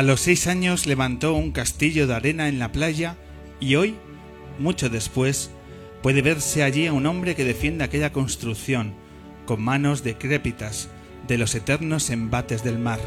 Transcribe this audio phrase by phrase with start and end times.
[0.00, 3.18] A los seis años levantó un castillo de arena en la playa
[3.60, 3.96] y hoy,
[4.58, 5.50] mucho después,
[6.02, 8.94] puede verse allí a un hombre que defiende aquella construcción
[9.44, 10.88] con manos decrépitas
[11.28, 12.98] de los eternos embates del mar.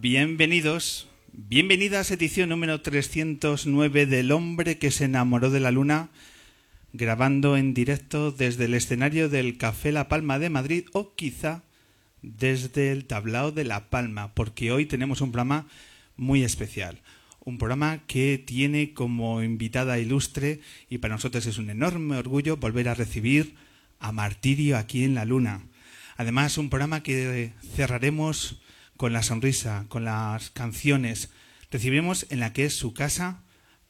[0.00, 1.11] Bienvenidos
[1.54, 6.08] Bienvenidas edición número 309 del hombre que se enamoró de la luna,
[6.94, 11.62] grabando en directo desde el escenario del Café La Palma de Madrid o quizá
[12.22, 15.66] desde el tablao de La Palma, porque hoy tenemos un programa
[16.16, 17.02] muy especial.
[17.44, 22.88] Un programa que tiene como invitada ilustre y para nosotros es un enorme orgullo volver
[22.88, 23.56] a recibir
[23.98, 25.66] a Martirio aquí en la Luna.
[26.16, 28.58] Además, un programa que cerraremos
[28.96, 31.28] con la sonrisa, con las canciones.
[31.72, 33.44] Recibimos en la que es su casa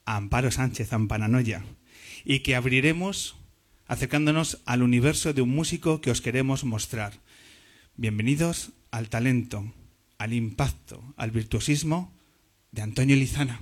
[0.05, 1.65] a Amparo Sánchez Ampananoya
[2.25, 3.35] y que abriremos
[3.89, 7.15] acercándonos al universo de un músico que os queremos mostrar.
[7.97, 9.75] Bienvenidos al talento,
[10.17, 12.17] al impacto, al virtuosismo
[12.71, 13.61] de Antonio Lizana.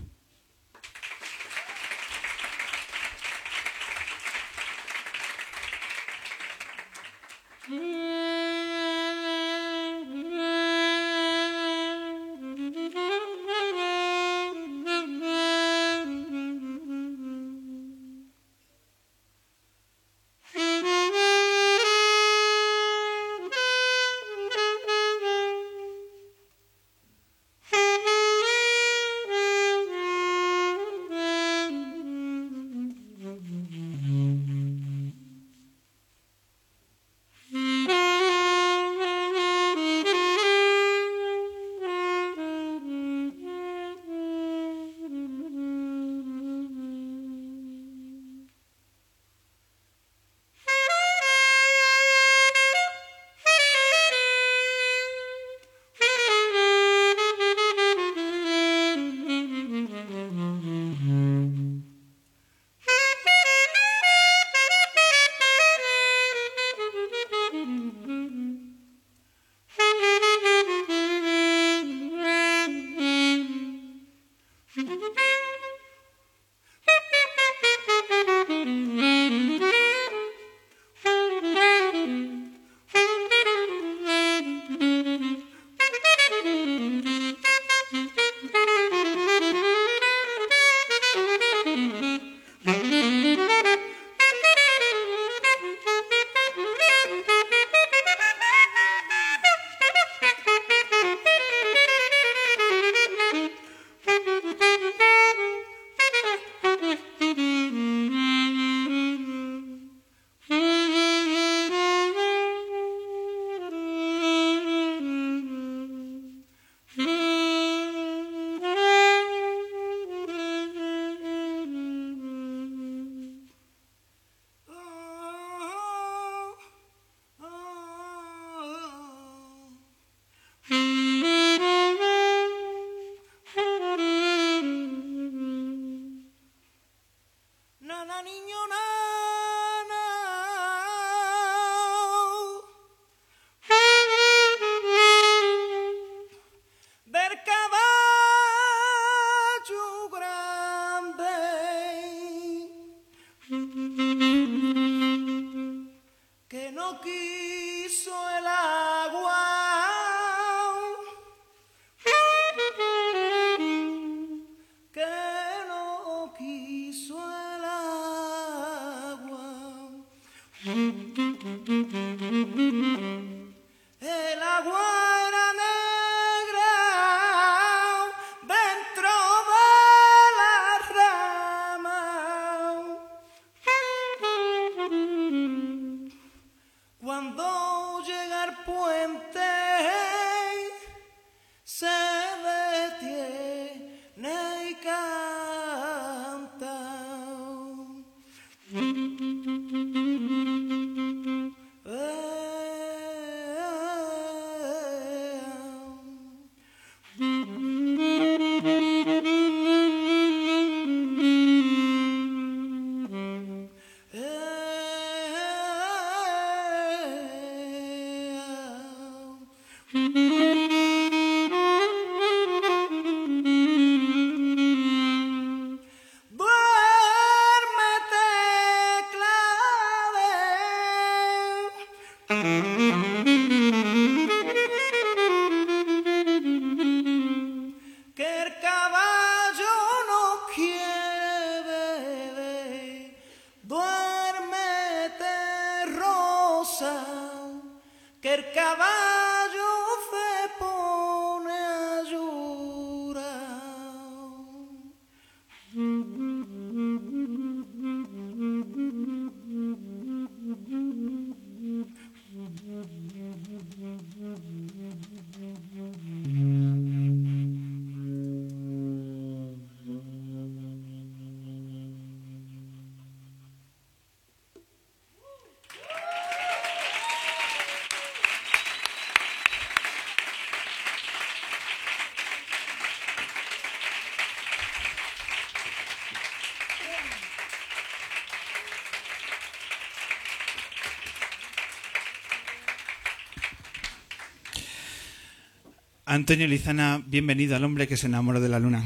[296.10, 298.84] Antonio Lizana, bienvenido al hombre que se enamoró de la luna.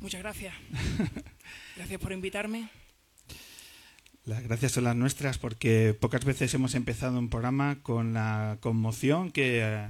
[0.00, 0.52] Muchas gracias.
[1.76, 2.70] Gracias por invitarme.
[4.24, 9.30] Las gracias son las nuestras porque pocas veces hemos empezado un programa con la conmoción
[9.30, 9.86] que,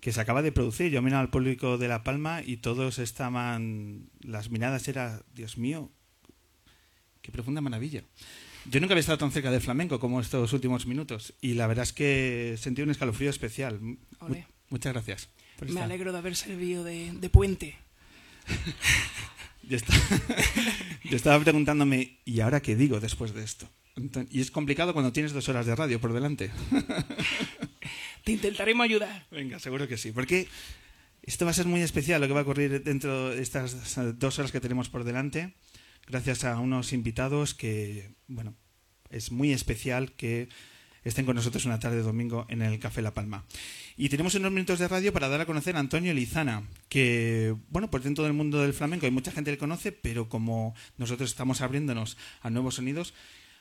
[0.00, 0.90] que se acaba de producir.
[0.90, 5.92] Yo miraba al público de La Palma y todos estaban, las miradas eran, Dios mío,
[7.22, 8.02] qué profunda maravilla.
[8.68, 11.84] Yo nunca había estado tan cerca del flamenco como estos últimos minutos y la verdad
[11.84, 13.78] es que sentí un escalofrío especial.
[14.70, 15.35] Muchas gracias.
[15.60, 17.76] Me alegro de haber servido de, puente.
[19.62, 19.78] yo,
[21.10, 23.68] estaba, preguntándome, ¿y ahora qué digo después de esto?
[24.30, 26.50] y es complicado cuando tienes dos horas de radio por delante.
[28.24, 29.26] Te intentaremos ayudar.
[29.30, 30.12] Venga, seguro que sí.
[30.12, 30.48] Porque
[31.22, 34.38] esto va a ser muy especial lo que va a ocurrir dentro de estas dos
[34.38, 35.54] horas que tenemos por delante.
[36.06, 38.54] Gracias a unos invitados que, bueno,
[39.08, 40.48] es muy especial que
[41.08, 43.44] estén con nosotros una tarde de domingo en el Café La Palma.
[43.96, 47.90] Y tenemos unos minutos de radio para dar a conocer a Antonio Lizana, que, bueno,
[47.90, 51.30] pues dentro del mundo del flamenco hay mucha gente que le conoce, pero como nosotros
[51.30, 53.14] estamos abriéndonos a nuevos sonidos,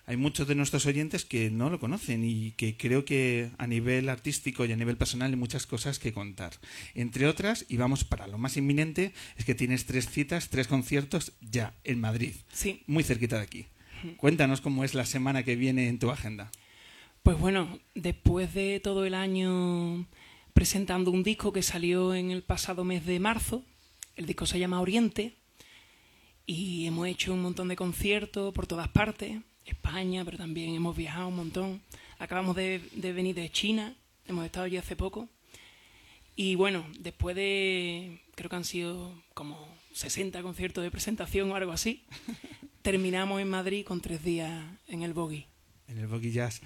[0.07, 4.09] hay muchos de nuestros oyentes que no lo conocen y que creo que a nivel
[4.09, 6.53] artístico y a nivel personal hay muchas cosas que contar.
[6.93, 11.33] Entre otras, y vamos para lo más inminente, es que tienes tres citas, tres conciertos
[11.41, 12.33] ya en Madrid.
[12.51, 12.83] Sí.
[12.87, 13.65] Muy cerquita de aquí.
[14.17, 16.51] Cuéntanos cómo es la semana que viene en tu agenda.
[17.25, 20.05] Pues bueno, después de todo el año
[20.53, 23.63] presentando un disco que salió en el pasado mes de marzo,
[24.15, 25.33] el disco se llama Oriente,
[26.45, 31.29] y hemos hecho un montón de conciertos por todas partes, España, pero también hemos viajado
[31.29, 31.81] un montón.
[32.19, 33.95] Acabamos de, venir de China,
[34.27, 35.27] hemos estado allí hace poco.
[36.35, 41.71] Y bueno, después de, creo que han sido como 60 conciertos de presentación o algo
[41.71, 42.05] así,
[42.83, 45.47] terminamos en Madrid con tres días en el Boggy.
[45.87, 46.61] En el Boggy Jazz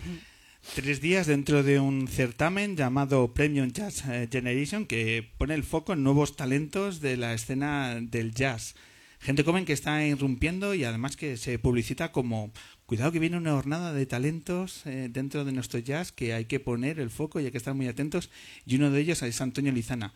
[0.76, 5.94] tres días dentro de un certamen llamado Premium Jazz eh, Generation que pone el foco
[5.94, 8.76] en nuevos talentos de la escena del jazz.
[9.20, 12.52] Gente joven que está irrumpiendo y además que se publicita como
[12.86, 16.60] cuidado que viene una jornada de talentos eh, dentro de nuestro jazz que hay que
[16.60, 18.30] poner el foco y hay que estar muy atentos
[18.66, 20.14] y uno de ellos es Antonio Lizana.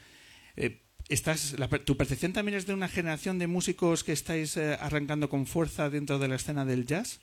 [0.56, 1.56] Eh, estás,
[1.86, 6.20] ¿Tu percepción también es de una generación de músicos que estáis arrancando con fuerza dentro
[6.20, 7.20] de la escena del jazz?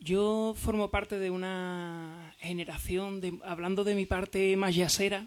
[0.00, 5.26] Yo formo parte de una generación, de, hablando de mi parte más yacera,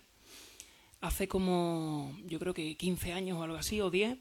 [1.02, 4.18] hace como, yo creo que 15 años o algo así, o 10,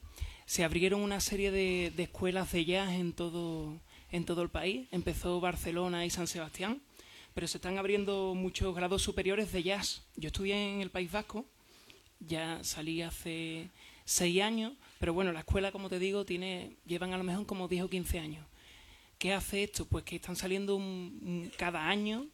[0.47, 3.79] se abrieron una serie de, escuelas de jazz en todo,
[4.11, 4.89] en todo el país.
[4.91, 6.81] Empezó Barcelona y San Sebastián,
[7.35, 10.03] pero se están abriendo muchos grados superiores de jazz.
[10.17, 11.45] Yo estudié en el País Vasco,
[12.21, 13.69] ya salí hace
[14.05, 17.69] seis años, pero bueno, la escuela, como te digo, tiene, llevan a lo mejor como
[17.69, 18.48] 10 o 15 años.
[19.19, 19.87] ¿Qué hace esto?
[19.87, 20.81] Pues que están saliendo
[21.57, 22.27] cada año,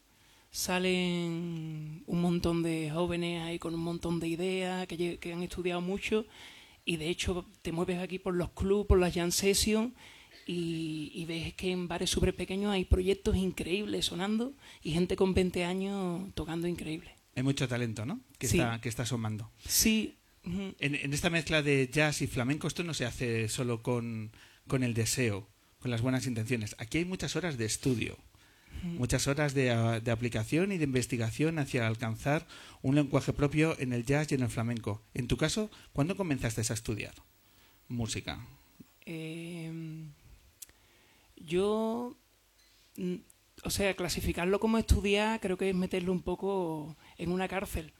[0.51, 5.81] salen un montón de jóvenes ahí con un montón de ideas, que, que han estudiado
[5.81, 6.27] mucho,
[6.85, 9.93] y de hecho te mueves aquí por los clubs, por las jam sessions,
[10.47, 15.65] y, ves que en bares súper pequeños hay proyectos increíbles sonando y gente con 20
[15.65, 17.15] años tocando increíble.
[17.35, 18.21] Hay mucho talento, ¿no?
[18.39, 19.51] Que, está, que está asomando.
[19.67, 20.19] Sí.
[20.45, 24.33] En, esta mezcla de jazz y flamenco, esto no se hace solo con,
[24.67, 25.49] con el deseo,
[25.85, 26.75] con las buenas intenciones.
[26.79, 28.17] Aquí hay muchas horas de estudio,
[28.85, 29.65] muchas horas de,
[30.03, 32.47] de, aplicación y de investigación hacia alcanzar
[32.81, 35.03] un lenguaje propio en el jazz y en el flamenco.
[35.13, 37.13] En tu caso, ¿cuándo comenzaste a estudiar
[37.89, 38.41] música?
[39.05, 39.71] Eh,
[41.37, 42.17] yo,
[42.97, 43.17] mm,
[43.65, 47.93] o sea, clasificarlo como estudiar creo que es meterlo un poco en una cárcel.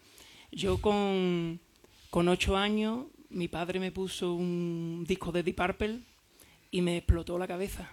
[0.51, 1.61] Yo con,
[2.09, 6.14] con ocho años, mi padre me puso un disco de Deep Purple
[6.75, 7.89] y me explotó la cabeza.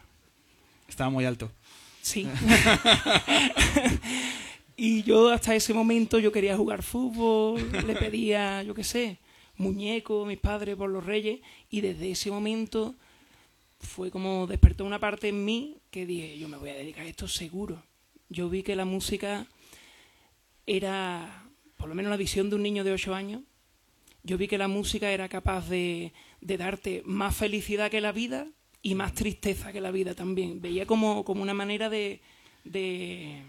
[0.87, 1.51] Estaba muy alto.
[2.01, 2.27] Sí.
[4.75, 9.19] y yo hasta ese momento yo quería jugar fútbol, le pedía, yo qué sé,
[9.55, 12.95] muñeco, mis padres por los reyes, y desde ese momento
[13.79, 17.09] fue como despertó una parte en mí que dije, yo me voy a dedicar a
[17.09, 17.83] esto seguro.
[18.29, 19.45] Yo vi que la música
[20.65, 21.45] era,
[21.77, 23.43] por lo menos la visión de un niño de 8 años,
[24.23, 28.47] yo vi que la música era capaz de, de darte más felicidad que la vida
[28.81, 30.61] y más tristeza que la vida también.
[30.61, 32.21] Veía como, como una manera de,
[32.63, 33.41] de,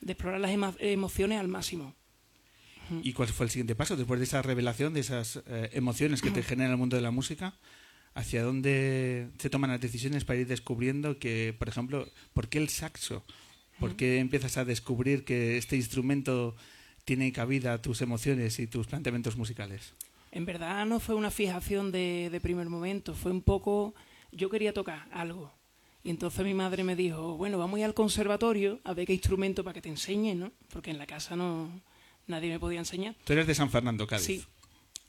[0.00, 1.94] de explorar las emociones al máximo.
[3.02, 6.30] ¿Y cuál fue el siguiente paso después de esa revelación, de esas eh, emociones que
[6.30, 7.54] te genera el mundo de la música?
[8.14, 12.68] hacia dónde se toman las decisiones para ir descubriendo que, por ejemplo, ¿por qué el
[12.68, 13.24] saxo?
[13.78, 16.54] ¿Por qué empiezas a descubrir que este instrumento
[17.04, 19.94] tiene cabida a tus emociones y tus planteamientos musicales?
[20.32, 23.94] En verdad no fue una fijación de, primer momento, fue un poco,
[24.32, 25.52] yo quería tocar algo.
[26.02, 29.12] Y entonces mi madre me dijo, bueno, vamos a ir al conservatorio a ver qué
[29.12, 30.52] instrumento para que te enseñe, ¿no?
[30.72, 31.70] Porque en la casa no
[32.26, 33.14] nadie me podía enseñar.
[33.24, 34.24] Tú eres de San Fernando, Cádiz.
[34.24, 34.44] Sí,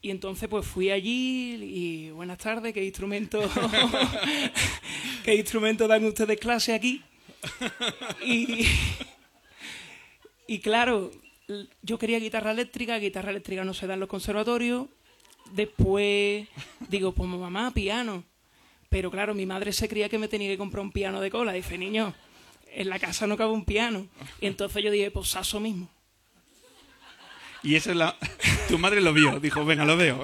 [0.02, 3.40] y entonces pues fui allí y buenas tardes, ¿qué instrumento,
[5.24, 7.04] ¿qué instrumento dan ustedes clase aquí?
[8.26, 8.66] Y,
[10.48, 11.12] y claro,
[11.84, 14.88] yo quería guitarra eléctrica, guitarra eléctrica no se da en los conservatorios.
[15.54, 16.48] Después
[16.90, 18.24] digo, pues mamá, piano.
[18.92, 21.54] Pero claro, mi madre se creía que me tenía que comprar un piano de cola.
[21.54, 22.14] Dice, niño,
[22.74, 24.06] en la casa no cabe un piano.
[24.42, 25.90] Y entonces yo dije, pues saso mismo.
[27.64, 28.18] Y eso es la...
[28.68, 30.22] Tu madre lo vio, dijo, venga, lo veo.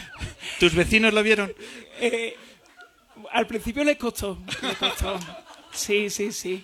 [0.60, 1.54] ¿Tus vecinos lo vieron?
[2.00, 2.36] Eh,
[3.32, 5.18] al principio les costó, les costó.
[5.72, 6.62] Sí, sí, sí.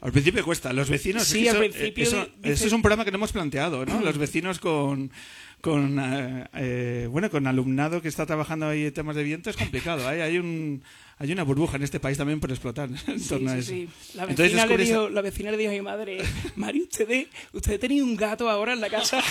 [0.00, 0.72] Al principio cuesta.
[0.72, 1.22] Los vecinos.
[1.22, 2.02] Sí, al principio.
[2.02, 4.00] Eso, es un programa que no hemos planteado, ¿no?
[4.04, 5.12] Los vecinos con.
[5.60, 9.56] Con eh, eh, bueno, con alumnado que está trabajando ahí en temas de viento es
[9.56, 10.06] complicado.
[10.08, 10.82] Hay, hay un
[11.18, 13.70] hay una burbuja en este país también por explotar en torno a eso.
[13.70, 13.88] Sí.
[14.14, 16.18] La, vecina le dijo, la vecina le dijo a mi madre,
[16.56, 19.22] Mari, usted, usted tenía un gato ahora en la casa.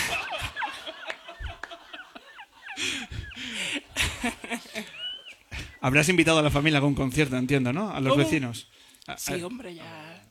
[5.81, 7.91] Habrás invitado a la familia a un concierto, entiendo, ¿no?
[7.91, 8.69] A los vecinos.
[9.17, 10.23] Sí, hombre, ya.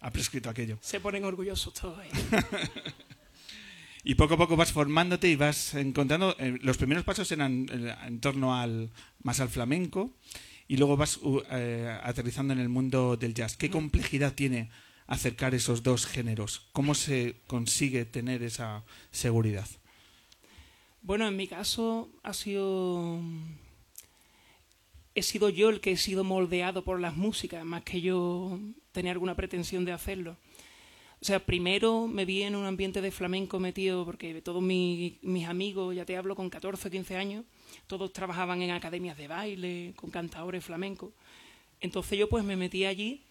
[0.00, 0.78] Ha prescrito aquello.
[0.80, 2.10] Se ponen orgullosos todos ahí.
[4.02, 6.34] y poco a poco vas formándote y vas encontrando.
[6.38, 8.90] Eh, los primeros pasos eran eh, en torno al
[9.22, 10.10] más al flamenco
[10.68, 13.56] y luego vas eh, aterrizando en el mundo del jazz.
[13.56, 14.70] ¿Qué complejidad tiene
[15.06, 16.68] acercar esos dos géneros?
[16.72, 19.68] ¿Cómo se consigue tener esa seguridad?
[21.02, 23.20] Bueno, en mi caso ha sido
[25.14, 28.58] he sido yo el que he sido moldeado por las músicas, más que yo
[28.92, 30.36] tenía alguna pretensión de hacerlo.
[31.22, 35.94] O sea, primero me vi en un ambiente de flamenco metido, porque todos mis, amigos,
[35.94, 37.44] ya te hablo, con 14 o 15 años,
[37.86, 41.10] todos trabajaban en academias de baile, con cantadores flamencos.
[41.82, 43.22] Entonces yo pues me metí allí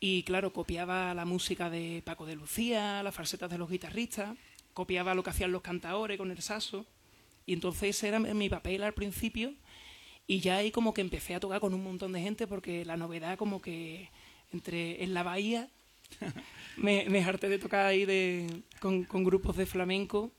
[0.00, 4.34] y claro, copiaba la música de Paco de Lucía, las falsetas de los guitarristas,
[4.72, 6.86] copiaba lo que hacían los cantadores con el saso.
[7.44, 9.52] Y entonces era mi papel al principio
[10.26, 12.96] y ya ahí como que empecé a tocar con un montón de gente porque la
[12.96, 14.08] novedad como que
[14.52, 15.68] entre en la bahía
[16.76, 20.32] me, me harté de tocar ahí de, con, con grupos de flamenco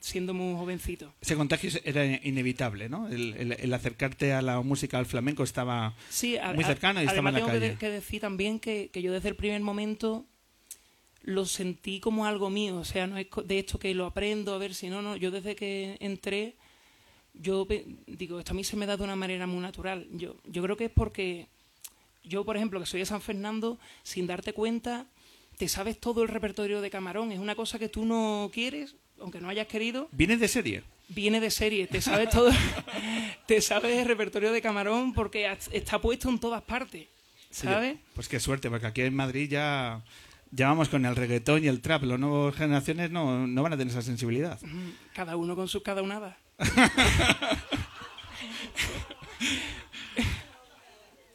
[0.00, 1.12] siendo muy jovencito.
[1.20, 3.08] Ese contagio era inevitable, ¿no?
[3.08, 5.94] El, acercarte a la música, al flamenco, estaba
[6.54, 7.60] muy cercano y estaba en la calle.
[7.60, 10.26] tengo que, decir también que, yo desde el primer momento
[11.22, 12.76] lo sentí como algo mío.
[12.76, 15.16] O sea, no es de esto que lo aprendo, a ver si no, no.
[15.16, 16.56] Yo desde que entré,
[17.34, 17.66] yo
[18.06, 20.06] digo, esto a mí se me da de una manera muy natural.
[20.12, 21.48] Yo, yo creo que es porque
[22.22, 25.06] yo, por ejemplo, que soy de San Fernando, sin darte cuenta
[25.60, 27.32] te sabes todo el repertorio de Camarón.
[27.32, 30.08] Es una cosa que tú no quieres, aunque no hayas querido.
[30.10, 30.84] ¿Viene de serie?
[31.08, 31.86] Viene de serie.
[31.86, 32.50] Te sabes todo.
[33.46, 37.08] te sabes el repertorio de Camarón porque está puesto en todas partes.
[37.50, 37.98] ¿Sabes?
[38.14, 40.02] pues qué suerte, porque aquí en Madrid ya.
[40.50, 42.04] Ya vamos con el reggaetón y el trap.
[42.04, 44.58] Las nuevas generaciones no, no van a tener esa sensibilidad.
[45.12, 46.38] Cada uno con sus cada unada.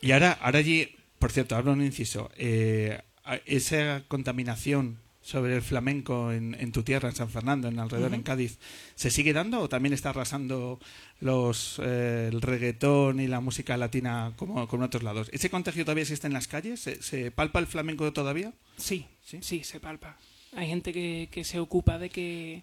[0.05, 2.29] y ahora, ahora allí, por cierto, hablo un inciso.
[2.37, 3.01] Eh,
[3.47, 8.59] esa contaminación sobre el flamenco en, tu tierra, en San Fernando, en alrededor, en Cádiz,
[8.93, 10.79] ¿se sigue dando o también está arrasando
[11.19, 15.27] los, eh, el reggaetón y la música latina como, en otros lados?
[15.33, 16.81] ¿Ese contagio todavía existe en las calles?
[16.81, 18.53] ¿Se, palpa el flamenco todavía?
[18.77, 20.19] Sí, sí, sí, se palpa.
[20.55, 22.61] Hay gente que, que se ocupa de que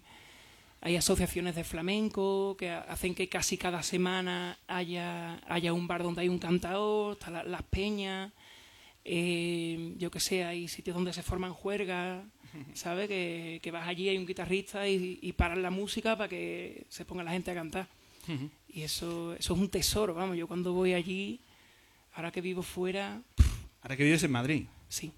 [0.85, 6.21] hay asociaciones de flamenco que hacen que casi cada semana haya, haya un bar donde
[6.21, 8.31] hay un cantador, están las peñas
[9.05, 12.23] eh, yo que sé, hay sitios donde se forman juergas,
[12.73, 13.07] ¿sabes?
[13.07, 17.05] Que, que vas allí, hay un guitarrista y, y paran la música para que se
[17.05, 17.87] ponga la gente a cantar.
[18.69, 21.41] Y eso, eso es un tesoro, vamos, yo cuando voy allí,
[22.13, 23.21] ahora que vivo fuera...
[23.81, 24.65] Ahora que vives en Madrid.
[24.87, 25.11] Sí.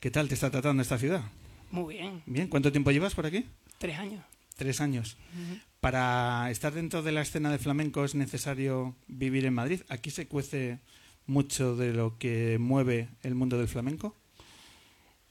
[0.00, 1.22] ¿Qué tal te está tratando esta ciudad?
[1.70, 2.22] Muy bien.
[2.24, 3.44] Bien, ¿cuánto tiempo llevas por aquí?
[3.76, 4.24] Tres años.
[4.60, 5.16] Tres años.
[5.80, 9.80] Para estar dentro de la escena de flamenco es necesario vivir en Madrid.
[9.88, 10.80] Aquí se cuece
[11.24, 14.14] mucho de lo que mueve el mundo del flamenco?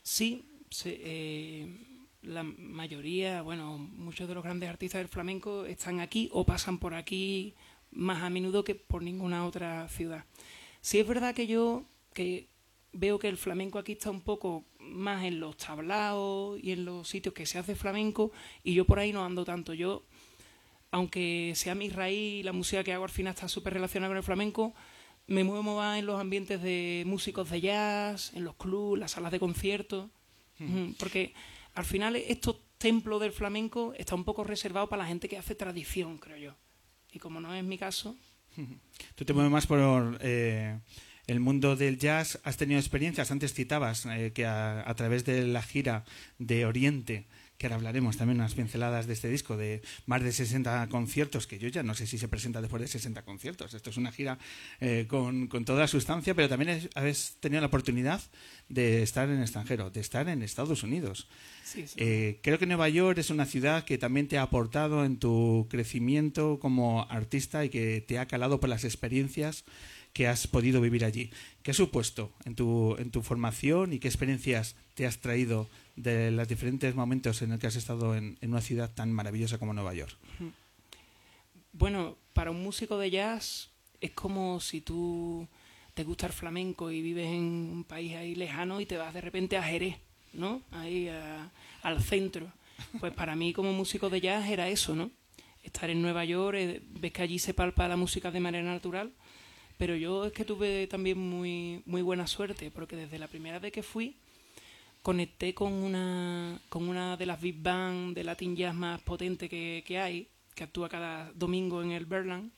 [0.02, 0.46] Sí,
[0.84, 1.68] eh,
[2.24, 6.96] la mayoría, bueno, muchos de los grandes artistas del flamenco están aquí o pasan por
[6.96, 7.54] aquí
[7.92, 10.26] más a menudo que por ninguna otra ciudad.
[10.82, 12.48] Sí es verdad que yo que
[12.94, 17.08] veo que el flamenco aquí está un poco más en los tablaos y en los
[17.08, 18.32] sitios que se hace flamenco
[18.64, 19.74] y yo por ahí no ando tanto.
[19.74, 20.04] Yo,
[20.92, 24.24] aunque sea mi raíz, la música que hago al final está súper relacionada con el
[24.24, 24.74] flamenco,
[25.28, 29.32] me muevo más en los ambientes de músicos de jazz, en los clubs, las salas
[29.32, 30.10] de conciertos,
[30.98, 31.34] porque
[31.76, 35.54] al final estos templos del flamenco está un poco reservado para la gente que hace
[35.54, 36.56] tradición, creo yo.
[37.12, 38.16] Y como no es mi caso...
[39.16, 40.80] Tú te mueves más por eh,
[41.30, 42.40] el mundo del jazz.
[42.44, 43.30] ¿Has tenido experiencias?
[43.30, 46.04] Antes citabas eh, que a, través de la gira
[46.40, 47.28] de Oriente
[47.60, 51.60] que ahora hablaremos también unas pinceladas de este disco, de más de 60 conciertos, que
[51.60, 53.74] yo ya no sé si se presenta después de 60 conciertos.
[53.74, 54.40] Esto es una gira
[54.80, 58.22] eh, con, con, toda sustancia, pero también habéis tenido la oportunidad
[58.70, 61.28] de estar en extranjero, de estar en Estados Unidos.
[61.98, 65.68] Eh, creo que Nueva York es una ciudad que también te ha aportado en tu
[65.70, 69.66] crecimiento como artista y que te ha calado por las experiencias
[70.14, 71.32] que has podido vivir allí.
[71.64, 76.32] ¿Qué ha supuesto en tu, en tu formación y qué experiencias te has traído de
[76.32, 79.94] los diferentes momentos en los que has estado en, una ciudad tan maravillosa como Nueva
[79.94, 80.16] York?
[81.74, 83.70] Bueno, para un músico de jazz
[84.02, 85.48] es como si tú
[85.94, 89.22] te gusta el flamenco y vives en un país ahí lejano y te vas de
[89.22, 89.98] repente a Jerez,
[90.34, 90.62] ¿no?
[90.72, 91.10] Ahí
[91.82, 92.52] al centro.
[93.00, 95.12] Pues para mí como músico de jazz era eso, ¿no?
[95.64, 99.12] Estar en Nueva York, eh, ves que allí se palpa la música de manera natural
[99.80, 103.72] pero yo es que tuve también muy, muy buena suerte, porque desde la primera vez
[103.72, 104.18] que fui,
[105.02, 109.82] conecté con una, con una de las big band de Latin Jazz más potentes que,
[109.88, 112.52] que hay, que actúa cada domingo en el Berlin.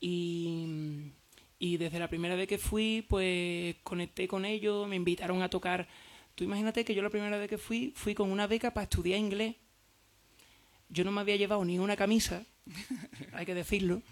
[0.00, 1.10] Y,
[1.58, 5.88] y desde la primera vez que fui, pues conecté con ellos, me invitaron a tocar.
[6.36, 9.18] Tú imagínate que yo la primera vez que fui, fui con una beca para estudiar
[9.18, 9.56] inglés.
[10.88, 12.46] Yo no me había llevado ni una camisa,
[13.32, 14.02] hay que decirlo.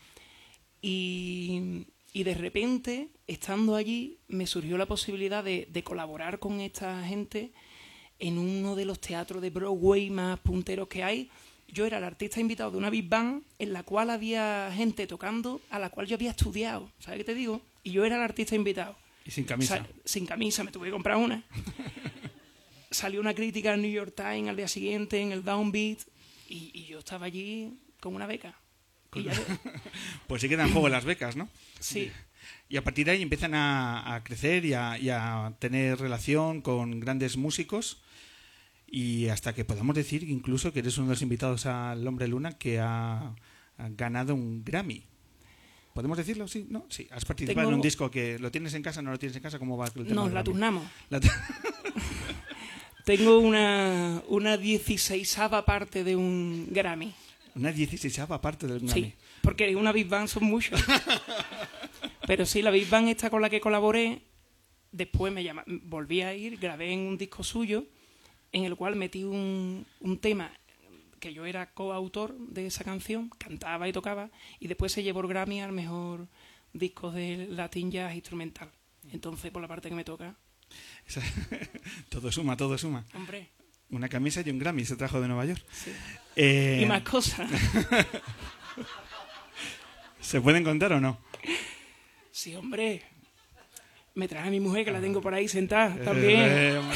[0.82, 7.52] Y, y de repente, estando allí, me surgió la posibilidad de, colaborar con esta gente
[8.18, 11.30] en uno de los teatros de Broadway más punteros que hay.
[11.68, 15.60] Yo era el artista invitado de una big band en la cual había gente tocando
[15.70, 16.90] a la cual yo había estudiado.
[16.98, 17.60] ¿Sabes qué te digo?
[17.84, 18.96] Y yo era el artista invitado.
[19.24, 19.86] ¿Y sin camisa?
[20.04, 21.44] sin camisa, me tuve que comprar una.
[22.90, 26.00] Salió una crítica en New York Times al día siguiente, en el Downbeat,
[26.48, 28.59] y, y yo estaba allí con una beca.
[30.26, 31.48] pues sí quedan en juego las becas, ¿no?
[31.78, 32.10] Sí.
[32.68, 38.00] Y a partir de ahí empiezan a, crecer y a, tener relación con grandes músicos
[38.86, 42.52] y hasta que podamos decir incluso que eres uno de los invitados al Hombre Luna
[42.58, 43.34] que ha,
[43.96, 45.04] ganado un Grammy.
[45.94, 46.46] ¿Podemos decirlo?
[46.46, 46.86] Sí, ¿no?
[46.88, 49.42] Sí, has participado en un disco que lo tienes en casa, no lo tienes en
[49.42, 50.28] casa, ¿cómo va el tema?
[50.28, 50.84] la turnamos.
[53.04, 57.12] Tengo una, una 16 parte de un Grammy.
[57.54, 58.92] Una 16 parte del Grammy.
[58.92, 60.80] Sí, porque una Big Bang son muchos.
[62.26, 64.22] Pero sí, la Big Bang esta con la que colaboré,
[64.92, 67.86] después me llama, volví a ir, grabé en un disco suyo,
[68.52, 70.52] en el cual metí un, un tema
[71.18, 75.28] que yo era coautor de esa canción, cantaba y tocaba, y después se llevó el
[75.28, 76.28] Grammy al mejor
[76.72, 78.70] disco de Latin Jazz instrumental.
[79.12, 80.36] Entonces, por la parte que me toca,
[82.08, 83.04] todo suma, todo suma.
[83.14, 83.50] Hombre,
[83.90, 85.62] Una camisa y un Grammy se trajo de Nueva York.
[85.72, 85.92] sí.
[86.36, 87.50] Eh, Y más cosas.
[90.20, 91.18] ¿Se pueden contar o no?
[92.30, 93.02] Sí, hombre.
[94.14, 96.38] Me traje a mi mujer, que la tengo por ahí sentada también.
[96.40, 96.80] Eh.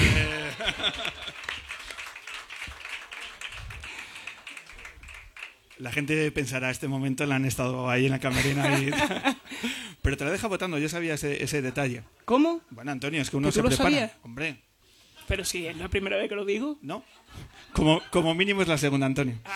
[5.79, 8.91] La gente pensará, este momento la han estado ahí en la camerina y...
[10.03, 12.03] Pero te la deja votando, yo sabía ese, ese detalle.
[12.27, 12.61] ¿Cómo?
[12.71, 13.91] Bueno, Antonio, es que uno ¿Que se lo prepara.
[13.91, 14.13] sabías?
[14.23, 14.63] Hombre,
[15.29, 16.79] Pero sí, es la primera vez que lo digo.
[16.83, 17.05] ¿no?
[17.73, 19.37] Como, como mínimo es la segunda, Antonio.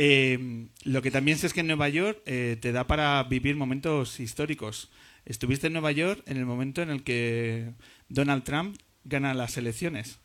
[0.00, 3.56] Eh, lo que también sé es que en Nueva York eh, te da para vivir
[3.56, 4.90] momentos históricos.
[5.24, 7.72] Estuviste en Nueva York en el momento en el que
[8.08, 10.20] Donald Trump gana las elecciones.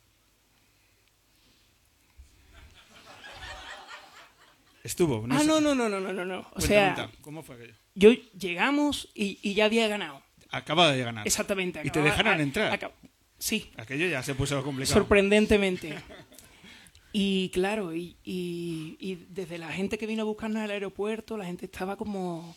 [4.83, 5.25] Estuvo.
[5.29, 5.45] ah, sé.
[5.47, 6.39] no, no, no, no, no, no, no.
[6.39, 7.73] O Cuenta, sea, cuenta, ¿cómo fue aquello?
[7.95, 10.21] yo llegamos y, y ya había ganado.
[10.51, 11.25] Acaba de ganar.
[11.25, 11.79] Exactamente.
[11.79, 12.79] ¿Y te acababa- dejaron a- entrar?
[12.79, 12.91] acab-
[13.43, 14.93] Sí, Aquello ya se puso complicado.
[15.01, 15.95] sorprendentemente.
[17.11, 21.43] Y claro, y, y- y desde la gente que vino a buscarnos al aeropuerto, la
[21.43, 22.55] gente estaba como...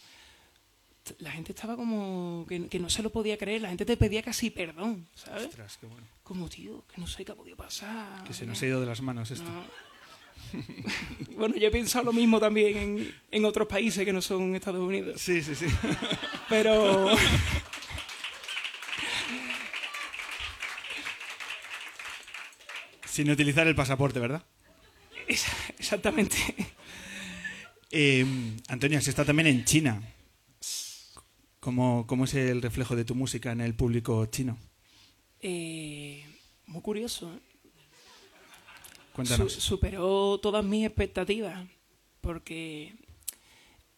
[1.18, 4.22] La gente estaba como que, que no se lo podía creer, la gente te pedía
[4.22, 5.46] casi perdón, ¿sabes?
[5.46, 6.06] Ostras, qué bueno.
[6.22, 8.22] Como, tío, que no sé qué ha podido pasar.
[8.22, 9.44] Que se nos ha ido de las manos esto.
[9.50, 9.64] No.
[11.36, 14.80] bueno, yo he pensado lo mismo también en, en otros países que no son Estados
[14.86, 15.20] Unidos.
[15.20, 15.66] Sí, sí, sí.
[16.48, 17.08] Pero...
[23.16, 24.44] Sin utilizar el pasaporte, ¿verdad?
[25.26, 26.36] Esa- Exactamente.
[27.90, 28.26] Eh,
[28.68, 30.02] Antonio, has estado también en China.
[31.60, 34.58] ¿Cómo, ¿Cómo es el reflejo de tu música en el público chino?
[35.40, 36.26] Eh,
[36.66, 37.40] muy curioso.
[39.14, 39.50] Cuéntanos.
[39.50, 41.66] Su- superó todas mis expectativas.
[42.20, 42.96] Porque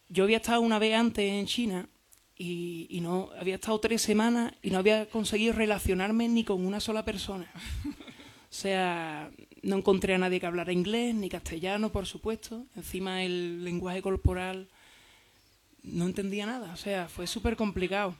[0.07, 1.89] yo había estado una vez antes en China
[2.37, 6.79] y, y no había estado tres semanas y no había conseguido relacionarme ni con una
[6.79, 7.51] sola persona.
[8.51, 9.29] O sea,
[9.61, 12.65] no encontré a nadie que hablara inglés ni castellano, por supuesto.
[12.75, 14.67] Encima el lenguaje corporal
[15.83, 16.73] no entendía nada.
[16.73, 18.15] O sea, fue súper complicado.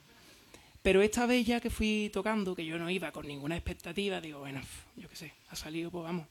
[0.82, 4.40] Pero esta vez ya que fui tocando, que yo no iba con ninguna expectativa, digo,
[4.40, 4.60] bueno,
[4.96, 6.26] yo qué sé, ha salido, pues vamos.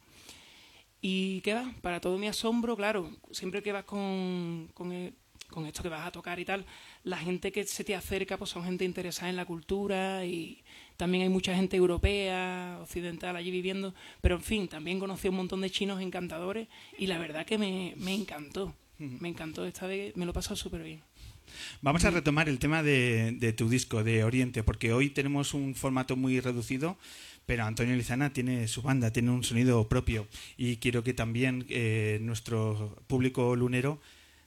[1.02, 5.14] Y qué va, para todo mi asombro, claro, siempre que vas con, con, el-
[5.50, 6.66] con esto que vas a tocar y tal,
[7.04, 10.62] la gente que se te acerca pues son gente interesada en la cultura y
[11.00, 15.38] también hay mucha gente europea, occidental allí viviendo, pero en fin, también conocí a un
[15.38, 20.18] montón de chinos encantadores y la verdad que me, me encantó, me encantó esta vez,
[20.18, 21.02] me lo he pasado súper bien.
[21.82, 25.74] Vamos a retomar el tema de, de tu disco, de Oriente, porque hoy tenemos un
[25.74, 26.98] formato muy reducido,
[27.46, 30.28] pero Antonio Lizana tiene su banda, tiene un sonido propio.
[30.58, 34.02] Y quiero que también eh, nuestro público lunero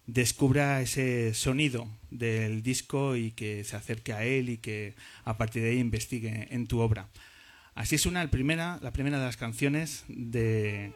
[0.06, 5.62] descubra ese sonido del disco y que se acerque a él y que a partir
[5.62, 7.08] de ahí investigue en tu obra.
[7.74, 10.92] Así es una, el primera, la primera de las canciones de,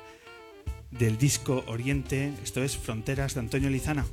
[0.90, 4.04] del disco Oriente, esto es Fronteras de Antonio Lizana.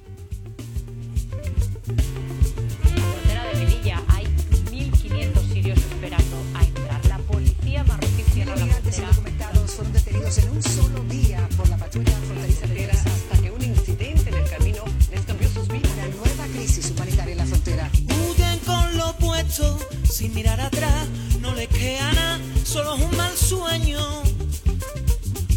[1.88, 4.26] En la frontera de Melilla hay
[4.72, 7.06] 1.500 sirios esperando a entrar.
[7.08, 9.14] La policía marroquí cierra la frontera.
[9.68, 13.13] fueron detenidos en un solo día por la patrulla fronteriza de Gaza.
[19.54, 19.78] Puesto,
[20.10, 21.08] sin mirar atrás,
[21.40, 24.00] no les queda nada, solo es un mal sueño.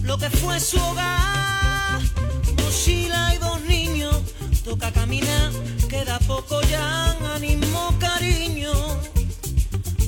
[0.03, 2.01] Lo que fue su hogar,
[2.63, 4.17] mochila y dos niños,
[4.65, 5.53] toca caminar,
[5.89, 8.73] queda poco ya, ánimo, cariño.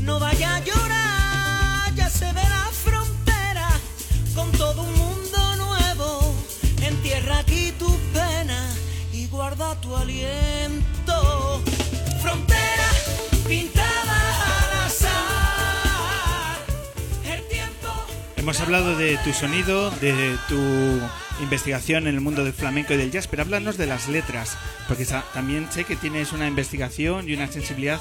[0.00, 3.68] No vaya a llorar, ya se ve la frontera,
[4.34, 6.34] con todo un mundo nuevo.
[6.82, 8.76] Entierra aquí tus penas
[9.12, 11.62] y guarda tu aliento.
[12.20, 12.88] Frontera
[13.46, 13.77] pintada
[18.48, 20.58] Hemos hablado de tu sonido, de tu
[21.42, 24.56] investigación en el mundo del flamenco y del jazz, pero háblanos de las letras,
[24.88, 28.00] porque también sé que tienes una investigación y una sensibilidad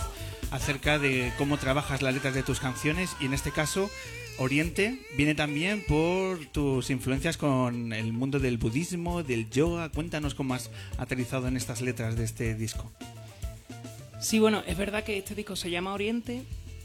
[0.49, 3.89] acerca de cómo trabajas las letras de tus canciones y en este caso
[4.37, 9.89] Oriente viene también por tus influencias con el mundo del budismo, del yoga.
[9.89, 12.89] Cuéntanos cómo has aterrizado en estas letras de este disco.
[14.21, 16.43] Sí, bueno, es verdad que este disco se llama Oriente,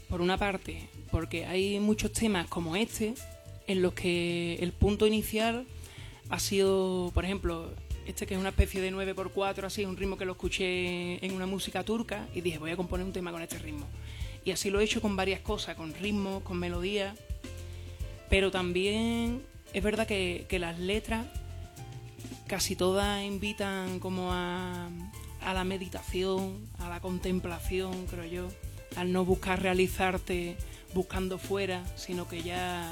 [0.09, 3.15] por una parte, porque hay muchos temas como este,
[3.67, 5.65] en los que el punto inicial
[6.29, 7.73] ha sido, por ejemplo,
[8.05, 11.45] este que es una especie de 9x4, así, un ritmo que lo escuché en una
[11.45, 13.85] música turca, y dije, voy a componer un tema con este ritmo.
[14.45, 17.17] Y así lo he hecho con varias cosas, con ritmos, con melodías,
[18.29, 19.41] pero también
[19.73, 21.25] es verdad que, que las letras
[22.47, 24.89] casi todas invitan como a,
[25.41, 28.47] a la meditación, a la contemplación, creo yo.
[28.95, 30.57] al no buscar realizarte
[30.93, 32.91] buscando fuera, sino que ya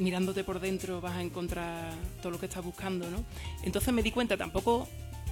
[0.00, 3.24] mirándote por dentro vas a encontrar todo lo que estás buscando, ¿no?
[3.62, 4.88] Entonces me di cuenta, tampoco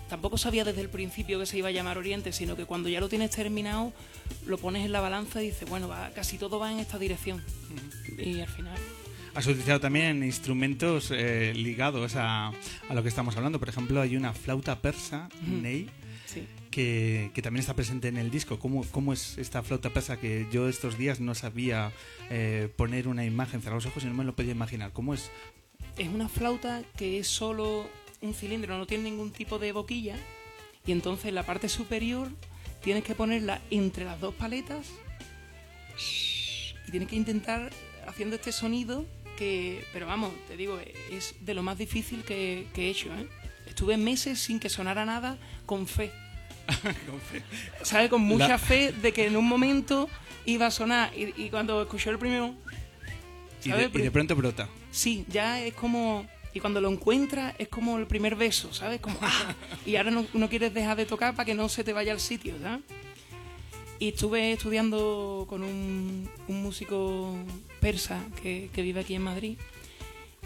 [0.08, 3.00] tampoco sabía desde el principio que se iba a llamar Oriente, sino que cuando ya
[3.00, 3.92] lo tienes terminado,
[4.46, 7.42] lo pones en la balanza y dices, bueno, va, casi todo va en esta dirección.
[8.16, 8.78] Y al final.
[9.34, 13.58] Has utilizado también instrumentos eh, ligados a, a lo que estamos hablando.
[13.58, 15.28] Por ejemplo, hay una flauta persa.
[15.46, 15.90] Ney,
[16.24, 16.42] Sí.
[16.68, 18.58] Que, que también está presente en el disco.
[18.58, 21.92] ¿Cómo, ¿Cómo es esta flauta persa que yo estos días no sabía
[22.30, 24.92] eh, poner una imagen, cerrar los ojos y no me lo podía imaginar?
[24.92, 25.30] ¿Cómo es?
[25.96, 27.88] Es una flauta que es solo
[28.20, 30.16] un cilindro, no tiene ningún tipo de boquilla.
[30.86, 32.28] Y entonces en la parte superior
[32.82, 34.86] tienes que ponerla entre las dos paletas
[36.86, 37.70] y tienes que intentar
[38.06, 39.04] haciendo este sonido
[39.36, 40.78] que, pero vamos, te digo,
[41.10, 43.08] es de lo más difícil que, que he hecho.
[43.14, 43.28] ¿eh?
[43.66, 46.10] Estuve meses sin que sonara nada con fe.
[47.82, 48.10] ¿Sabes?
[48.10, 50.08] Con mucha La- fe de que en un momento
[50.46, 51.12] iba a sonar.
[51.16, 52.54] Y, y cuando escuché el primero,
[53.64, 54.68] Y de, y de pronto brota.
[54.90, 56.26] Sí, ya es como.
[56.54, 59.00] Y cuando lo encuentras es como el primer beso, ¿sabes?
[59.00, 59.18] Como.
[59.22, 59.54] ¡ah!
[59.86, 62.20] Y ahora no, no quieres dejar de tocar para que no se te vaya al
[62.20, 62.80] sitio, ¿sabes?
[64.00, 67.36] Y estuve estudiando con un, un músico
[67.80, 69.58] persa que, que vive aquí en Madrid.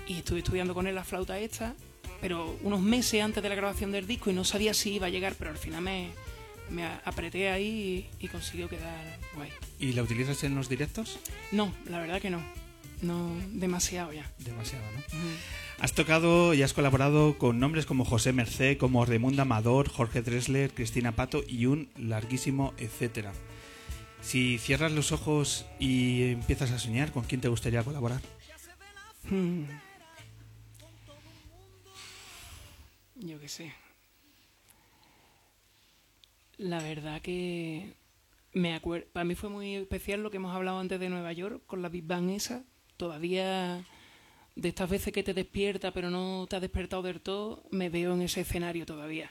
[0.08, 1.74] Y estuve estudiando con él la flauta esta,
[2.22, 5.11] pero unos meses antes de la grabación del disco y no sabía si iba a
[5.11, 6.08] llegar, pero al final me,
[6.70, 9.50] me apreté ahí y, y consiguió quedar guay.
[9.80, 11.18] ¿Y la utilizas en los directos?
[11.50, 12.40] No, la verdad que no.
[13.02, 14.30] No, demasiado ya.
[14.38, 15.18] Demasiado, ¿no?
[15.80, 20.72] Has tocado y has colaborado con nombres como José Mercé, como Raimundo Amador, Jorge Dressler,
[20.72, 23.32] Cristina Pato y un larguísimo etcétera.
[24.20, 28.20] Si cierras los ojos y empiezas a soñar, ¿con quién te gustaría colaborar?
[29.28, 29.64] Hmm.
[33.22, 33.72] Yo qué sé.
[36.58, 37.94] La verdad que
[38.52, 39.06] me acuerdo.
[39.12, 41.88] Para mí fue muy especial lo que hemos hablado antes de Nueva York con la
[41.88, 42.64] Big Bang esa.
[42.96, 43.87] Todavía
[44.56, 48.12] de estas veces que te despierta pero no te has despertado del todo, me veo
[48.14, 49.30] en ese escenario todavía.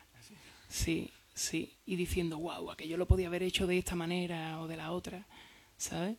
[0.70, 1.74] Sí, sí.
[1.86, 5.28] Y diciendo, wow, aquello lo podía haber hecho de esta manera o de la otra,
[5.76, 6.16] ¿sabes?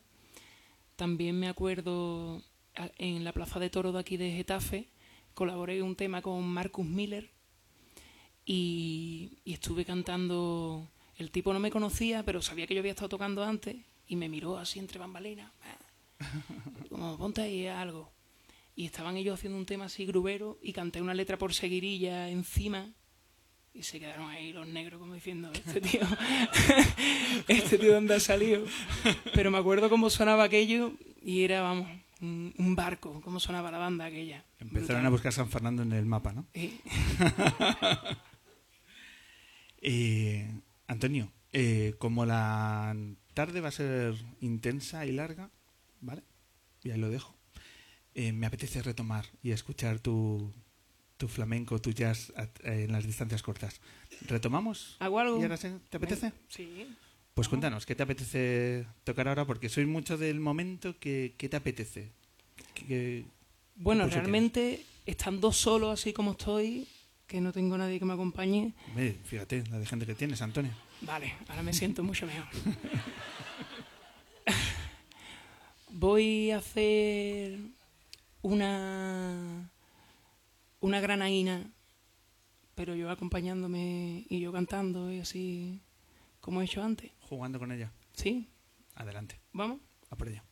[0.95, 2.43] También me acuerdo
[2.99, 4.89] en la Plaza de Toro de aquí de Getafe,
[5.33, 7.31] colaboré un tema con Marcus Miller
[8.45, 10.87] y, y estuve cantando.
[11.17, 13.75] El tipo no me conocía, pero sabía que yo había estado tocando antes
[14.07, 15.51] y me miró así entre bambalinas.
[16.89, 18.11] Como ponte ahí algo.
[18.75, 22.91] Y estaban ellos haciendo un tema así grubero y canté una letra por seguirilla encima
[23.73, 26.01] y se quedaron ahí los negros como diciendo, este tío,
[27.47, 28.65] este tío dónde ha salido.
[29.33, 31.87] Pero me acuerdo cómo sonaba aquello y era, vamos,
[32.21, 34.43] un, barco, cómo sonaba la banda aquella.
[34.59, 35.05] Empezaron Brutal.
[35.05, 36.45] a buscar San Fernando en el mapa, ¿no?
[36.53, 36.79] Sí.
[39.83, 40.47] Eh,
[40.87, 42.95] Antonio, eh, como la
[43.33, 45.49] tarde va a ser intensa y larga,
[46.01, 46.23] ¿vale?
[46.83, 47.35] Y ahí lo dejo.
[48.15, 50.51] Eh, me apetece retomar y escuchar tu,
[51.17, 53.81] tu flamenco, tu jazz a- en las distancias cortas.
[54.27, 54.95] ¿Retomamos?
[54.99, 55.39] ¿Hago algo?
[55.39, 56.31] ¿Y ahora se- ¿Te apetece?
[56.47, 56.87] Sí.
[57.33, 59.45] Pues cuéntanos, ¿qué te apetece tocar ahora?
[59.45, 62.11] Porque soy mucho del momento que, ¿qué te apetece?
[62.75, 63.25] ¿Qué- qué-
[63.75, 66.87] Bueno, Pues, ¿qué realmente, estando solo así como estoy,
[67.33, 70.71] que no tengo nadie que me acompañe, Hombre, fíjate la de gente que tienes, Antonio.
[71.01, 72.45] Vale, ahora me siento mucho mejor.
[75.89, 77.57] Voy a hacer
[78.43, 79.71] una
[80.79, 81.71] una granaína,
[82.75, 85.81] pero yo acompañándome y yo cantando y así
[86.39, 87.09] como he hecho antes.
[87.21, 87.91] Jugando con ella.
[88.13, 88.47] ¿Sí?
[88.93, 89.79] Adelante, ¿Vamos?
[90.11, 90.43] a por ella.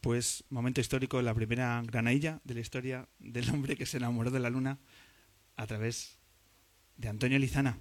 [0.00, 4.40] Pues momento histórico, la primera granadilla de la historia del hombre que se enamoró de
[4.40, 4.78] la luna
[5.56, 6.18] a través
[6.96, 7.78] de Antonio Lizana.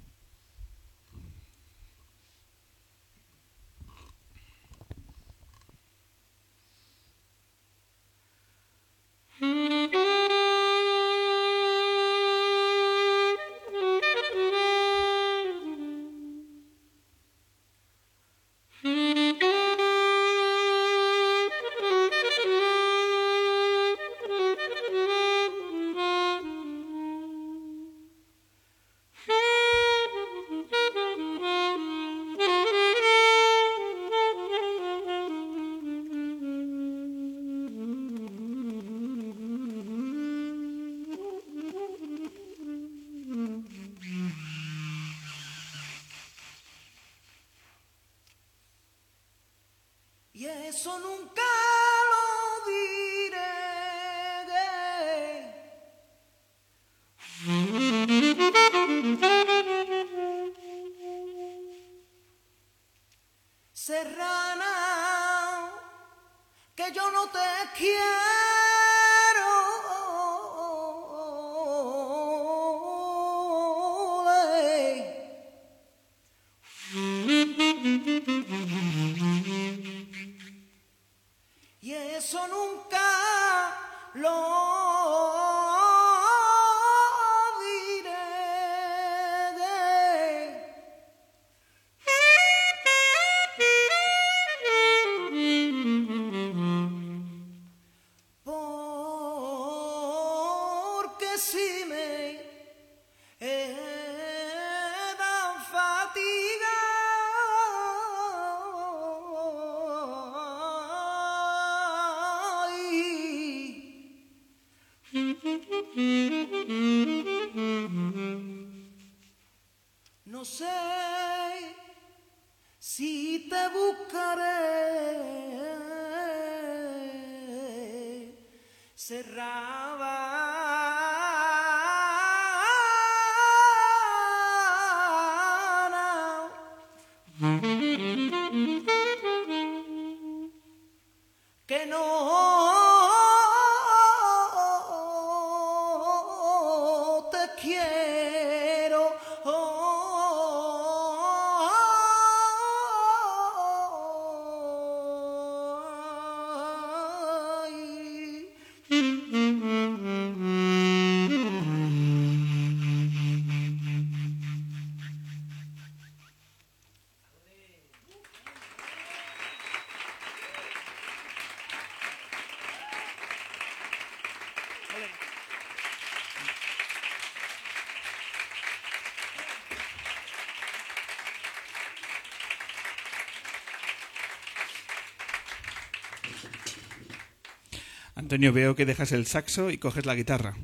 [188.30, 190.56] Antonio, veo que dejas el saxo y coges la guitarra.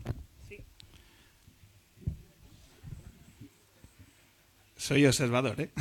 [4.77, 5.71] Soy observador, ¿eh?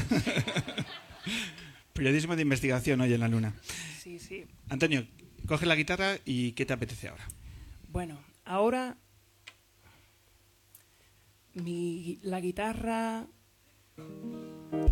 [1.92, 3.54] Periodismo de investigación hoy en la luna.
[3.98, 4.46] Sí, sí.
[4.70, 5.06] Antonio,
[5.46, 7.28] coge la guitarra y ¿qué te apetece ahora?
[7.88, 8.96] Bueno, ahora
[11.52, 13.26] mi, la guitarra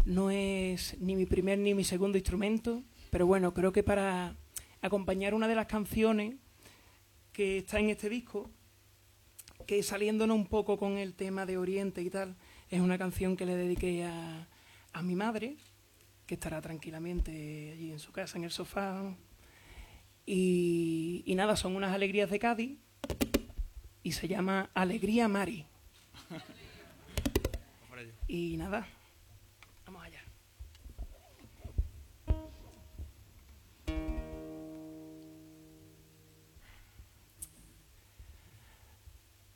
[0.04, 4.36] no es ni mi primer ni mi segundo instrumento, pero bueno, creo que para
[4.82, 6.34] acompañar una de las canciones
[7.32, 8.50] que está en este disco,
[9.66, 12.36] que saliéndonos un poco con el tema de Oriente y tal,
[12.70, 14.48] es una canción que le dediqué a,
[14.92, 15.56] a mi madre,
[16.26, 19.14] que estará tranquilamente allí en su casa, en el sofá.
[20.26, 22.78] Y, y nada, son unas alegrías de Cádiz
[24.02, 25.66] y se llama Alegría Mari.
[28.28, 28.86] Y nada,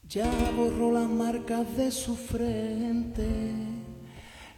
[0.09, 3.27] Ya borró las marcas de su frente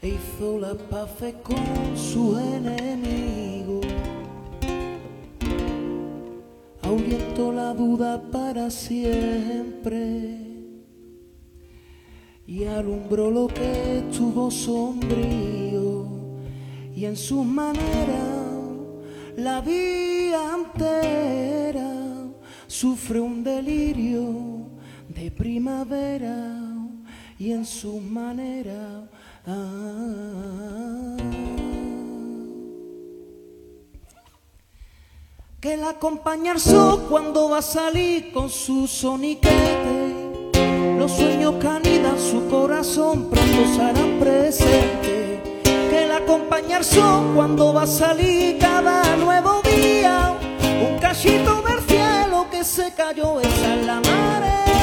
[0.03, 1.11] e hizo la paz
[1.43, 3.81] con su enemigo.
[6.83, 10.37] Ahuyentó la duda para siempre
[12.47, 16.09] y alumbró lo que estuvo sombrío
[16.95, 18.37] y en sus maneras
[19.35, 21.91] la vida entera
[22.67, 24.68] sufre un delirio
[25.09, 26.55] de primavera
[27.39, 29.05] y en sus maneras
[29.47, 31.17] ah,
[35.61, 40.19] que la acompaña el sol cuando va a salir con su soniquete
[40.99, 45.41] los sueños que anidan su corazón pronto serán presentes.
[45.63, 50.37] Que la acompaña el sol cuando va a salir cada nuevo día.
[50.91, 54.78] Un cachito del cielo que se cayó, esa es la madre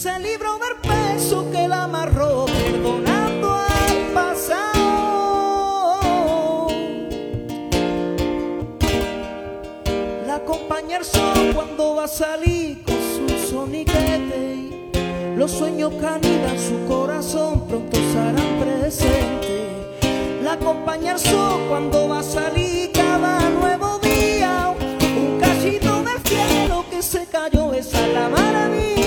[0.00, 4.78] se libró del peso que la amarró, perdonando al pasado.
[10.26, 14.70] La acompaña el sol cuando va a salir con su soniquete.
[15.36, 20.40] Los sueños que anidan su corazón pronto serán presentes.
[20.42, 24.74] La acompaña el sol cuando va a salir cada nuevo día.
[25.14, 28.99] Un cachito del cielo que se cayó, esa es la maravilla.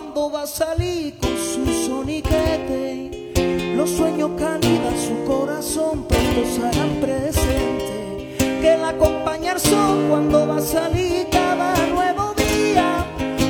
[0.00, 3.74] Cuando va a salir con su soniquete.
[3.76, 8.38] Los sueños que anidan su corazón pronto serán presentes.
[8.38, 13.04] Que la acompaña el sol cuando va a salir cada nuevo día.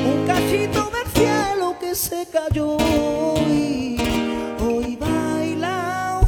[0.05, 2.75] Un cachito del cielo que se cayó
[3.47, 3.95] y
[4.61, 6.19] hoy baila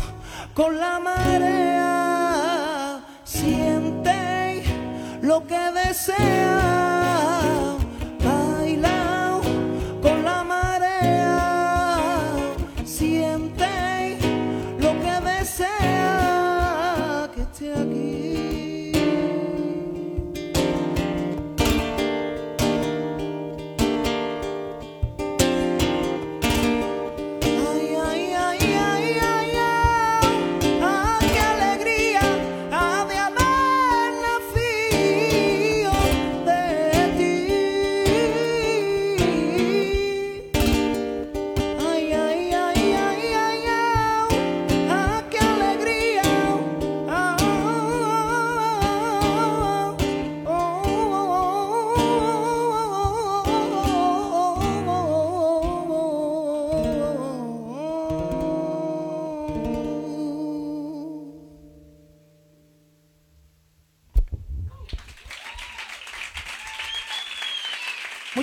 [0.53, 3.03] con la marea.
[3.26, 4.63] Siente
[5.21, 6.92] lo que desea.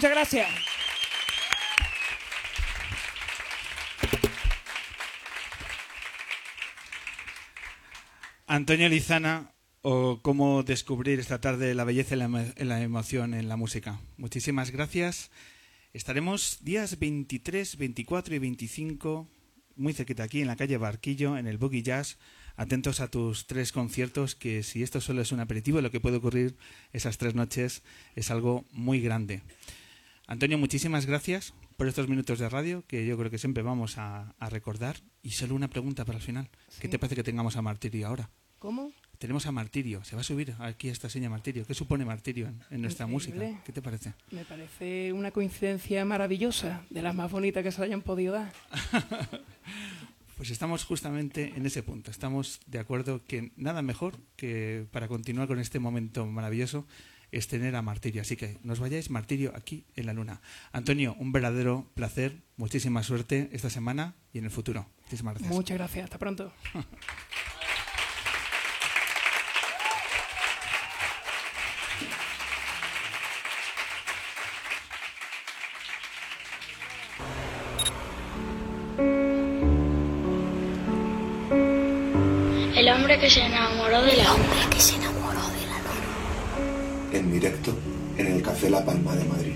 [0.00, 0.48] Muchas gracias.
[8.46, 14.00] Antonio Lizana, o cómo descubrir esta tarde la belleza y la, emoción en la música.
[14.16, 15.30] Muchísimas gracias.
[15.92, 19.28] Estaremos días 23, 24 y 25,
[19.76, 22.16] muy cerquita aquí, en la calle Barquillo, en el Boogie Jazz.
[22.56, 26.16] Atentos a tus tres conciertos, que si esto solo es un aperitivo, lo que puede
[26.16, 26.56] ocurrir
[26.94, 27.82] esas tres noches
[28.16, 29.42] es algo muy grande.
[30.30, 34.32] Antonio, muchísimas gracias por estos minutos de radio que yo creo que siempre vamos a,
[34.38, 34.94] a recordar.
[35.24, 36.48] Y solo una pregunta para el final.
[36.78, 38.30] ¿Qué te parece que tengamos a Martirio ahora?
[38.60, 38.92] ¿Cómo?
[39.18, 40.04] Tenemos a Martirio.
[40.04, 41.66] Se va a subir aquí esta seña Martirio.
[41.66, 43.46] ¿Qué supone Martirio en, en nuestra Increíble.
[43.46, 43.64] música?
[43.64, 44.12] ¿Qué te parece?
[44.30, 48.52] Me parece una coincidencia maravillosa, de las más bonitas que se hayan podido dar.
[50.36, 52.10] Pues estamos justamente en ese punto.
[52.10, 56.86] Estamos de acuerdo que nada mejor que para continuar con este momento maravilloso
[57.32, 58.22] es tener a Martirio.
[58.22, 60.40] Así que nos vayáis, Martirio, aquí en la luna.
[60.72, 62.42] Antonio, un verdadero placer.
[62.56, 64.86] Muchísima suerte esta semana y en el futuro.
[65.04, 65.54] Muchísimas gracias.
[65.54, 66.04] Muchas gracias.
[66.04, 66.52] Hasta pronto.
[87.40, 87.74] directo
[88.18, 89.54] en el Café La Palma de Madrid.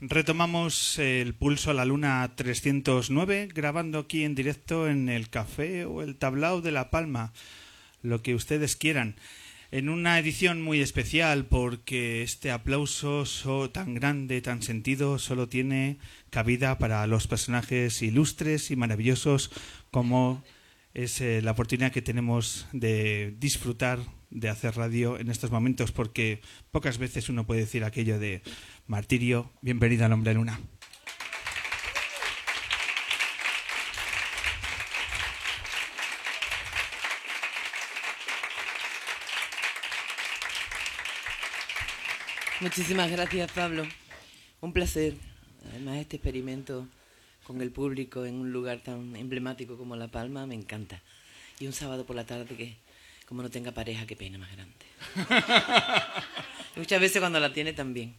[0.00, 6.02] Retomamos el pulso a la luna 309, grabando aquí en directo en el café o
[6.02, 7.32] el tablao de La Palma,
[8.04, 9.16] lo que ustedes quieran.
[9.72, 15.98] En una edición muy especial porque este aplauso so- tan grande, tan sentido, solo tiene
[16.30, 19.50] cabida para los personajes ilustres y maravillosos
[19.90, 20.44] como
[20.92, 23.98] es eh, la oportunidad que tenemos de disfrutar
[24.30, 26.40] de hacer radio en estos momentos porque
[26.70, 28.42] pocas veces uno puede decir aquello de
[28.86, 30.60] martirio, bienvenida al hombre luna.
[42.64, 43.86] Muchísimas gracias, Pablo.
[44.62, 45.12] Un placer.
[45.68, 46.88] Además, este experimento
[47.46, 51.02] con el público en un lugar tan emblemático como La Palma me encanta.
[51.60, 52.74] Y un sábado por la tarde que,
[53.26, 54.86] como no tenga pareja, qué pena más grande.
[56.76, 58.14] Muchas veces cuando la tiene también.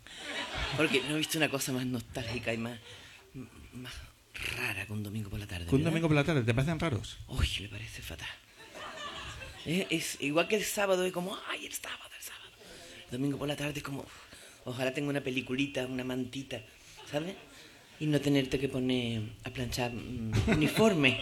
[0.77, 2.79] Porque no he visto una cosa más nostálgica y más,
[3.73, 3.93] más
[4.57, 5.65] rara que un domingo por la tarde.
[5.65, 7.17] Que un domingo por la tarde, ¿te parecen raros?
[7.29, 8.29] Uy, le parece fatal.
[9.65, 12.51] Es, es igual que el sábado, es como, ay, el sábado, el sábado.
[13.05, 14.05] El domingo por la tarde es como,
[14.65, 16.61] ojalá tenga una peliculita, una mantita,
[17.09, 17.35] ¿sabes?
[17.99, 19.91] Y no tenerte que poner a planchar
[20.47, 21.19] uniforme.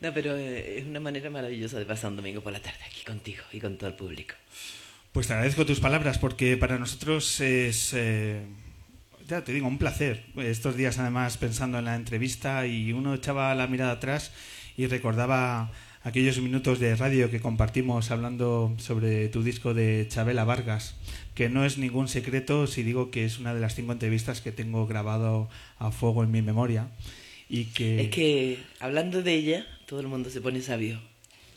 [0.00, 3.02] No, pero eh, es una manera maravillosa de pasar un domingo por la tarde aquí
[3.02, 4.34] contigo y con todo el público.
[5.12, 8.44] Pues te agradezco tus palabras porque para nosotros es, eh,
[9.26, 10.24] ya te digo, un placer.
[10.36, 14.32] Estos días además pensando en la entrevista y uno echaba la mirada atrás
[14.76, 15.72] y recordaba
[16.06, 20.94] aquellos minutos de radio que compartimos hablando sobre tu disco de Chabela Vargas,
[21.36, 24.52] que no es ningún secreto si digo que es una de las cinco entrevistas que
[24.52, 26.88] tengo grabado a fuego en mi memoria.
[27.50, 28.00] Y que...
[28.00, 30.98] Es que hablando de ella, todo el mundo se pone sabio.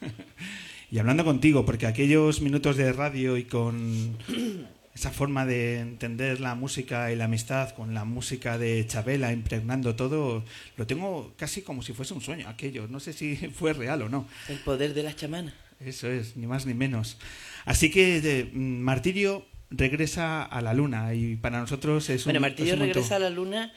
[0.91, 4.17] y hablando contigo, porque aquellos minutos de radio y con
[4.93, 9.95] esa forma de entender la música y la amistad con la música de Chabela impregnando
[9.95, 10.43] todo,
[10.75, 12.89] lo tengo casi como si fuese un sueño aquello.
[12.89, 14.27] No sé si fue real o no.
[14.49, 15.53] El poder de las chamanas.
[15.79, 17.17] Eso es, ni más ni menos.
[17.63, 22.41] Así que de, mm, Martirio regresa a la luna y para nosotros es un Bueno,
[22.41, 23.73] Martirio es un regresa a la luna,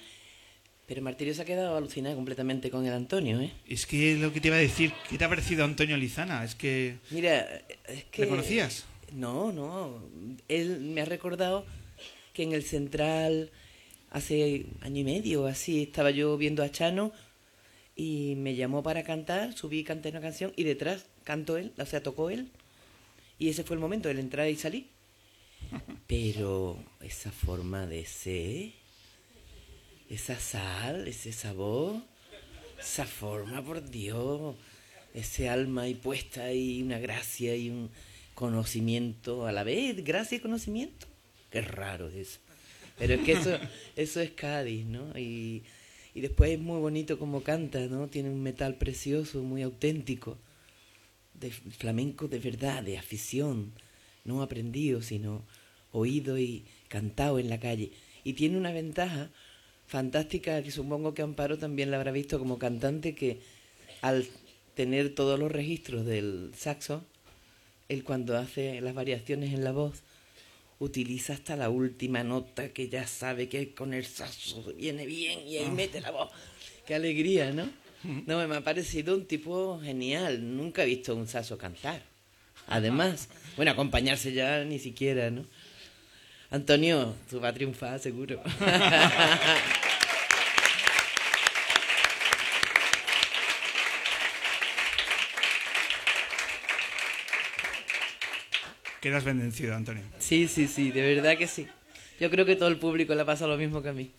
[0.87, 3.53] pero Martirio se ha quedado alucinado completamente con el Antonio, ¿eh?
[3.67, 6.45] Es que lo que te iba a decir, ¿qué te ha parecido Antonio Lizana?
[6.45, 6.97] Es que...
[7.11, 7.47] Mira,
[7.89, 8.23] es que...
[8.23, 8.85] ¿Le conocías?
[9.13, 10.03] No, no.
[10.49, 11.67] Él me ha recordado
[12.33, 13.51] que en el Central
[14.11, 17.13] hace año y medio, así, estaba yo viendo a Chano
[17.97, 21.87] y me llamó para cantar, subí y canté una canción y detrás cantó él, o
[21.87, 22.51] sea, tocó él.
[23.39, 24.87] Y ese fue el momento del entrar y salir.
[26.07, 28.73] Pero esa forma de ser,
[30.11, 32.03] esa sal, ese sabor,
[32.79, 34.57] esa forma, por Dios,
[35.15, 37.91] ese alma ahí puesta y una gracia y un
[38.35, 41.07] conocimiento a la vez, gracia y conocimiento.
[41.51, 42.41] Qué raro eso.
[42.99, 43.59] Pero es que eso,
[43.97, 45.19] eso es Cádiz, ¿no?
[45.19, 45.63] Y,
[46.15, 48.09] y después es muy bonito como canta, ¿no?
[48.09, 50.39] Tiene un metal precioso, muy auténtico,
[51.35, 53.73] de flamenco de verdad, de afición,
[54.25, 55.45] no aprendido, sino
[55.93, 57.93] oído y cantado en la calle.
[58.25, 59.31] Y tiene una ventaja
[59.87, 63.41] fantástica que supongo que Amparo también la habrá visto como cantante, que
[64.01, 64.27] al
[64.75, 67.05] tener todos los registros del saxo,
[67.89, 70.03] él cuando hace las variaciones en la voz,
[70.79, 75.59] utiliza hasta la última nota que ya sabe que con el saxo viene bien y
[75.59, 76.31] ahí mete la voz.
[76.87, 77.71] Qué alegría, ¿no?
[78.27, 80.57] No, me ha parecido un tipo genial.
[80.57, 82.03] Nunca he visto un saxo cantar.
[82.67, 85.45] Además, bueno, acompañarse ya ni siquiera, ¿no?
[86.51, 88.43] Antonio, tú vas a triunfar, seguro.
[99.01, 100.05] Quedas bendecido, Antonio.
[100.19, 101.67] Sí, sí, sí, de verdad que sí.
[102.21, 104.13] Yo creo que todo el público le pasa lo mismo que a mí.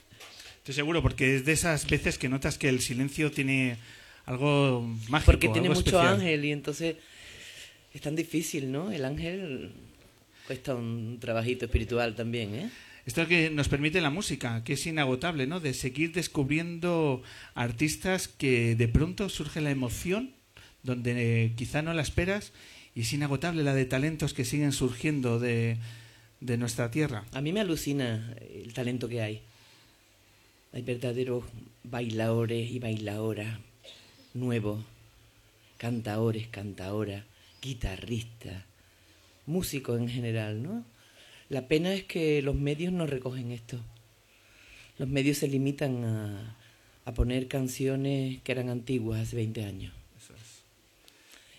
[0.58, 3.78] Estoy seguro, porque es de esas veces que notas que el silencio tiene
[4.26, 5.32] algo mágico.
[5.32, 6.16] Porque tiene algo mucho especial.
[6.16, 6.96] ángel y entonces
[7.94, 8.92] es tan difícil, ¿no?
[8.92, 9.72] El ángel
[10.48, 12.70] cuesta un trabajito espiritual también, ¿eh?
[13.06, 15.60] Esto es lo que nos permite la música, que es inagotable, ¿no?
[15.60, 17.22] De seguir descubriendo
[17.54, 20.32] artistas que de pronto surge la emoción,
[20.84, 22.54] donde eh, quizá no la esperas,
[22.96, 25.78] y es inagotable la de talentos que siguen surgiendo de,
[26.40, 27.26] de nuestra tierra.
[27.34, 29.42] A mí me alucina el talento que hay.
[30.72, 31.44] Hay verdaderos
[31.84, 33.60] bailadores y bailadoras
[34.34, 34.84] nuevos,
[35.78, 37.26] cantaores, cantaoras,
[37.64, 38.66] guitarristas,
[39.46, 40.86] músicos en general, ¿no?
[41.50, 43.80] La pena es que los medios no recogen esto.
[44.98, 46.58] Los medios se limitan a,
[47.06, 49.94] a poner canciones que eran antiguas hace 20 años.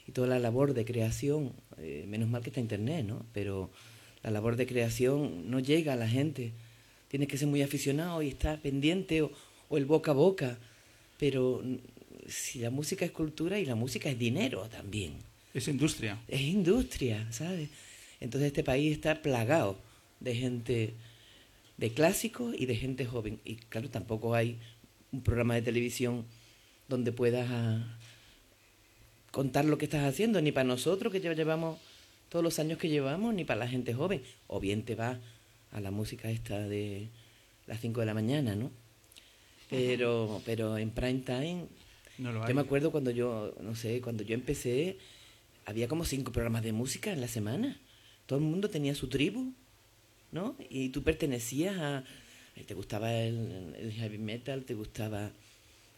[0.07, 3.24] Y toda la labor de creación, eh, menos mal que está Internet, ¿no?
[3.32, 3.70] Pero
[4.22, 6.52] la labor de creación no llega a la gente.
[7.09, 9.32] Tienes que ser muy aficionado y estar pendiente o,
[9.70, 10.59] o el boca a boca.
[11.18, 11.62] Pero
[12.28, 15.14] si la música es cultura y la música es dinero también.
[15.55, 16.18] Es industria.
[16.28, 17.70] Es industria, ¿sabes?
[18.20, 19.78] Entonces este país está plagado
[20.20, 20.94] de gente
[21.76, 23.40] de clásicos y de gente joven.
[23.44, 24.59] Y claro, tampoco hay
[25.12, 26.24] un programa de televisión
[26.88, 27.98] donde puedas ah,
[29.30, 31.78] contar lo que estás haciendo, ni para nosotros que ya llevamos
[32.28, 34.22] todos los años que llevamos, ni para la gente joven.
[34.48, 35.18] O bien te vas
[35.72, 37.09] a la música esta de
[37.66, 38.70] las 5 de la mañana, ¿no?
[39.70, 41.66] Pero, pero en prime time,
[42.18, 42.55] No yo hay.
[42.55, 44.98] me acuerdo cuando yo, no sé, cuando yo empecé,
[45.67, 47.79] había como cinco programas de música en la semana.
[48.27, 49.53] Todo el mundo tenía su tribu,
[50.33, 50.57] ¿no?
[50.71, 52.05] Y tú pertenecías a...
[52.67, 55.33] Te gustaba el, heavy metal, te gustaba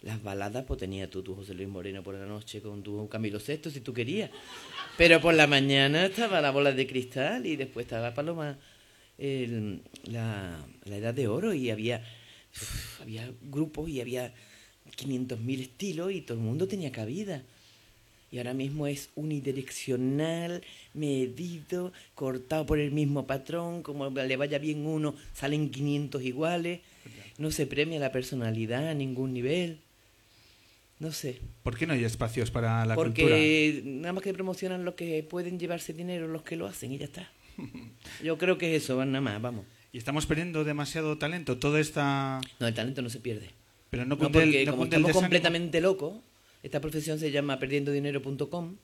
[0.02, 3.40] las baladas, pues tenía tú tu José Luis Moreno por la noche con tu Camilo
[3.40, 4.30] Sesto, si tú querías.
[4.96, 8.58] Pero por la mañana estaba la bola de cristal y después estaba Paloma,
[9.18, 12.02] la, la Edad de Oro y había,
[13.02, 14.32] había grupos y había
[14.96, 17.42] 500.000 estilos y todo el mundo tenía cabida.
[18.36, 20.60] Y ahora mismo es unidireccional,
[20.92, 26.80] medido, cortado por el mismo patrón, como le vaya bien uno, salen 500 iguales,
[27.38, 29.78] no se premia la personalidad a ningún nivel.
[30.98, 31.40] No sé.
[31.62, 33.28] ¿Por qué no hay espacios para la cultura?
[33.28, 36.98] Porque nada más que promocionan los que pueden llevarse dinero, los que lo hacen y
[36.98, 37.30] ya está.
[38.22, 39.64] Yo creo que es eso, nada más, vamos.
[39.94, 41.56] Y estamos perdiendo demasiado talento.
[41.56, 42.42] Toda esta...
[42.60, 43.48] No, el talento no se pierde.
[43.88, 45.20] Pero no No, el- porque no como el estamos desánimo.
[45.20, 46.18] completamente locos,
[46.62, 48.76] esta profesión se llama perdiendodinero.com.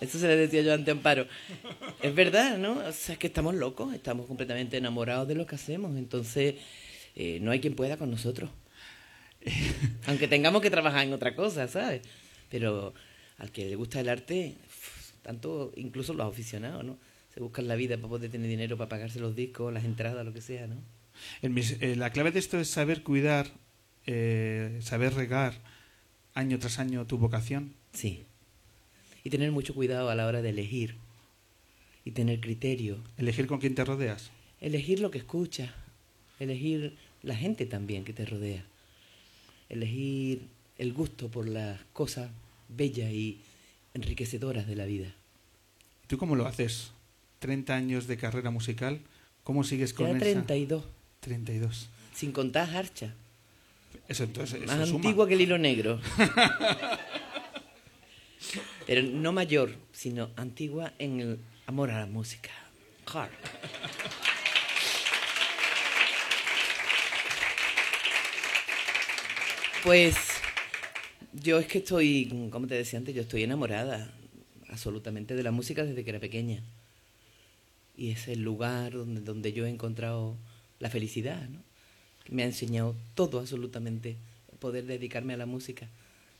[0.00, 1.26] Eso se le decía yo ante Amparo.
[2.02, 2.78] Es verdad, ¿no?
[2.78, 5.96] O sea, es que estamos locos, estamos completamente enamorados de lo que hacemos.
[5.96, 6.54] Entonces,
[7.14, 8.50] eh, no hay quien pueda con nosotros.
[10.06, 12.02] Aunque tengamos que trabajar en otra cosa, ¿sabes?
[12.48, 12.94] Pero
[13.36, 14.56] al que le gusta el arte,
[15.22, 16.98] tanto incluso los aficionados, ¿no?
[17.34, 20.32] Se buscan la vida para poder tener dinero para pagarse los discos, las entradas, lo
[20.32, 20.76] que sea, ¿no?
[21.42, 23.46] Eh, la clave de esto es saber cuidar,
[24.06, 25.54] eh, saber regar
[26.34, 27.74] año tras año tu vocación.
[27.92, 28.24] Sí.
[29.24, 30.96] Y tener mucho cuidado a la hora de elegir.
[32.04, 32.98] Y tener criterio.
[33.16, 34.30] Elegir con quién te rodeas.
[34.60, 35.70] Elegir lo que escuchas.
[36.38, 38.64] Elegir la gente también que te rodea.
[39.68, 40.42] Elegir
[40.78, 42.30] el gusto por las cosas
[42.68, 43.40] bellas y
[43.94, 45.12] enriquecedoras de la vida.
[46.06, 46.92] ¿Tú cómo lo haces?
[47.40, 49.00] 30 años de carrera musical.
[49.44, 50.20] ¿Cómo sigues con Ya esa?
[50.20, 50.84] 32.
[51.20, 51.90] 32.
[52.14, 53.14] Sin contar Harcha.
[54.08, 54.96] Eso entonces eso Más suma.
[55.00, 56.00] antigua que el hilo negro.
[58.86, 62.50] Pero no mayor, sino antigua en el amor a la música.
[63.06, 63.30] Hard.
[69.82, 70.16] Pues
[71.32, 74.12] yo es que estoy, como te decía antes, yo estoy enamorada
[74.68, 76.62] absolutamente de la música desde que era pequeña.
[77.96, 80.36] Y es el lugar donde, donde yo he encontrado
[80.78, 81.62] la felicidad, ¿no?
[82.28, 84.16] Me ha enseñado todo absolutamente,
[84.60, 85.88] poder dedicarme a la música.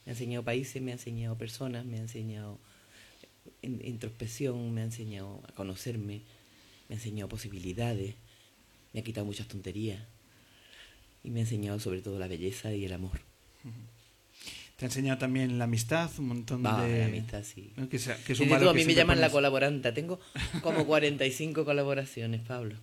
[0.04, 2.58] Me ha enseñado países, me ha enseñado personas, me ha enseñado
[3.62, 6.20] in- introspección, me ha enseñado a conocerme,
[6.88, 8.14] me ha enseñado posibilidades,
[8.92, 10.02] me ha quitado muchas tonterías
[11.24, 13.20] y me ha enseñado sobre todo la belleza y el amor.
[14.76, 17.00] Te ha enseñado también la amistad, un montón Va, de...
[17.00, 17.70] la amistad, sí.
[17.76, 17.88] ¿no?
[17.88, 19.92] Que, sea- que es un tú, valor a mí me llaman la colaboranta.
[19.92, 20.18] Tengo
[20.62, 22.76] como 45 colaboraciones, Pablo.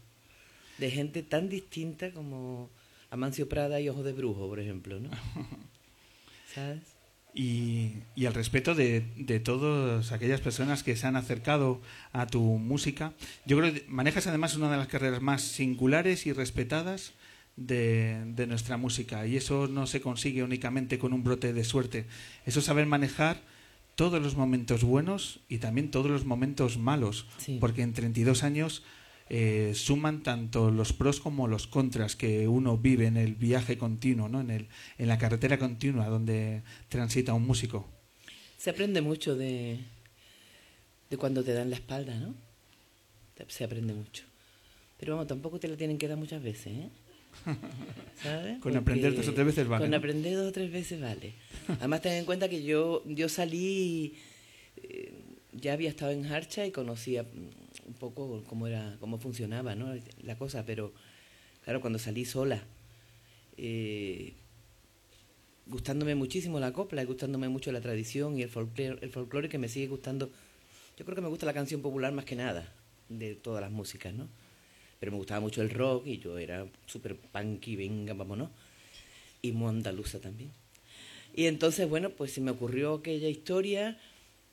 [0.78, 2.70] De gente tan distinta como
[3.10, 5.10] Amancio Prada y Ojo de Brujo, por ejemplo, ¿no?
[6.54, 6.82] ¿Sabes?
[7.34, 11.82] Y, y el respeto de, de todas aquellas personas que se han acercado
[12.12, 13.14] a tu música.
[13.46, 17.14] Yo creo que manejas además una de las carreras más singulares y respetadas
[17.56, 19.28] de, de nuestra música.
[19.28, 22.06] Y eso no se consigue únicamente con un brote de suerte.
[22.46, 23.42] Eso es saber manejar
[23.94, 27.28] todos los momentos buenos y también todos los momentos malos.
[27.38, 27.58] Sí.
[27.60, 28.84] Porque en 32 años
[29.30, 34.30] eh, suman tanto los pros como los contras que uno vive en el viaje continuo,
[34.30, 34.42] ¿no?
[34.42, 34.68] en, el,
[34.98, 37.88] en la carretera continua donde transita un músico.
[38.58, 39.80] Se aprende mucho de,
[41.10, 42.34] de cuando te dan la espalda, ¿no?
[43.48, 44.24] Se aprende mucho.
[45.00, 46.90] Pero vamos, tampoco te la tienen que dar muchas veces, ¿eh?
[48.24, 48.60] ¿Sabes?
[48.60, 49.98] Con aprender dos o tres veces vale, Con ¿no?
[49.98, 51.34] aprender dos o tres veces vale.
[51.68, 54.16] Además, ten en cuenta que yo, yo salí,
[54.78, 55.14] eh,
[55.54, 57.26] ya había estado en Harcha y conocía
[57.88, 59.96] un poco cómo era, cómo funcionaba, ¿no?
[60.22, 60.94] La cosa, pero
[61.64, 62.62] claro, cuando salí sola,
[63.58, 64.34] eh,
[65.66, 69.58] gustándome muchísimo la copla y gustándome mucho la tradición y el folclore, el folclore que
[69.58, 70.30] me sigue gustando.
[70.98, 72.74] Yo creo que me gusta la canción popular más que nada
[73.10, 74.28] de todas las músicas, ¿no?
[75.00, 78.50] Pero me gustaba mucho el rock y yo era súper punky, venga, vámonos.
[79.42, 80.52] Y muy andaluza también.
[81.36, 84.00] Y entonces, bueno, pues se me ocurrió aquella historia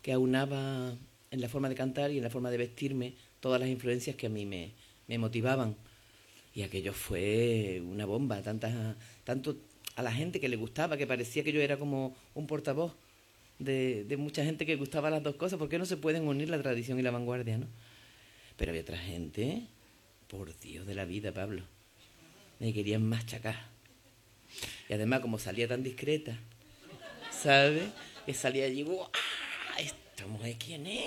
[0.03, 0.95] que aunaba
[1.35, 4.26] en la forma de cantar y en la forma de vestirme todas las influencias que
[4.26, 4.70] a mí me,
[5.09, 5.74] me motivaban.
[6.55, 9.57] Y aquello fue una bomba, tanto
[9.97, 12.95] a la gente que le gustaba, que parecía que yo era como un portavoz
[13.59, 15.59] de, de mucha gente que gustaba las dos cosas.
[15.59, 17.66] ¿Por qué no se pueden unir la tradición y la vanguardia, no?
[18.57, 19.66] Pero había otra gente,
[20.28, 21.64] por Dios de la vida, Pablo,
[22.61, 23.57] me querían machacar.
[24.89, 26.39] Y además, como salía tan discreta,
[27.32, 27.89] ¿sabes?
[28.24, 29.11] Que salía allí, ¡guau!
[30.17, 31.03] ¿Esta mujer quién es?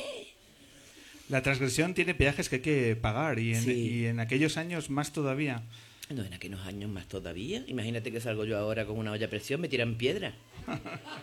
[1.29, 3.71] La transgresión tiene peajes que hay que pagar y en, Sí.
[3.71, 5.63] y en aquellos años más todavía.
[6.09, 7.63] No, en aquellos años más todavía.
[7.67, 10.33] Imagínate que salgo yo ahora con una olla a presión, me tiran piedra.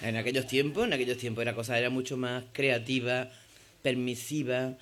[0.00, 3.30] En aquellos tiempos, en aquellos tiempos la cosa era mucho más creativa,
[3.82, 4.78] permisiva,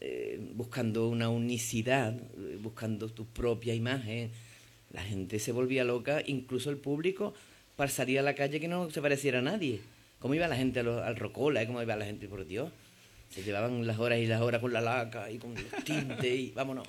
[0.00, 4.30] eh, buscando una unicidad, eh, buscando tu propia imagen.
[4.92, 7.32] La gente se volvía loca, incluso el público
[7.76, 9.80] para salir a la calle que no se pareciera a nadie.
[10.20, 11.62] ¿Cómo iba la gente los- al Rocola?
[11.62, 11.66] ¿eh?
[11.66, 12.70] ¿Cómo iba la gente, por Dios?
[13.30, 16.52] Se llevaban las horas y las horas con la laca y con los tintes y
[16.54, 16.86] vámonos.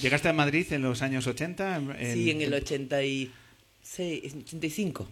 [0.00, 1.76] ¿Llegaste a Madrid en los años 80?
[1.76, 3.30] en- Sí, en el 86,
[4.44, 5.08] 85.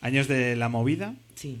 [0.00, 1.14] Años de la movida.
[1.34, 1.60] Sí.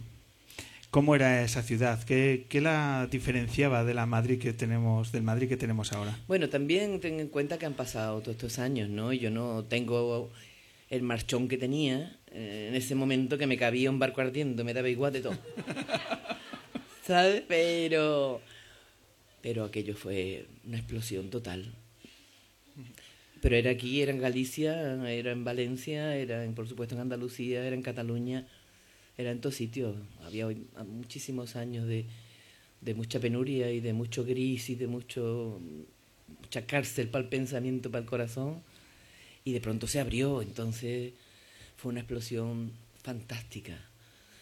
[0.90, 2.02] ¿Cómo era esa ciudad?
[2.04, 6.16] ¿Qué, qué la diferenciaba de la Madrid que tenemos, del Madrid que tenemos ahora?
[6.28, 9.12] Bueno, también ten en cuenta que han pasado todos estos años, ¿no?
[9.12, 10.30] Yo no tengo
[10.90, 14.88] el marchón que tenía en ese momento que me cabía un barco ardiendo, me daba
[14.88, 15.38] igual de todo.
[17.06, 17.42] ¿Sabes?
[17.46, 18.40] Pero,
[19.42, 21.72] pero aquello fue una explosión total.
[23.40, 24.72] Pero era aquí, era en Galicia,
[25.12, 28.46] era en Valencia, era en, por supuesto en Andalucía, era en Cataluña,
[29.18, 29.96] era en todos sitios.
[30.24, 32.06] Había hoy- a- muchísimos años de,
[32.80, 35.60] de mucha penuria y de mucho gris y de mucho
[36.40, 38.62] mucha cárcel para el pensamiento, para el corazón.
[39.44, 41.12] Y de pronto se abrió, entonces
[41.84, 42.72] fue una explosión
[43.02, 43.78] fantástica.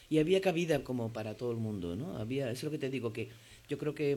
[0.08, 2.16] Y había cabida como para todo el mundo, ¿no?
[2.18, 3.30] Había, eso es lo que te digo, que
[3.68, 4.16] yo creo que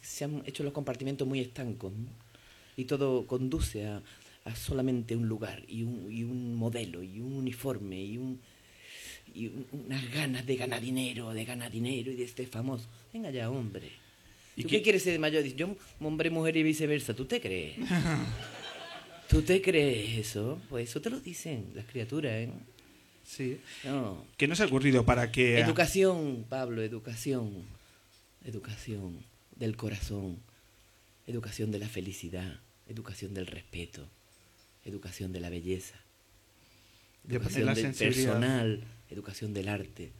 [0.00, 2.08] se han hecho los compartimentos muy estancos, ¿no?
[2.78, 4.00] Y todo conduce a,
[4.46, 8.40] a solamente un lugar y un, y un modelo y un uniforme y, un,
[9.34, 12.88] y un- unas ganas de ganar dinero, de ganar dinero y de este famoso.
[13.12, 13.90] Venga ya, hombre.
[14.56, 15.44] ¿Y ¿Tú qué- qué quieres ser de mayor?
[15.44, 17.12] Yo, hombre, mujer y viceversa.
[17.14, 17.76] ¿Tú te crees?
[19.34, 20.60] ¿Tú te crees eso?
[20.68, 22.52] Pues eso te lo dicen las criaturas, ¿eh?
[23.24, 23.60] Sí.
[23.82, 24.24] No.
[24.36, 25.58] ¿Qué nos ha ocurrido para que...
[25.58, 27.64] Educación, Pablo, educación.
[28.44, 29.24] Educación
[29.56, 30.38] del corazón.
[31.26, 32.60] Educación de la felicidad.
[32.86, 34.06] Educación del respeto.
[34.84, 35.96] Educación de la belleza.
[37.28, 38.84] Educación la del personal.
[39.10, 40.12] Educación del arte.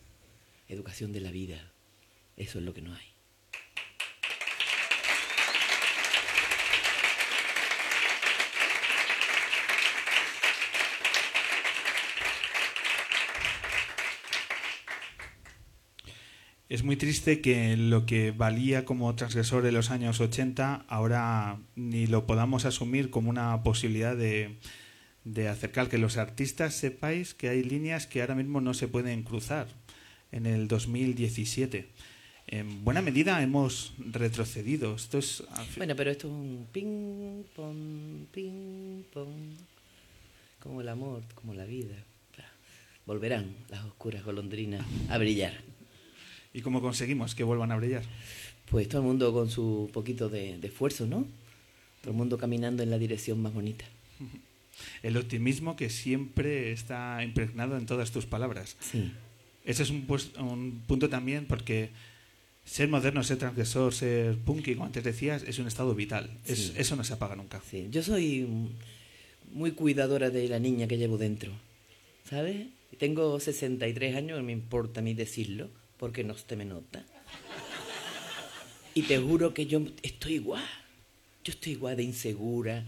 [0.69, 1.71] Educación de la vida.
[2.37, 3.14] Eso es lo que no hay.
[16.75, 22.09] Es muy triste que lo que valía como transgresor en los años 80 ahora ni
[22.09, 24.57] lo podamos asumir como una posibilidad de,
[25.23, 29.23] de acercar que los artistas sepáis que hay líneas que ahora mismo no se pueden
[29.23, 29.69] cruzar
[30.33, 31.87] en el 2017.
[32.49, 34.97] En buena medida hemos retrocedido.
[34.97, 35.45] Esto es
[35.77, 39.55] Bueno, pero esto es un ping, pong, ping, pong.
[40.59, 41.95] Como el amor, como la vida.
[43.07, 45.53] Volverán las oscuras golondrinas a brillar.
[46.55, 48.03] ¿Y cómo conseguimos que vuelvan a brillar?
[48.71, 51.27] Pues todo el mundo con su poquito de, de esfuerzo, ¿no?
[52.01, 53.85] Todo el mundo caminando en la dirección más bonita.
[55.03, 58.77] El optimismo que siempre está impregnado en todas tus palabras.
[58.81, 59.13] Sí.
[59.65, 61.91] Ese es un, pues- un punto también porque
[62.65, 66.31] ser moderno, ser transgresor, ser punky, como antes decías, es un estado vital.
[66.47, 66.73] Es- Sí.
[66.77, 67.61] eso no se apaga nunca.
[67.71, 68.47] Sí, yo soy
[69.53, 71.53] muy cuidadora de la niña que llevo dentro,
[72.29, 72.67] ¿sabes?
[72.99, 75.69] Tengo 63 años, no me importa a mí decirlo,
[76.05, 77.03] porque no se me nota.
[78.93, 80.63] Y te juro que yo estoy igual.
[81.43, 82.85] Yo estoy igual de insegura,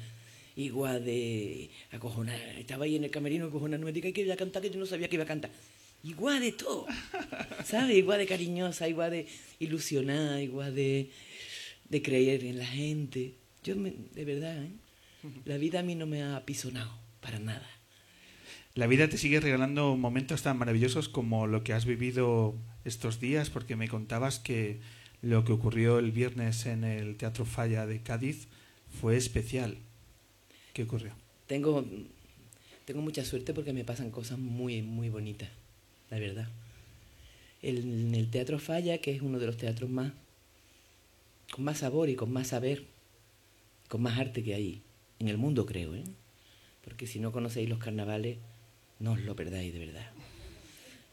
[0.55, 2.53] igual de acojonada.
[2.59, 4.79] Estaba ahí en el camerino acojonada, no me diga que iba a cantar, que yo
[4.79, 5.51] no sabía que iba a cantar.
[6.05, 6.85] Igual de todo,
[7.65, 7.97] ¿sabes?
[7.97, 9.27] Igual de cariñosa, igual de
[9.61, 11.11] ilusionada, igual de,
[11.89, 13.33] de creer en la gente.
[13.65, 14.69] Yo, me- de verdad, ¿eh?
[15.47, 16.93] la vida a mí no me ha apisonado
[17.23, 17.67] para nada.
[18.77, 22.55] La vida te sigue regalando momentos tan maravillosos como lo que has vivido
[22.85, 24.81] estos días, porque me contabas que
[25.23, 28.49] lo que ocurrió el viernes en el Teatro Falla de Cádiz
[29.01, 29.79] fue especial.
[30.75, 31.15] ¿Qué ocurrió?
[31.47, 31.87] Tengo,
[32.85, 35.49] tengo mucha suerte porque me pasan cosas muy, muy bonitas,
[36.11, 36.51] la verdad.
[37.63, 40.13] En el Teatro Falla, que es uno de los teatros más
[41.51, 42.85] con más sabor y con más saber,
[43.89, 44.83] con más arte que hay
[45.19, 46.05] en el mundo, creo, ¿eh?
[46.85, 48.37] Porque si no conocéis los carnavales,
[48.99, 50.11] no os lo perdáis de verdad.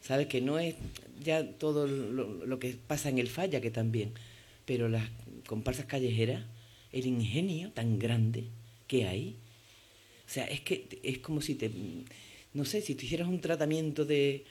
[0.02, 0.76] Sabes que no es
[1.24, 4.12] ya todo lo, que pasa en el Falla, que también,
[4.66, 5.10] pero las
[5.48, 6.44] comparsas callejeras,
[6.92, 8.46] el ingenio tan grande
[8.88, 9.38] que hay,
[10.28, 11.72] o sea, es que es como si te,
[12.54, 14.44] no sé, si te hicieras un tratamiento de,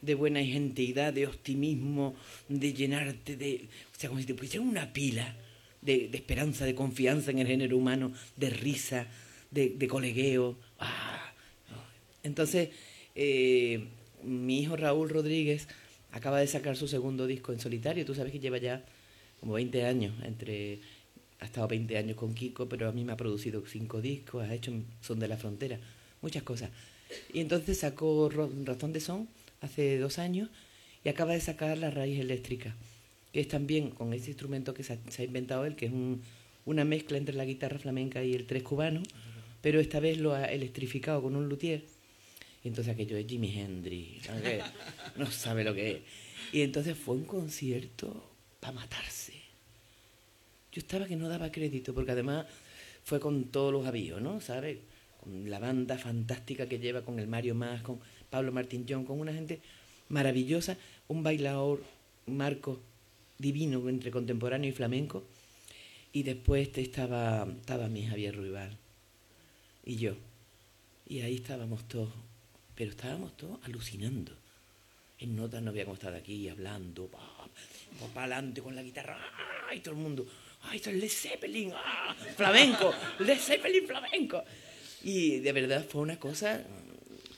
[0.00, 2.14] de buena genteidad, de optimismo,
[2.48, 5.36] de llenarte de, o sea, como si te pusieran una pila
[5.82, 9.06] de, de esperanza, de confianza en el género humano, de risa,
[9.50, 10.56] de, de colegueo.
[10.78, 11.33] Ah,
[12.24, 12.70] entonces,
[13.14, 13.84] eh,
[14.24, 15.68] mi hijo Raúl Rodríguez
[16.10, 18.04] acaba de sacar su segundo disco en solitario.
[18.04, 18.84] Tú sabes que lleva ya
[19.40, 20.80] como 20 años, entre
[21.40, 24.54] ha estado 20 años con Kiko, pero a mí me ha producido cinco discos, ha
[24.54, 24.72] hecho
[25.02, 25.78] Son de la Frontera,
[26.22, 26.70] muchas cosas.
[27.32, 29.28] Y entonces sacó Razón de Son
[29.60, 30.48] hace dos años
[31.04, 32.74] y acaba de sacar La Raíz Eléctrica,
[33.32, 35.92] que es también con ese instrumento que se ha, se ha inventado él, que es
[35.92, 36.22] un-
[36.64, 39.02] una mezcla entre la guitarra flamenca y el tres cubano,
[39.60, 41.82] pero esta vez lo ha electrificado con un luthier.
[42.64, 44.30] Y entonces aquello es Jimi Hendrix,
[45.16, 45.30] ¿no?
[45.30, 45.98] Sabe lo que es.
[46.50, 49.34] Y entonces fue un concierto para matarse.
[50.72, 52.46] Yo estaba que no daba crédito, porque además
[53.04, 54.40] fue con todos los avíos, ¿no?
[54.40, 54.78] ¿Sabes?
[55.22, 58.00] Con la banda fantástica que lleva, con el Mario Más, con
[58.30, 59.60] Pablo Martín John, con una gente
[60.08, 61.84] maravillosa, un bailador,
[62.26, 62.80] Marco,
[63.38, 65.22] divino entre contemporáneo y flamenco.
[66.14, 68.78] Y después te estaba, estaba mi Javier Ruibal
[69.84, 70.14] y yo.
[71.06, 72.10] Y ahí estábamos todos
[72.74, 74.32] pero estábamos todos alucinando.
[75.18, 77.08] En notas no habíamos estado aquí hablando,
[78.12, 79.18] para adelante con la guitarra,
[79.70, 79.80] ¡ay!
[79.80, 80.26] Todo el mundo,
[80.62, 80.76] ¡ay!
[80.76, 82.14] Esto es Led Zeppelin, ¡ah!
[82.36, 84.42] Flamenco, Led Zeppelin flamenco.
[85.04, 86.64] Y de verdad fue una cosa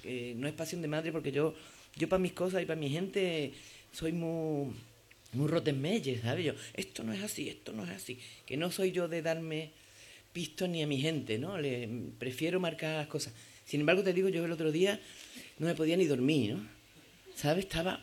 [0.02, 1.54] que no es pasión de madre porque yo,
[1.96, 3.52] yo para mis cosas y para mi gente
[3.92, 4.72] soy muy,
[5.32, 6.46] muy rotenmelle, ¿sabes?
[6.46, 8.18] Yo, esto no es así, esto no es así.
[8.46, 9.70] Que no soy yo de darme
[10.32, 11.58] pisto ni a mi gente, ¿no?
[11.58, 13.34] Le, prefiero marcar las cosas.
[13.64, 15.00] Sin embargo, te digo, yo el otro día
[15.58, 16.66] no me podía ni dormir, ¿no?
[17.34, 17.64] ¿Sabes?
[17.64, 18.00] Estaba...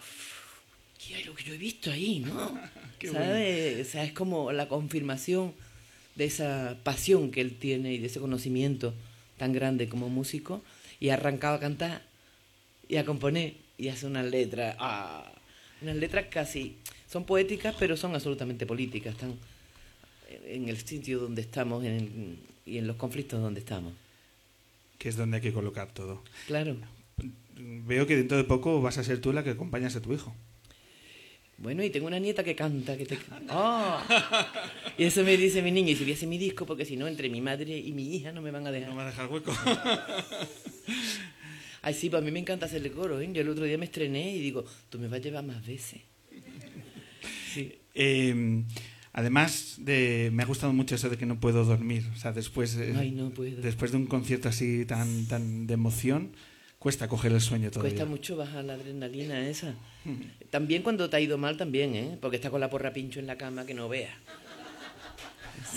[1.06, 2.58] ¿Qué es lo que yo he visto ahí, no?
[3.12, 3.88] ¿Sabes?
[3.88, 5.54] O sea, es como la confirmación
[6.16, 8.94] de esa pasión que él tiene y de ese conocimiento
[9.38, 10.62] tan grande como músico
[11.00, 12.04] y ha arrancado a cantar
[12.88, 15.30] y a componer y hace unas letras, ah,
[15.82, 16.78] unas letras casi,
[17.10, 19.38] son poéticas pero son absolutamente políticas, están
[20.46, 23.94] en el sitio donde estamos en, y en los conflictos donde estamos.
[24.98, 26.24] Que es donde hay que colocar todo.
[26.48, 26.78] Claro.
[27.56, 30.36] Veo que dentro de poco vas a ser tú la que acompañas a tu hijo.
[31.58, 33.18] Bueno, y tengo una nieta que canta, que te...
[33.50, 33.98] ¡Oh!
[34.98, 37.30] Y eso me dice mi niña, y si hubiese mi disco, porque si no, entre
[37.30, 38.90] mi madre y mi hija no me van a dejar.
[38.90, 39.54] No me van a dejar hueco.
[41.82, 43.30] Ay, sí, pues a mí me encanta hacerle coro, ¿eh?
[43.32, 46.02] Yo el otro día me estrené y digo, tú me vas a llevar más veces.
[47.54, 47.74] Sí.
[47.94, 48.64] Eh,
[49.12, 52.06] además, de, me ha gustado mucho eso de que no puedo dormir.
[52.14, 53.62] O sea, después, Ay, no puedo.
[53.62, 56.32] después de un concierto así tan, tan de emoción,
[56.84, 57.92] cuesta coger el sueño todavía.
[57.92, 59.74] Cuesta mucho bajar la adrenalina esa.
[60.50, 62.18] También cuando te ha ido mal, también, ¿eh?
[62.20, 64.14] Porque está con la porra pincho en la cama que no veas.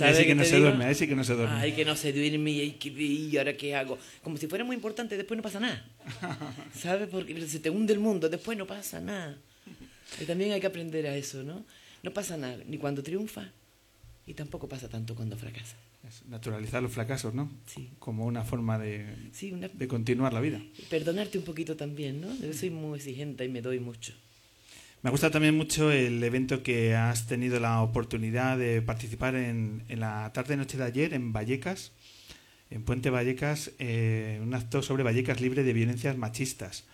[0.01, 0.67] Y ahí sí que no se digo?
[0.67, 1.55] duerme, ahí sí que no se duerme.
[1.61, 3.99] Ay, que no se duerme y, que- y ahora qué hago.
[4.25, 5.85] Como si fuera muy importante, después no pasa nada.
[6.77, 7.09] ¿Sabes?
[7.09, 9.37] Porque se te hunde el mundo, después no pasa nada.
[10.21, 11.65] Y también hay que aprender a eso, ¿no?
[12.03, 13.53] No pasa nada, ni cuando triunfa,
[14.27, 15.77] y tampoco pasa tanto cuando fracasa.
[16.29, 17.51] Naturalizar los fracasos, ¿no?
[17.67, 17.91] Sí.
[17.99, 19.69] Como una forma de, Sí, una...
[19.69, 20.61] de continuar la vida.
[20.91, 22.29] perdonarte un poquito también, ¿no?
[22.37, 24.13] Yo soy muy exigente y me doy mucho.
[25.03, 29.85] Me ha gustado también mucho el evento que has tenido la oportunidad de participar en,
[29.89, 31.93] en la tarde-noche de ayer en Vallecas,
[32.71, 36.85] en Puente Vallecas, eh, un acto sobre Vallecas libre de violencias machistas.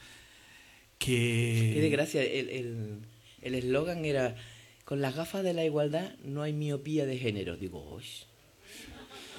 [0.98, 1.72] Que...
[1.74, 2.98] Qué desgracia, el el-
[3.42, 4.36] el eslogan era,
[4.84, 7.56] con las gafas de la igualdad no hay miopía de género.
[7.56, 8.04] Digo, uy.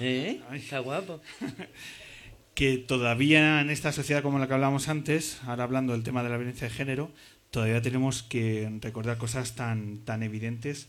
[0.00, 0.40] ¿Eh?
[0.52, 1.20] Está guapo.
[2.54, 6.30] que todavía en esta sociedad como la que hablábamos antes, ahora hablando del tema de
[6.30, 7.10] la violencia de género,
[7.50, 10.88] todavía tenemos que recordar cosas tan, tan evidentes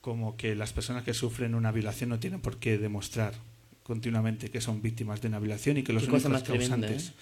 [0.00, 3.34] como que las personas que sufren una violación no tienen por qué demostrar
[3.82, 7.08] continuamente que son víctimas de una violación y que los únicos más tremenda, causantes.
[7.08, 7.12] ¿eh?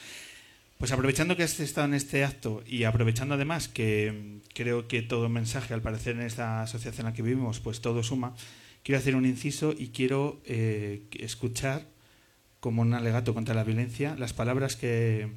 [0.78, 5.02] Pues aprovechando que has estado en este acto y aprovechando además que mm, creo que
[5.02, 8.34] todo mensaje, al parecer en esta sociedad en la que vivimos, pues todo suma,
[8.82, 11.86] quiero hacer un inciso y quiero eh, escuchar
[12.60, 15.30] como un alegato contra la violencia las palabras que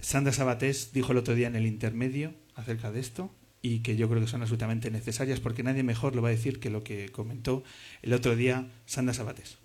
[0.00, 3.30] Sandra Sabatés dijo el otro día en el intermedio acerca de esto
[3.62, 6.58] y que yo creo que son absolutamente necesarias porque nadie mejor lo va a decir
[6.58, 7.62] que lo que comentó
[8.02, 9.61] el otro día Sandra Sabatés.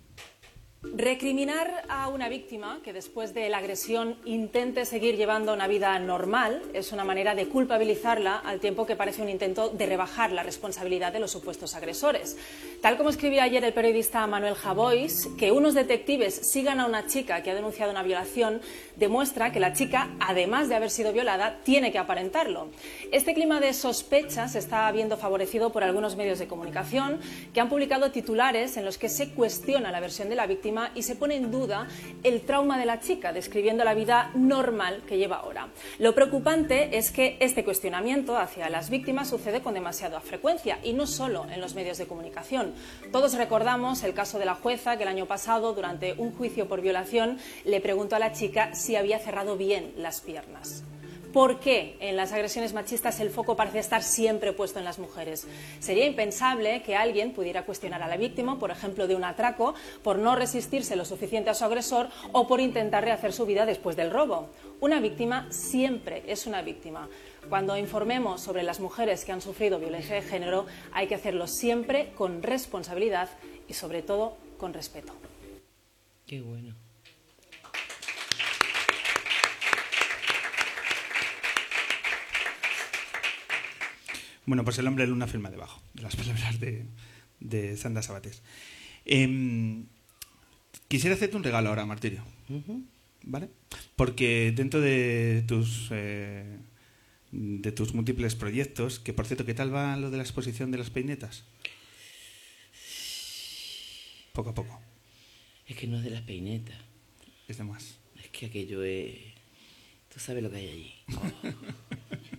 [0.80, 6.62] Recriminar a una víctima que después de la agresión intente seguir llevando una vida normal
[6.72, 11.12] es una manera de culpabilizarla al tiempo que parece un intento de rebajar la responsabilidad
[11.12, 12.36] de los supuestos agresores.
[12.80, 17.42] Tal como escribía ayer el periodista Manuel Javois, que unos detectives sigan a una chica
[17.42, 18.60] que ha denunciado una violación
[18.98, 22.68] demuestra que la chica, además de haber sido violada, tiene que aparentarlo.
[23.12, 27.20] Este clima de sospechas está viendo favorecido por algunos medios de comunicación
[27.54, 31.02] que han publicado titulares en los que se cuestiona la versión de la víctima y
[31.02, 31.86] se pone en duda
[32.22, 35.68] el trauma de la chica, describiendo la vida normal que lleva ahora.
[35.98, 41.06] Lo preocupante es que este cuestionamiento hacia las víctimas sucede con demasiada frecuencia y no
[41.06, 42.74] solo en los medios de comunicación.
[43.12, 46.80] Todos recordamos el caso de la jueza que el año pasado, durante un juicio por
[46.80, 50.84] violación, le preguntó a la chica había cerrado bien las piernas.
[51.32, 55.46] ¿Por qué en las agresiones machistas el foco parece estar siempre puesto en las mujeres?
[55.78, 60.18] Sería impensable que alguien pudiera cuestionar a la víctima, por ejemplo, de un atraco, por
[60.18, 64.10] no resistirse lo suficiente a su agresor o por intentar rehacer su vida después del
[64.10, 64.48] robo.
[64.80, 67.10] Una víctima siempre es una víctima.
[67.50, 72.12] Cuando informemos sobre las mujeres que han sufrido violencia de género, hay que hacerlo siempre
[72.16, 73.28] con responsabilidad
[73.68, 75.12] y, sobre todo, con respeto.
[76.26, 76.87] Qué bueno.
[84.48, 86.86] Bueno, pues el hombre de luna firma debajo de las palabras de,
[87.38, 88.42] de Sandra Sabatés.
[89.04, 89.84] Em,
[90.88, 92.24] quisiera hacerte un regalo ahora, Martirio.
[93.24, 93.50] ¿Vale?
[93.94, 96.56] Porque dentro de tus eh,
[97.30, 100.78] de tus múltiples proyectos, que por cierto, ¿qué tal va lo de la exposición de
[100.78, 101.44] las peinetas?
[104.32, 104.80] Poco a poco,
[105.66, 106.78] Es que no es de las peinetas.
[107.48, 107.98] es de más.
[108.16, 109.14] Es que aquello es...
[110.08, 110.94] Tú sabes lo que hay allí.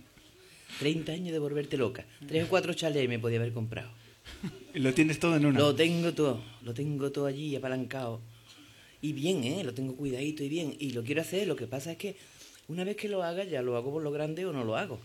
[0.80, 2.06] 30 años de volverte loca.
[2.26, 3.90] Tres o cuatro chalés me podía haber comprado.
[4.74, 5.58] Y lo tienes todo en una.
[5.58, 8.20] Lo tengo todo, lo tengo todo allí apalancado.
[9.02, 9.62] Y bien, ¿eh?
[9.62, 10.74] Lo tengo cuidadito y bien.
[10.78, 12.16] Y lo quiero hacer, lo que pasa es que
[12.66, 14.98] una vez que lo haga, ya lo hago por lo grande o no lo hago.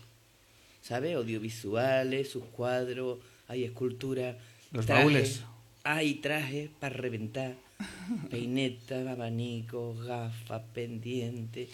[0.81, 1.13] ¿Sabes?
[1.15, 3.19] Audiovisuales, sus cuadros,
[3.49, 4.37] hay esculturas.
[4.71, 5.05] Los trajes.
[5.05, 5.43] baúles.
[5.83, 7.55] Hay trajes para reventar.
[8.29, 11.69] Peinetas, abanicos, gafas, pendientes.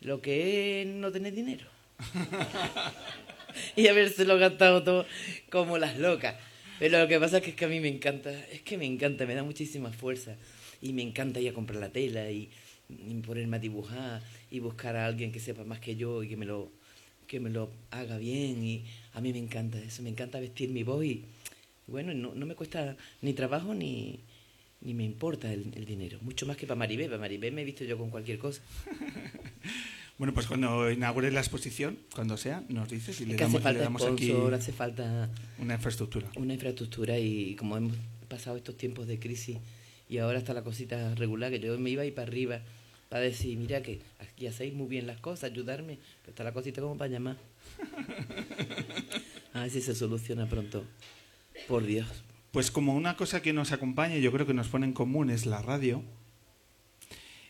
[0.00, 1.66] Lo que es no tener dinero.
[3.76, 5.06] y habérselo gastado todo
[5.50, 6.36] como las locas.
[6.78, 9.34] Pero lo que pasa es que, a mí me encanta, es que me encanta, me
[9.34, 10.36] da muchísima fuerza.
[10.82, 12.50] Y me encanta ir a comprar la tela y,
[12.88, 16.36] y ponerme a dibujar y buscar a alguien que sepa más que yo y que
[16.36, 16.70] me lo,
[17.26, 18.62] que me lo haga bien.
[18.64, 21.24] Y a mí me encanta eso, me encanta vestir mi voz y
[21.86, 24.20] bueno, no, no me cuesta ni trabajo ni,
[24.80, 26.18] ni me importa el, el dinero.
[26.22, 27.06] Mucho más que para Maribé.
[27.06, 28.62] Para Maribé me he visto yo con cualquier cosa.
[30.16, 33.60] Bueno, pues cuando inaugures la exposición, cuando sea, nos dices y le que hace damos,
[33.60, 36.28] le falta damos aquí sponsor, hace falta una infraestructura.
[36.36, 37.96] una infraestructura y como hemos
[38.28, 39.58] pasado estos tiempos de crisis
[40.08, 42.60] y ahora está la cosita regular, que yo me iba a ir para arriba
[43.08, 46.80] para decir, mira que aquí hacéis muy bien las cosas, ayudarme, pero está la cosita
[46.80, 47.36] como para llamar.
[49.52, 50.84] A ver si se soluciona pronto.
[51.68, 52.08] Por Dios.
[52.50, 55.30] Pues como una cosa que nos acompaña, y yo creo que nos pone en común
[55.30, 56.02] es la radio.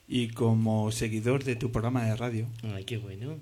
[0.09, 3.38] Y como seguidor de tu programa de radio, Ay, qué bueno.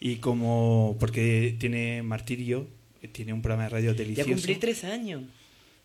[0.00, 2.66] y como porque tiene Martirio,
[3.00, 4.30] eh, tiene un programa de radio Ya delicioso.
[4.30, 5.22] cumplí tres años.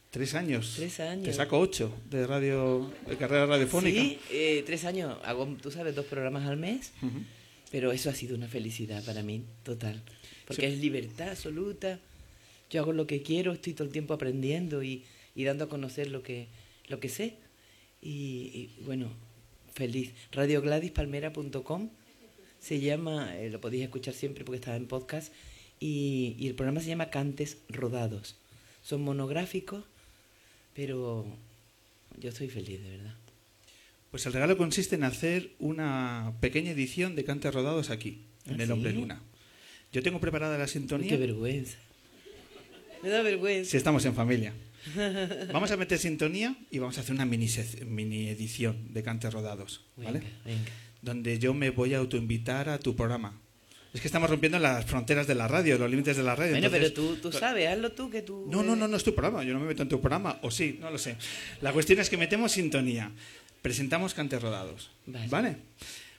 [0.10, 0.74] Tres años.
[0.78, 1.26] Tres años.
[1.26, 4.02] Te saco ocho de radio, de carrera radiofónica.
[4.02, 5.18] Sí, eh, tres años.
[5.24, 6.92] Hago, tú sabes, dos programas al mes.
[7.70, 10.02] Pero eso ha sido una felicidad para mí, total.
[10.48, 10.74] Porque Sí.
[10.74, 12.00] es libertad absoluta.
[12.72, 15.04] Yo hago lo que quiero, estoy todo el tiempo aprendiendo y,
[15.36, 16.48] y dando a conocer lo que,
[16.88, 17.36] lo que sé.
[18.02, 19.10] Y, y, bueno,
[19.78, 20.12] feliz.
[20.32, 21.90] RadioGladysPalmera.com
[22.60, 25.32] se llama, eh, lo podéis escuchar siempre porque está en podcast.
[25.80, 28.36] Y, y el programa se llama Cantes Rodados.
[28.84, 29.84] Son monográficos,
[30.74, 31.26] pero
[32.20, 33.14] yo estoy feliz, de verdad.
[34.10, 38.64] Pues el regalo consiste en hacer una pequeña edición de cantes rodados aquí, en ¿Ah,
[38.64, 38.98] El Hombre sí?
[38.98, 39.22] Luna.
[39.94, 41.10] Yo tengo preparada la Uy, sintonía.
[41.10, 41.78] qué vergüenza.
[43.04, 43.70] Me da vergüenza.
[43.72, 44.54] Si estamos en familia.
[45.54, 47.48] Vamos a meter sintonía y vamos a hacer una mini,
[47.86, 50.20] mini edición de cantes rodados, ¿vale?
[50.20, 50.72] Venga, venga.
[51.02, 53.40] Donde yo me voy a autoinvitar a tu programa.
[53.94, 56.52] Es que estamos rompiendo las fronteras de la radio, los límites de la radio.
[56.52, 58.48] Bueno, entonces- pero tú, tú sabes, hazlo tú que tú...
[58.52, 59.44] No, no, no, no es tu programa.
[59.44, 60.38] Yo no me meto en tu programa.
[60.44, 61.16] O sí, no lo sé.
[61.62, 63.12] La cuestión es que metemos sintonía.
[63.62, 64.92] Presentamos cantes rodados.
[65.08, 65.28] Vale.
[65.30, 65.56] ¿Vale?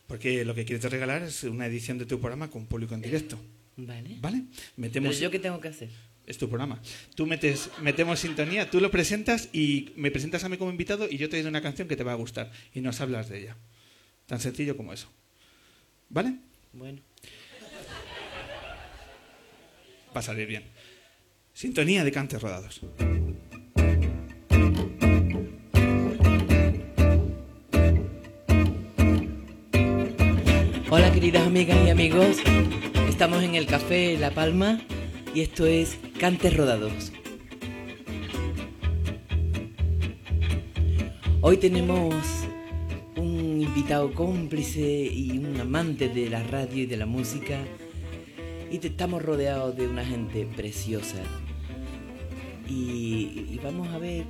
[0.06, 3.38] Porque lo que quieres regalar es una edición de tu programa con público en directo.
[3.76, 4.16] Vale.
[4.20, 4.42] ¿Vale?
[4.76, 5.10] Metemos.
[5.10, 5.90] Pero yo qué tengo que hacer.
[6.28, 6.78] Es tu programa.
[7.14, 11.16] Tú metes, metemos sintonía, tú lo presentas y me presentas a mí como invitado y
[11.16, 13.56] yo te doy una canción que te va a gustar y nos hablas de ella.
[14.26, 15.08] Tan sencillo como eso.
[16.10, 16.34] ¿Vale?
[16.74, 17.00] Bueno.
[20.14, 20.64] Va a salir bien.
[21.54, 22.82] Sintonía de cantes rodados.
[30.90, 32.36] Hola queridas amigas y amigos,
[33.08, 34.78] estamos en el Café La Palma
[35.34, 37.12] y esto es Cantes Rodados.
[41.40, 42.14] Hoy tenemos
[43.16, 47.58] un invitado cómplice y un amante de la radio y de la música
[48.70, 51.22] y estamos rodeados de una gente preciosa
[52.68, 54.24] y, y vamos a ver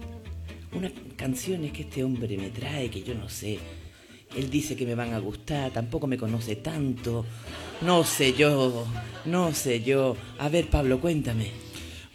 [0.73, 3.59] unas canciones que este hombre me trae que yo no sé.
[4.37, 7.25] Él dice que me van a gustar, tampoco me conoce tanto.
[7.83, 8.87] No sé yo,
[9.25, 10.17] no sé yo.
[10.39, 11.51] A ver, Pablo, cuéntame.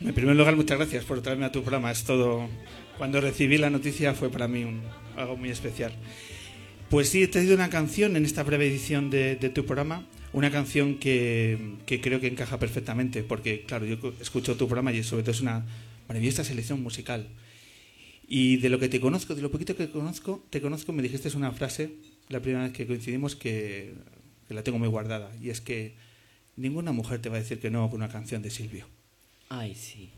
[0.02, 1.92] En primer lugar, muchas gracias por traerme a tu programa.
[1.92, 2.48] Es todo.
[2.98, 4.82] Cuando recibí la noticia fue para mí un-
[5.18, 5.94] algo muy especial.
[6.90, 10.06] Pues sí, he traído una canción en esta breve edición de, tu programa.
[10.34, 15.04] Una canción que, que creo que encaja perfectamente, porque, claro, yo escucho tu programa y
[15.04, 15.66] sobre todo es una
[16.08, 17.28] maravillosa selección musical.
[18.28, 21.36] Y de lo que te conozco, de lo poquito que conozco, te conozco, me dijiste
[21.36, 21.96] una frase
[22.30, 23.94] la primera vez que coincidimos que,
[24.48, 25.32] que la tengo muy guardada.
[25.42, 25.94] Y es que
[26.56, 28.88] ninguna mujer te va a decir que no con una canción de Silvio.
[29.50, 30.10] Ay, sí.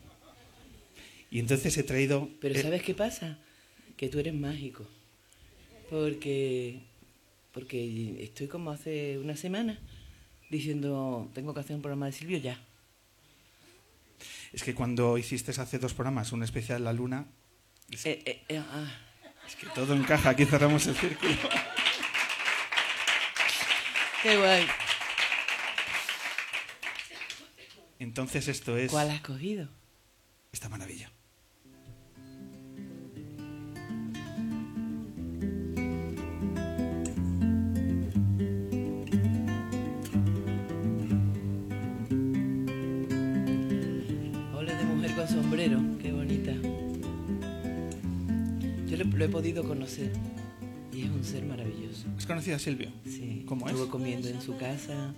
[1.32, 2.30] Y entonces he traído...
[2.40, 3.40] Pero eh, ¿sabes qué pasa?
[3.98, 4.86] Que tú eres mágico.
[5.90, 6.80] Porque
[7.56, 9.80] porque estoy como hace una semana
[10.50, 12.60] diciendo, tengo que hacer un programa de Silvio ya.
[14.52, 17.28] Es que cuando hiciste hace dos programas un especial La Luna,
[17.92, 18.92] es, Eh, eh, eh, ah.
[19.48, 20.30] es que todo encaja.
[20.30, 21.32] Aquí cerramos el círculo.
[24.24, 24.68] Qué guay.
[28.00, 29.70] Entonces esto es ¿Cuál has cogido?
[30.52, 31.12] esta maravilla.
[49.16, 50.12] Lo, he podido conocer
[50.94, 52.08] y es un ser maravilloso.
[52.18, 52.90] ¿Has conocido a Silvio?
[53.06, 53.74] Sí, ¿Cómo es?
[53.74, 55.14] estuve comiendo en su casa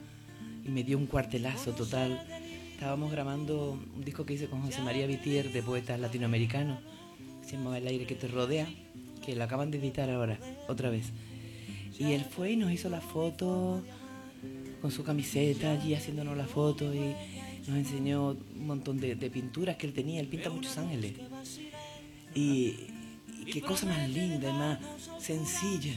[0.65, 2.25] y me dio un cuartelazo total.
[2.73, 6.79] Estábamos grabando un disco que hice con José María Vitier de poetas latinoamericanos.
[7.45, 8.67] Se llama El aire que te rodea,
[9.25, 10.37] que lo acaban de editar ahora,
[10.67, 11.11] otra vez.
[11.99, 13.81] Y él fue y nos hizo la foto
[14.81, 17.15] con su camiseta allí haciéndonos la foto y
[17.67, 20.19] nos enseñó un montón de, de pinturas que él tenía.
[20.19, 21.13] Él pinta muchos ángeles.
[22.35, 22.75] Y
[23.51, 24.79] qué cosa más linda y más
[25.19, 25.93] sencilla.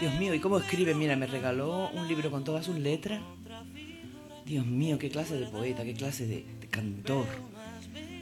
[0.00, 0.94] Dios mío, ¿y cómo escribe?
[0.94, 3.20] Mira, me regaló un libro con todas sus letras.
[4.44, 7.26] Dios mío, qué clase de poeta, qué clase de, de cantor.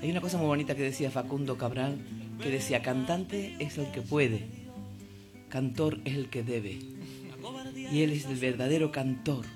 [0.03, 1.99] Hay una cosa muy bonita que decía Facundo Cabral,
[2.43, 4.47] que decía, cantante es el que puede,
[5.49, 6.79] cantor es el que debe.
[7.91, 9.47] Y él es el verdadero cantor,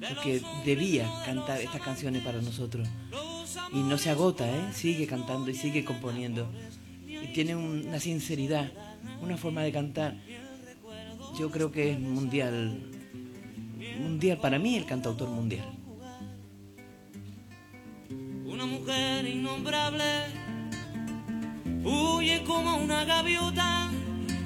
[0.00, 2.86] porque debía cantar estas canciones para nosotros.
[3.72, 4.72] Y no se agota, ¿eh?
[4.72, 6.48] sigue cantando y sigue componiendo.
[7.24, 8.70] Y tiene un- una sinceridad,
[9.22, 10.14] una forma de cantar.
[11.38, 12.78] Yo creo que es mundial,
[14.00, 15.66] mundial, para mí el cantautor mundial.
[18.46, 20.04] Una mujer innombrable
[21.82, 23.90] huye como una gaviota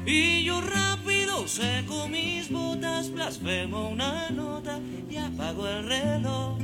[0.06, 6.58] y yo rápido seco mis botas, blasfemo una nota y apago el reloj.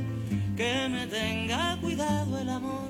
[0.57, 2.89] Que me tenga cuidado el amor,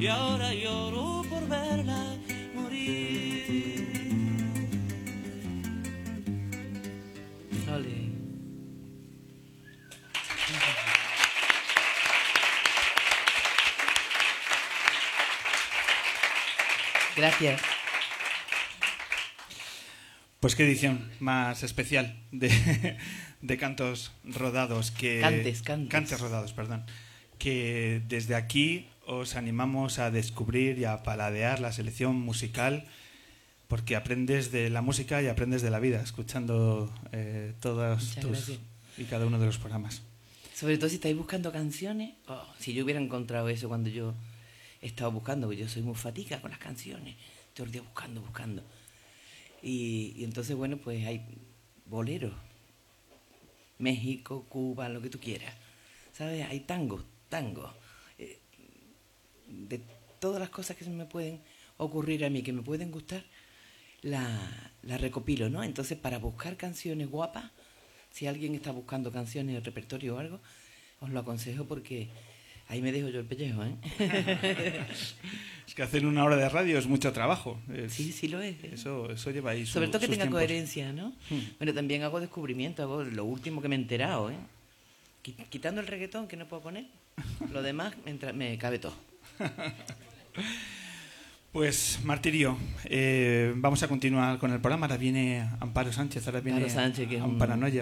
[0.00, 2.16] y ahora lloro por verla
[2.54, 3.86] morir.
[7.70, 8.10] Ole.
[17.16, 17.60] Gracias.
[20.40, 22.48] Pues qué edición más especial de,
[23.42, 26.18] de cantos rodados que Cantes, cantes.
[26.18, 26.86] rodados, perdón,
[27.38, 32.86] que desde aquí os animamos a descubrir y a paladear la selección musical
[33.66, 38.58] porque aprendes de la música y aprendes de la vida escuchando eh, todos tus
[38.96, 40.02] y cada uno de los programas.
[40.54, 42.14] Sobre todo si estáis buscando canciones.
[42.28, 44.14] oh, si yo hubiera encontrado eso cuando yo
[44.80, 47.16] he estado buscando, porque yo soy muy fatica con las canciones.
[47.52, 48.62] Todo el día buscando, buscando.
[49.60, 51.24] Y, y entonces, bueno, pues hay
[51.86, 52.34] boleros.
[53.78, 55.52] México, Cuba, lo que tú quieras.
[56.12, 56.46] ¿Sabes?
[56.48, 57.79] Hay tango, tango.
[59.50, 59.80] De
[60.20, 61.40] todas las cosas que se me pueden
[61.76, 63.24] ocurrir a mí, que me pueden gustar,
[64.02, 64.26] la,
[64.82, 65.62] la recopilo, ¿no?
[65.64, 67.50] Entonces, para buscar canciones guapas,
[68.10, 70.40] si alguien está buscando canciones de repertorio o algo,
[71.00, 72.08] os lo aconsejo porque
[72.68, 73.74] ahí me dejo yo el pellejo, ¿eh?
[75.66, 77.60] Es que hacer una hora de radio es mucho trabajo.
[77.72, 78.56] Es- sí, sí lo es.
[78.64, 78.70] ¿eh?
[78.74, 80.38] Eso, eso lleva ahí su- Sobre todo que tenga tiempos.
[80.40, 81.10] coherencia, ¿no?
[81.30, 81.38] Hmm.
[81.58, 84.36] Bueno, también hago descubrimiento, hago lo último que me he enterado, ¿eh?
[85.24, 86.86] Qui- Quitando el reggaetón que no puedo poner,
[87.52, 88.94] lo demás me, entra- me cabe todo.
[91.52, 94.86] Pues, Martirio, eh, vamos a continuar con el programa.
[94.86, 97.30] Ahora viene Amparo Sánchez, ahora viene Amparo Sánchez, que es un-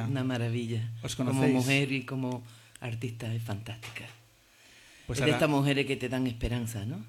[0.06, 0.90] una maravilla.
[1.02, 2.42] ¿Os como mujer y como
[2.80, 4.06] artista es fantástica.
[5.06, 7.04] Pues es de estas mujeres que te dan esperanza, ¿no?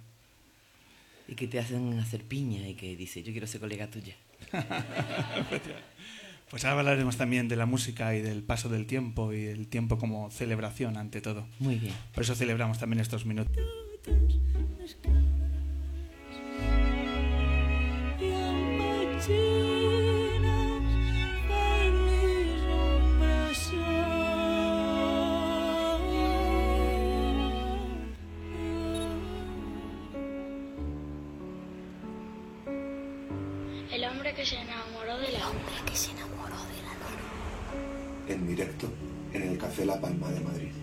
[1.30, 4.16] Y que te hacen hacer piña y que dice, yo quiero ser colega tuya.
[6.50, 10.00] Pues ahora hablaremos también de la música y del paso del tiempo y el tiempo
[10.00, 11.46] como celebración ante todo.
[11.60, 11.94] Muy bien.
[12.12, 13.56] Por eso celebramos también estos minutos.
[33.92, 38.30] El hombre que se enamoró de la hombre que se enamoró de la luna.
[38.30, 38.88] En directo
[39.34, 40.79] en el Café La Palma de Madrid.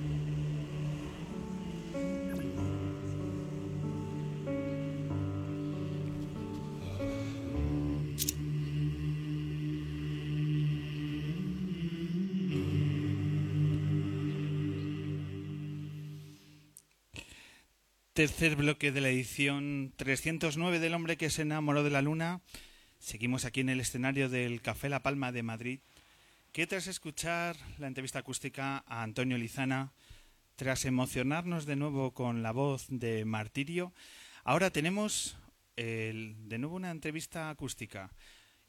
[18.17, 22.41] Tercer bloque de la edición 309 del hombre que se enamoró de la luna.
[22.99, 25.81] Seguimos aquí en el escenario del Café La Palma de Madrid,
[26.53, 29.93] que tras escuchar la entrevista acústica a Antonio Lizana,
[30.57, 33.93] tras emocionarnos de nuevo con la voz de Martirio,
[34.45, 35.37] ahora tenemos
[35.77, 38.11] el- de nuevo una entrevista acústica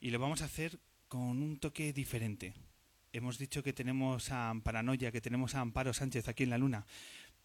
[0.01, 2.53] y lo vamos a hacer con un toque diferente.
[3.13, 6.85] Hemos dicho que tenemos a Paranoia, que tenemos a Amparo Sánchez aquí en la Luna,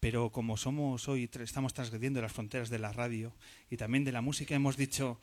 [0.03, 3.31] pero como somos hoy, estamos transgrediendo las fronteras de la radio
[3.69, 5.17] y también de la música, hemos dicho,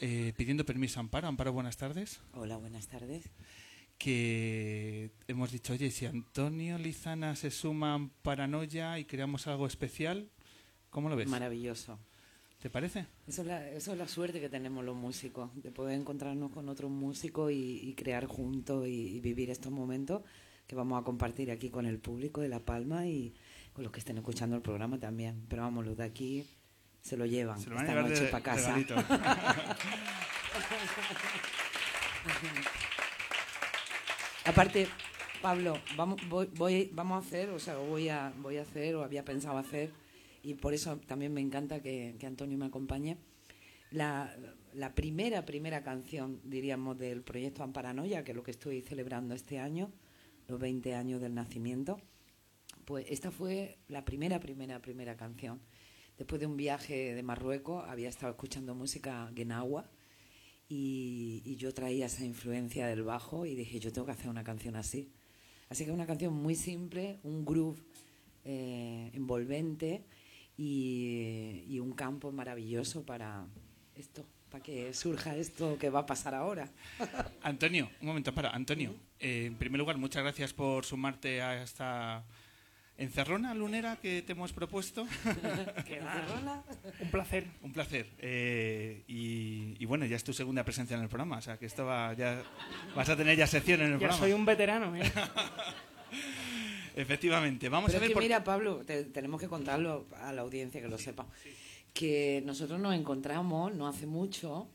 [0.00, 3.30] eh, pidiendo permiso a Amparo, Amparo, buenas tardes, Hola, buenas tardes.
[3.96, 10.28] que hemos dicho, oye, si Antonio Lizana se suma a Paranoia y creamos algo especial,
[10.90, 11.28] ¿cómo lo ves?
[11.28, 11.96] Maravilloso.
[12.60, 13.06] ¿Te parece?
[13.28, 16.68] Eso es, la, eso es la suerte que tenemos los músicos, de poder encontrarnos con
[16.68, 20.22] otros músicos y, y crear juntos y, y vivir estos momentos
[20.66, 23.32] que vamos a compartir aquí con el público de La Palma y
[23.72, 25.44] con los que estén escuchando el programa también.
[25.48, 26.46] Pero vamos, los de aquí
[27.00, 28.76] se lo llevan Se lo esta noche para casa.
[34.44, 34.88] Aparte,
[35.42, 39.04] Pablo, vamos, voy, voy- vamos a hacer, o sea, voy a, voy a hacer, o
[39.04, 39.90] había pensado hacer,
[40.42, 43.18] y por eso también me encanta que, que Antonio me acompañe,
[43.90, 44.34] la,
[44.74, 49.58] la primera, primera canción, diríamos, del proyecto Amparanoia, que es lo que estoy celebrando este
[49.58, 49.90] año,
[50.48, 52.00] los 20 años del nacimiento,
[52.84, 55.60] pues esta fue la primera, primera, primera canción.
[56.18, 59.90] Después de un viaje de Marruecos, había estado escuchando música genawa,
[60.70, 64.44] y, y yo traía esa influencia del bajo y dije, yo tengo que hacer una
[64.44, 65.12] canción así.
[65.68, 67.82] Así que una canción muy simple, un groove
[68.44, 70.04] eh, envolvente
[70.56, 73.48] y, y un campo maravilloso para
[73.96, 76.70] esto, para que surja esto que va a pasar ahora.
[77.42, 78.50] Antonio, un momento, para.
[78.50, 82.24] Antonio, eh, en primer lugar, muchas gracias por sumarte a esta
[83.00, 85.06] encerrona lunera que te hemos propuesto.
[85.86, 86.00] ¿Qué.
[87.00, 87.46] Un placer.
[87.62, 88.06] Un placer.
[88.18, 91.66] Eh, y, y bueno, ya es tu segunda presencia en el programa, o sea que
[91.66, 92.42] esto va, ya
[92.94, 94.18] vas a tener ya sección en el Ya programa.
[94.20, 95.02] soy un veterano, ¿eh?
[96.96, 100.32] Efectivamente, vamos Pero a ver es que por mira, Pablo, te- tenemos que contarlo a
[100.32, 101.26] la audiencia que lo sepa.
[101.94, 104.68] Que nosotros nos encontramos no hace mucho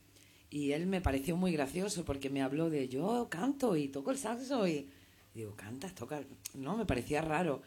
[0.49, 4.17] y él me pareció muy gracioso porque me habló de yo canto y toco el
[4.17, 4.87] saxo y
[5.35, 6.25] digo, cantas, tocas.
[6.53, 7.61] No, me parecía raro.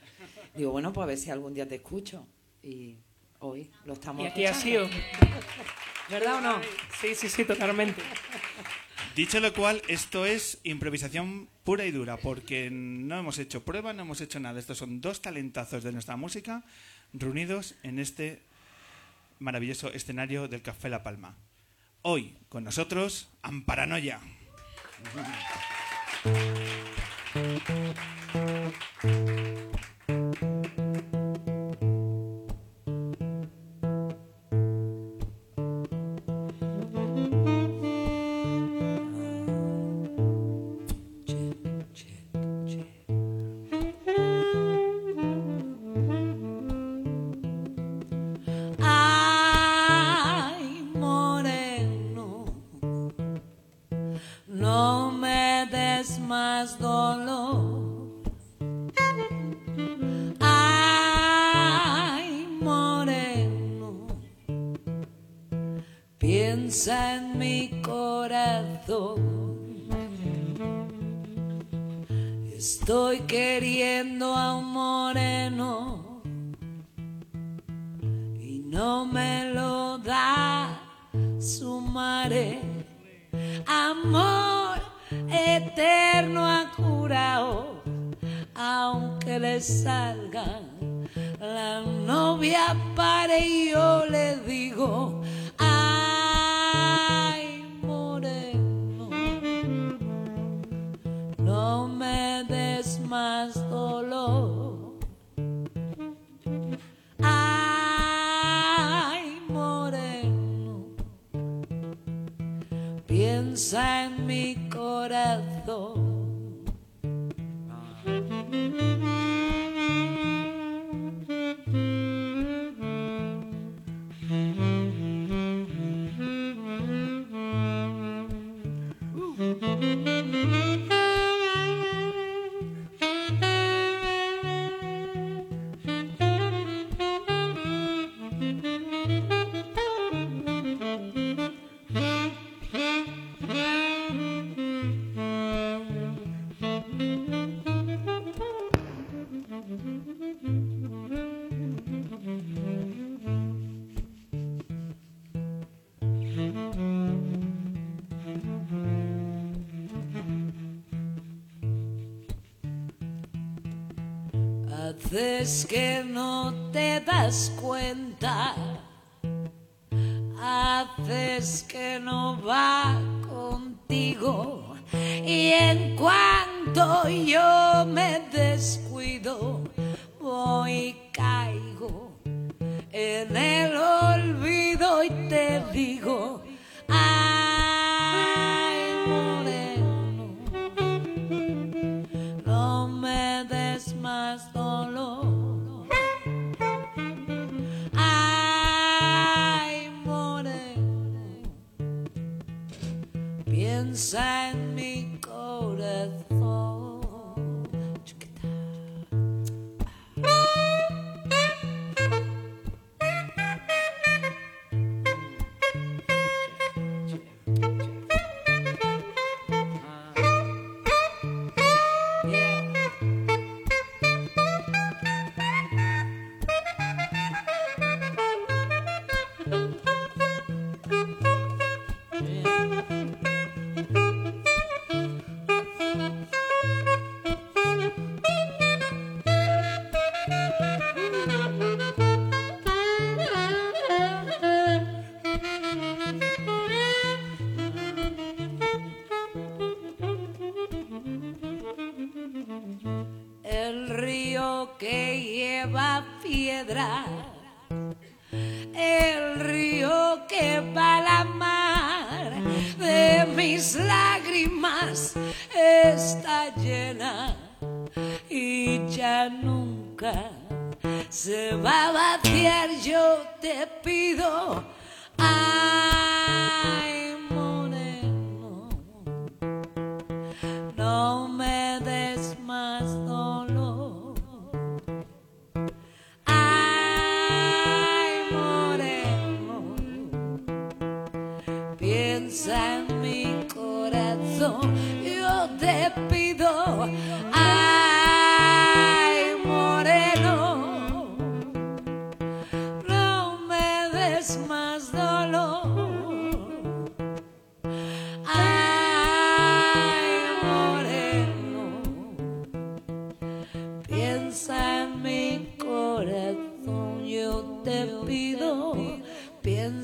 [0.55, 2.27] Digo, bueno, pues a ver si algún día te escucho.
[2.63, 2.97] Y
[3.41, 4.89] hoy lo estamos Y aquí ha sido.
[6.11, 6.61] ¿Verdad o no?
[7.01, 8.03] Sí, sí, sí, totalmente.
[9.15, 14.03] Dicho lo cual, esto es improvisación pura y dura, porque no hemos hecho prueba, no
[14.03, 14.59] hemos hecho nada.
[14.59, 16.65] Estos son dos talentazos de nuestra música
[17.13, 18.43] reunidos en este
[19.39, 21.37] maravilloso escenario del Café La Palma.
[22.03, 24.21] Hoy, con nosotros, Amparanoia.
[27.39, 27.69] Thank
[29.05, 29.48] you.
[67.83, 69.39] Corazón.
[72.57, 76.23] Estoy queriendo a un moreno
[78.41, 80.81] y no me lo da
[81.39, 82.61] su madre.
[83.67, 84.79] Amor
[85.31, 87.83] eterno ha curado,
[88.55, 90.61] aunque le salga
[91.41, 95.23] la novia pare y yo le digo,
[103.09, 104.99] más dolor.
[107.23, 108.61] Ay,
[109.49, 110.85] moreno,
[113.07, 116.09] piensa en mi corazón.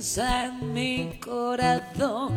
[0.05, 2.35] En mi corazón,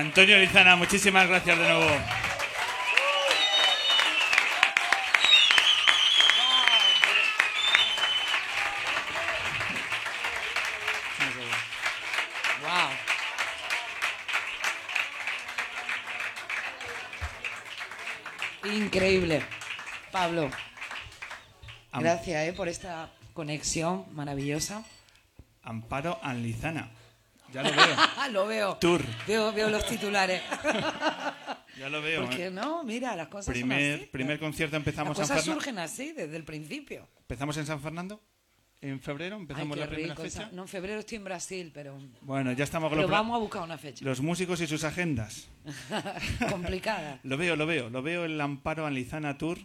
[0.00, 1.84] Antonio Lizana, muchísimas gracias de nuevo.
[18.62, 18.72] Wow.
[18.72, 19.42] Increíble.
[20.10, 20.50] Pablo,
[21.92, 24.82] gracias eh, por esta conexión maravillosa.
[25.62, 26.88] Amparo Anlizana.
[27.52, 27.96] Ya lo veo.
[28.32, 28.76] lo veo.
[28.76, 29.02] Tour.
[29.26, 30.42] Veo, veo los titulares.
[31.78, 32.22] Ya lo veo.
[32.26, 32.50] Porque ¿eh?
[32.50, 34.06] no, mira, las cosas son Primer, así.
[34.12, 37.08] primer concierto empezamos Las en cosas Ferna- surgen así desde el principio.
[37.20, 38.20] empezamos en San Fernando.
[38.82, 40.22] En febrero empezamos la primera rico.
[40.22, 40.42] fecha.
[40.42, 43.62] esa- No, en febrero estoy en Brasil, pero Bueno, ya estamos Pero vamos a buscar
[43.62, 44.04] una fecha.
[44.04, 45.48] los músicos y sus agendas.
[46.50, 47.20] complicada.
[47.22, 47.88] Lo veo, lo veo.
[47.88, 49.58] Lo veo el Amparo Anlizana Tour.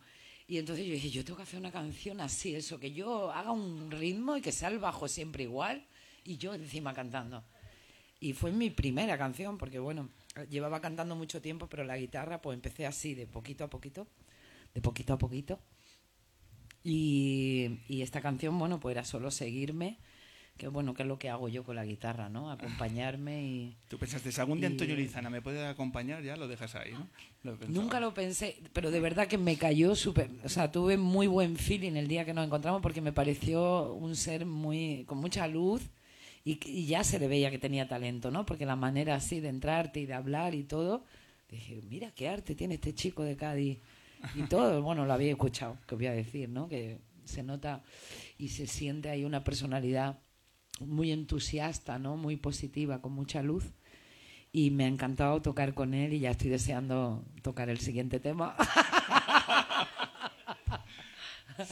[0.47, 3.51] Y entonces yo dije, yo tengo que hacer una canción así, eso, que yo haga
[3.51, 5.83] un ritmo y que sea el bajo siempre igual
[6.23, 7.43] y yo encima cantando.
[8.19, 10.09] Y fue mi primera canción, porque bueno,
[10.49, 14.07] llevaba cantando mucho tiempo, pero la guitarra pues empecé así, de poquito a poquito,
[14.73, 15.59] de poquito a poquito.
[16.85, 19.97] Y, y esta canción, bueno, pues era solo seguirme,
[20.55, 22.51] que bueno, que es lo que hago yo con la guitarra, ¿no?
[22.51, 23.75] Acompañarme y...
[23.89, 26.91] Tú pensaste, si algún día y- Antonio Lizana me puede acompañar, ya lo dejas ahí,
[26.93, 27.07] ¿no?
[27.43, 27.57] Lo.
[27.69, 30.29] Nunca lo pensé, pero de verdad que me cayó súper.
[30.43, 34.15] O sea, tuve muy buen feeling el día que nos encontramos porque me pareció un
[34.15, 35.81] ser muy con mucha luz
[36.45, 38.45] y, y ya se le veía que tenía talento, ¿no?
[38.45, 41.03] Porque la manera así de entrarte y de hablar y todo,
[41.49, 43.79] dije, mira qué arte tiene este chico de Cádiz
[44.35, 44.81] y todo.
[44.81, 46.67] Bueno, lo había escuchado, que voy a decir, ¿no?
[46.67, 47.83] Que se nota
[48.37, 50.19] y se siente ahí una personalidad
[50.79, 52.17] muy entusiasta, ¿no?
[52.17, 53.73] Muy positiva, con mucha luz
[54.55, 58.55] y me ha encantado tocar con él y ya estoy deseando tocar el siguiente tema.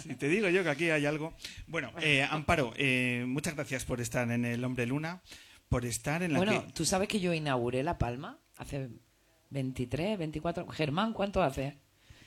[0.02, 1.34] Si te digo yo que aquí hay algo.
[1.68, 5.22] Bueno, eh, Amparo, eh, muchas gracias por estar en El Hombre Luna,
[5.68, 6.72] por estar en la bueno, que...
[6.72, 8.90] tú sabes que yo inauguré La Palma hace
[9.49, 10.68] 23, 24.
[10.70, 11.82] Germán, ¿cuánto hace?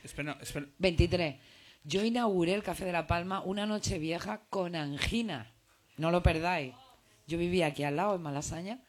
[0.06, 0.66] Espera, espera.
[0.78, 1.36] 23.
[1.84, 5.52] Yo inauguré el Café de La Palma una noche vieja con angina.
[5.98, 6.74] No lo perdáis.
[7.26, 8.80] Yo vivía aquí al lado, en Malasaña,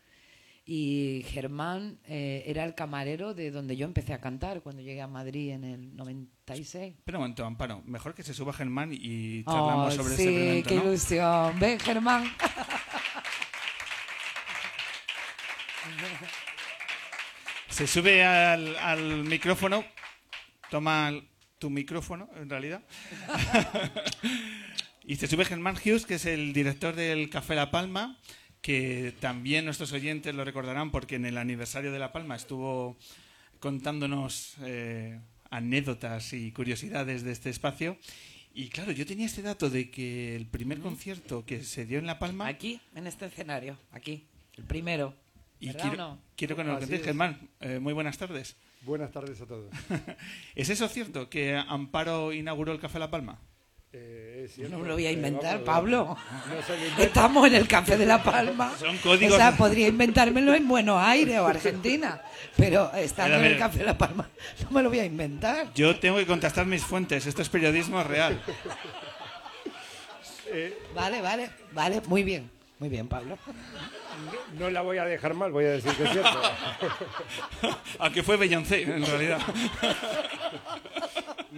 [0.65, 5.07] y Germán eh, era el camarero de donde yo empecé a cantar cuando llegué a
[5.07, 6.95] Madrid en el 96.
[6.97, 7.81] Espera un momento, Amparo.
[7.85, 10.83] Mejor que se suba Germán y charlamos Oh, sobre sí, ese momento, qué ¿no?
[10.83, 11.59] ilusión.
[11.59, 12.23] Ven, Germán.
[17.69, 19.85] Se sube al, al micrófono,
[20.69, 21.13] toma
[21.59, 22.83] tu micrófono, en realidad.
[25.05, 28.17] y se sube Germán Hughes, que es el director del Café La Palma,
[28.61, 32.97] que también nuestros oyentes lo recordarán porque en el aniversario de La Palma estuvo
[33.59, 35.19] contándonos eh,
[35.49, 37.97] anécdotas y curiosidades de este espacio.
[38.53, 42.07] Y claro, yo tenía este dato de que el primer concierto que se dio en
[42.07, 42.47] La Palma...
[42.47, 45.15] Aquí, en este escenario, aquí, el primero.
[45.59, 46.21] Y ¿Verdad quiero, no?
[46.35, 47.03] quiero que nos lo.
[47.03, 47.49] Germán.
[47.59, 48.55] Eh, muy buenas tardes.
[48.87, 49.65] Buenas tardes a todos.
[50.55, 53.37] ¿Es eso cierto que Amparo inauguró el Café La Palma?
[53.91, 54.49] Eh.
[54.69, 56.17] No me lo voy a Eh, inventar, Pablo.
[56.97, 56.97] no.
[57.03, 58.73] Estamos en el Café de la Palma.
[58.79, 59.33] Son códigos.
[59.35, 62.21] O sea, podría inventármelo en Buenos Aires o Argentina,
[62.55, 63.57] pero estando en el.
[63.57, 64.29] Café de la Palma
[64.63, 65.73] no me lo voy a inventar.
[65.73, 67.25] Yo tengo que contestar mis fuentes.
[67.25, 68.41] Esto es periodismo real.
[70.49, 72.49] Eh, Vale, vale, vale, muy bien,
[72.79, 73.37] muy bien, Pablo.
[74.59, 76.41] No, la voy a dejar mal, voy a decir que es cierto.
[77.99, 79.39] Aunque fue Beyoncé, en realidad.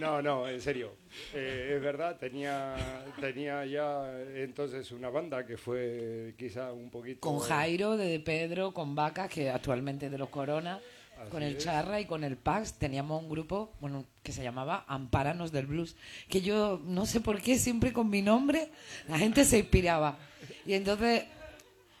[0.00, 0.94] No, no, en serio.
[1.34, 2.74] Eh, es verdad, tenía,
[3.20, 7.20] tenía ya entonces una banda que fue quizá un poquito...
[7.20, 10.80] Con Jairo de Pedro, con Vacas, que actualmente es de los Corona,
[11.28, 11.64] con el es.
[11.64, 15.96] Charra y con el Pax teníamos un grupo bueno que se llamaba Amparanos del Blues,
[16.28, 18.70] que yo no sé por qué siempre con mi nombre
[19.08, 20.18] la gente se inspiraba.
[20.64, 21.24] Y entonces,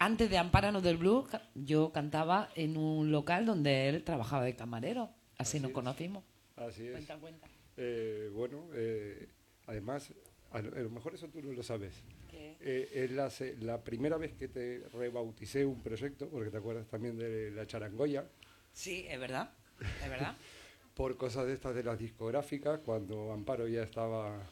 [0.00, 4.56] antes de Amparanos del Blues, ca- yo cantaba en un local donde él trabajaba de
[4.56, 5.10] camarero.
[5.38, 5.74] Así, nos es.
[5.74, 6.24] conocimos.
[6.56, 6.92] Así es.
[6.92, 7.46] Cuenta, cuenta.
[7.76, 9.28] Eh, bueno, eh,
[9.66, 10.12] además,
[10.50, 12.02] a lo, mejor eso tú no lo sabes.
[12.28, 12.56] ¿Qué?
[12.60, 17.16] Eh, es la, la primera vez que te rebauticé un proyecto, porque te acuerdas también
[17.16, 18.24] de la charangoya,
[18.72, 19.50] Sí, es verdad,
[20.02, 20.36] es verdad.
[20.94, 24.42] por cosas de estas de las discográficas, cuando Amparo ya estaba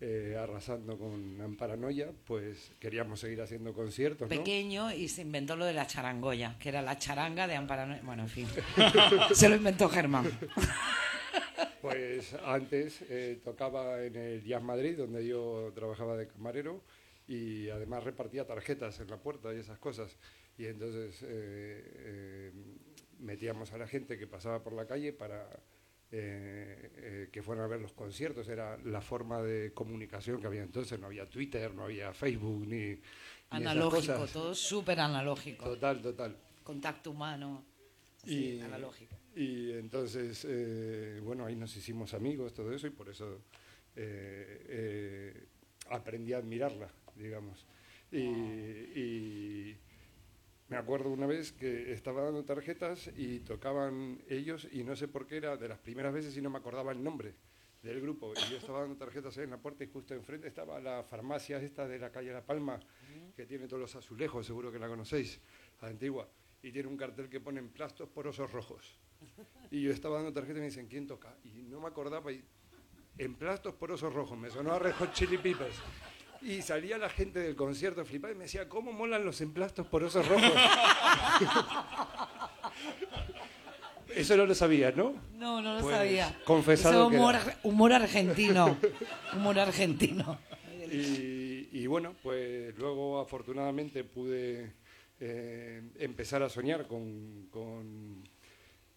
[0.00, 4.36] eh, arrasando con Amparanoia, pues queríamos seguir haciendo conciertos, ¿no?
[4.36, 8.02] Pequeño y se inventó lo de la charangoya, que era la charanga de Amparanos.
[8.02, 8.46] Bueno, en fin.
[9.34, 10.26] se lo inventó Germán.
[11.80, 16.82] Pues antes eh, tocaba en el Jazz Madrid, donde yo trabajaba de camarero,
[17.28, 20.16] y además repartía tarjetas en la puerta y esas cosas.
[20.58, 22.52] Y entonces eh, eh,
[23.20, 25.48] metíamos a la gente que pasaba por la calle para
[26.12, 28.48] eh, eh, que fueran a ver los conciertos.
[28.48, 30.98] Era la forma de comunicación que había entonces.
[31.00, 32.98] No había Twitter, no había Facebook, ni...
[33.50, 34.32] Analógico, cosas.
[34.32, 35.64] todo súper analógico.
[35.64, 36.36] Total, total.
[36.64, 37.64] contacto humano,
[38.24, 39.14] así, analógico.
[39.36, 43.42] Y entonces, eh, bueno, ahí nos hicimos amigos, todo eso, y por eso
[45.90, 47.64] aprendí a admirarla, digamos.
[48.10, 49.78] Y, y
[50.68, 55.26] me acuerdo una vez que estaba dando tarjetas y tocaban ellos, y no sé por
[55.26, 57.34] qué era de las primeras veces y no me acordaba el nombre
[57.82, 58.32] del grupo.
[58.34, 61.58] Y yo estaba dando tarjetas ahí en la puerta y justo enfrente estaba la farmacia
[61.58, 62.80] esta de la calle La Palma,
[63.36, 65.40] que tiene todos los azulejos, seguro que la conocéis,
[65.80, 66.28] la antigua,
[66.62, 68.98] y tiene un cartel que pone en plastos porosos rojos.
[69.70, 71.36] Y yo estaba dando tarjetas y me dicen, ¿quién toca?
[71.44, 72.44] Y no me acordaba, y
[73.18, 75.76] en plastos porosos rojos, me sonó a Red Hot Chili Peppers.
[76.46, 80.28] Y salía la gente del concierto flipada y me decía, ¿cómo molan los emplastos porosos
[80.28, 80.52] rojos?
[84.14, 85.14] Eso no lo sabías, ¿no?
[85.34, 86.40] No, no lo Pues, sabía.
[86.44, 87.58] confesado Eso que humor, era.
[87.64, 88.76] humor argentino.
[89.34, 90.38] humor argentino.
[90.90, 94.72] Y, y bueno, pues luego afortunadamente pude
[95.20, 98.22] eh, empezar a soñar con, con,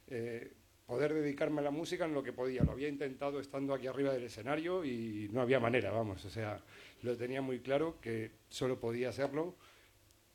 [0.07, 0.53] eh,
[0.85, 2.63] poder dedicarme a la música en lo que podía.
[2.63, 6.23] Lo había intentado estando aquí arriba del escenario y no había manera, vamos.
[6.23, 6.61] O sea,
[7.01, 9.55] lo tenía muy claro que solo podía hacerlo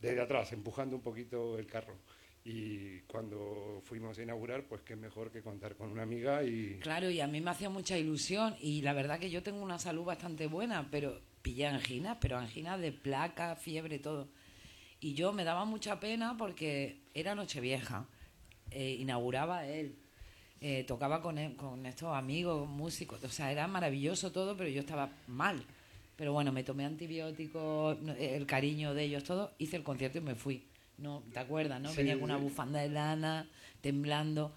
[0.01, 1.97] desde atrás, empujando un poquito el carro.
[2.45, 6.79] Y cuando fuimos a inaugurar, pues qué mejor que contar con una amiga y...
[6.81, 8.55] Claro, y a mí me hacía mucha ilusión.
[8.61, 12.77] Y la verdad que yo tengo una salud bastante buena, pero pillé angina, pero angina
[12.77, 14.29] de placa, fiebre, todo.
[15.01, 18.07] Y yo me daba mucha pena porque era Nochevieja,
[18.71, 19.97] eh, inauguraba él,
[20.61, 25.11] eh, tocaba con, con estos amigos, músicos, o sea, era maravilloso todo, pero yo estaba
[25.27, 25.65] mal.
[26.17, 30.21] Pero bueno, me tomé antibióticos, eh, el cariño de ellos, todo, hice el concierto y
[30.21, 30.65] me fui.
[30.97, 31.91] No, ¿te acuerdas, no?
[31.91, 33.49] Sí, Venía con una bufanda de lana,
[33.81, 34.53] temblando,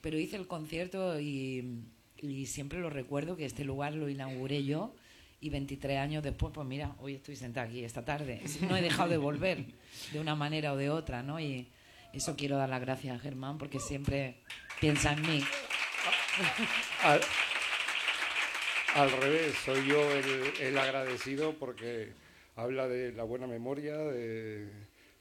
[0.00, 1.82] pero hice el concierto y,
[2.20, 4.94] y siempre lo recuerdo que este lugar lo inauguré yo
[5.42, 8.40] y 23 años después, pues mira, hoy estoy sentada aquí esta tarde.
[8.68, 9.64] No he dejado de volver
[10.12, 11.40] de una manera o de otra, ¿no?
[11.40, 11.66] Y
[12.12, 14.36] eso quiero dar las gracias a Germán porque siempre
[14.80, 15.42] piensa en mí.
[18.94, 22.12] Al, revés, soy yo el, el agradecido porque
[22.56, 24.68] habla de la buena memoria, de,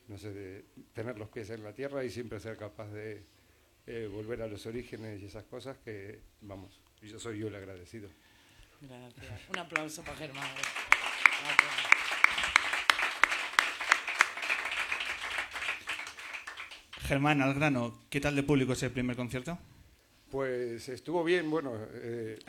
[0.08, 3.24] no sé, de tener los pies en la tierra y siempre ser capaz de
[3.88, 8.10] eh, volver a los orígenes y esas cosas que, vamos, yo soy yo el agradecido.
[8.82, 9.50] Gracias.
[9.50, 10.48] Un aplauso para Germán.
[17.08, 19.58] Germán, al grano, ¿qué tal de público ese primer concierto?
[20.32, 22.40] Pues estuvo bien, bueno, eh,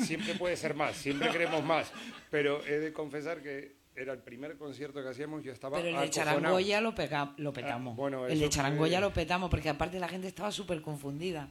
[0.00, 1.92] siempre puede ser más, siempre queremos más,
[2.30, 6.04] pero he de confesar que era el primer concierto que hacíamos, yo estaba Pero el
[6.04, 6.10] de.
[6.10, 7.92] Charangoya lo, pega- lo petamos.
[7.92, 11.50] Ah, bueno, el de Charangoya fue- lo petamos porque aparte la gente estaba súper confundida.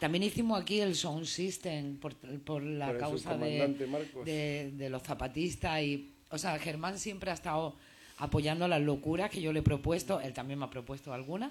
[0.00, 3.76] También hicimos aquí el sound system por, por la Por causa de,
[4.24, 5.82] de, de los zapatistas.
[5.82, 7.76] y O sea, Germán siempre ha estado
[8.18, 10.20] apoyando las locuras que yo le he propuesto.
[10.20, 11.50] Él también me ha propuesto algunas.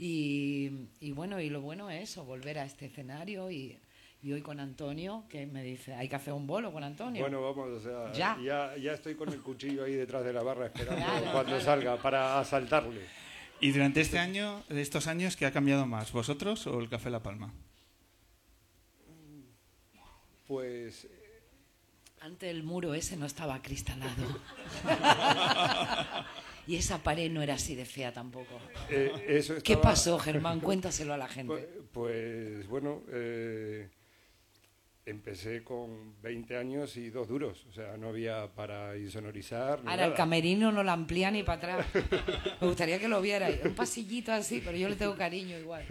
[0.00, 0.70] Y,
[1.00, 3.76] y bueno, y lo bueno es eso, volver a este escenario y,
[4.22, 7.20] y hoy con Antonio, que me dice, hay que hacer un bolo con Antonio.
[7.20, 8.38] Bueno, vamos, o sea, Ya.
[8.40, 8.76] ya.
[8.76, 11.64] ya, estoy con el cuchillo ahí detrás de la barra esperando Claro, cuando claro.
[11.64, 13.06] salga para asaltarle.
[13.60, 17.20] Y durante este año, estos años, ¿qué ha cambiado más, vosotros o el Café La
[17.24, 17.52] Palma?
[20.46, 21.08] Pues
[22.20, 24.12] Antes el muro ese no estaba acristalado.
[26.68, 28.60] y esa pared no era así de fea tampoco.
[28.90, 30.60] eh, eso ¿Qué pasó, Germán?
[30.60, 31.54] Cuéntaselo a la gente.
[31.54, 33.88] Pues, pues, bueno, eh,
[35.06, 39.82] empecé con 20 años y dos duros, o sea, no había para insonorizar.
[39.82, 41.86] ni Ahora el camerino no la amplía ni para atrás.
[42.60, 43.60] Me gustaría que lo vierais.
[43.64, 45.86] Un pasillito así, pero yo le tengo cariño igual.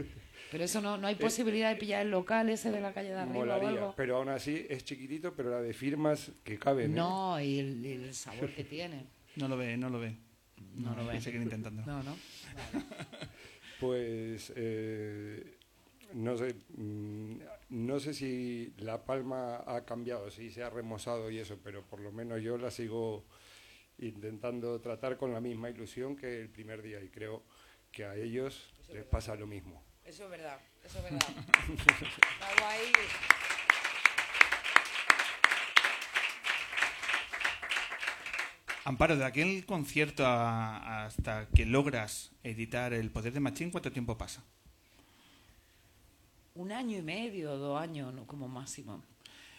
[0.51, 3.15] Pero eso no, no hay posibilidad de pillar el local ese de la calle de
[3.15, 3.93] arriba o Molaría, algo.
[3.97, 6.91] pero aún así es chiquitito, pero la de firmas que caben.
[6.91, 6.95] ¿eh?
[6.95, 9.07] No, y el, y el sabor que tiene.
[9.37, 10.26] No lo ve, no lo ve.
[10.75, 11.11] No lo ve.
[11.11, 11.83] Hay que seguir intentando.
[11.85, 12.15] No, no.
[13.79, 15.57] Pues eh,
[16.13, 17.37] no sé, mm,
[17.69, 21.99] no sé si La Palma ha cambiado, si se ha remozado y eso, pero por
[21.99, 23.25] lo menos yo la sigo
[23.99, 27.43] intentando tratar con la misma ilusión que el primer día y creo
[27.91, 29.83] que a ellos les pasa lo mismo.
[30.03, 31.27] Eso es verdad, eso es verdad.
[31.69, 32.91] Está guay.
[38.87, 44.17] Amparo, de aquel concierto a- hasta que logras editar El Poder de Machín, ¿cuánto tiempo
[44.17, 44.45] pasa?
[46.55, 49.03] Un año y medio, dos años, no, como máximo.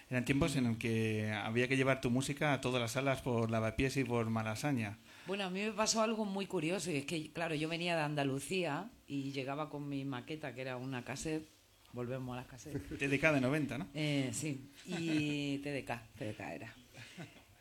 [0.08, 3.50] Eran tiempos en los que había que llevar tu música a todas las salas por
[3.50, 4.96] Lavapiés y por Malasaña.
[5.26, 8.02] Bueno, a mí me pasó algo muy curioso y es que, claro, yo venía de
[8.04, 11.46] Andalucía y llegaba con mi maqueta, que era una cassette.
[11.92, 12.98] Volvemos a las cassettes.
[12.98, 13.88] TDK de 90, ¿no?
[13.92, 16.74] Eh, sí, y TDK, TDK era.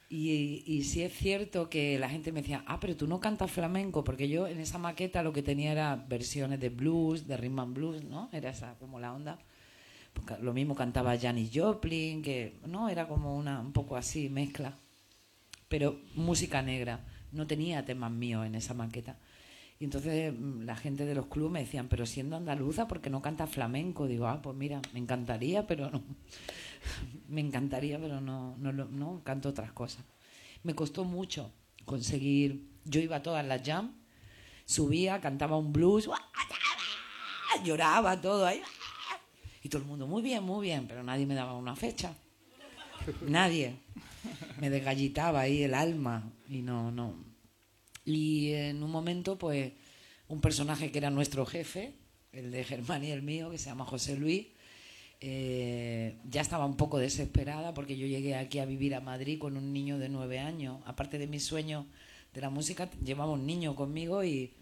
[0.10, 3.52] Y, y sí es cierto que la gente me decía, ah, pero tú no cantas
[3.52, 7.60] flamenco, porque yo en esa maqueta lo que tenía era versiones de blues, de rhythm
[7.60, 8.30] and blues, ¿no?
[8.32, 9.38] Era esa como la onda.
[10.14, 14.74] Porque Lo mismo cantaba Janis Joplin, que no era como una un poco así mezcla,
[15.68, 17.06] pero música negra.
[17.34, 19.18] No tenía temas míos en esa maqueta.
[19.80, 23.10] Y entonces mm, la gente de los clubes me decían, pero siendo andaluza, ¿por qué
[23.10, 24.08] no canta flamenco?
[24.08, 26.04] Digo, ah, pues mira, me encantaría, pero no.
[27.28, 30.04] me encantaría, pero no, no, no canto otras cosas.
[30.64, 31.52] Me costó mucho
[31.86, 32.68] conseguir.
[32.86, 33.94] Yo iba a todas las jam,
[34.66, 36.10] subía, cantaba un blues,
[37.64, 38.62] lloraba todo ahí.
[39.62, 42.14] Y todo el mundo, muy bien, muy bien, pero nadie me daba una fecha.
[43.22, 43.78] Nadie.
[44.60, 47.27] Me desgallitaba ahí el alma y no, no.
[48.08, 49.74] Y en un momento, pues,
[50.30, 51.92] un personaje que era nuestro jefe,
[52.32, 54.48] el de Germán y el mío, que se llama José Luis,
[55.20, 59.58] eh, ya estaba un poco desesperada porque yo llegué aquí a vivir a Madrid con
[59.58, 60.80] un niño de nueve años.
[60.86, 61.86] Aparte de mi sueño
[62.34, 64.54] de la música, llevaba un niño conmigo y,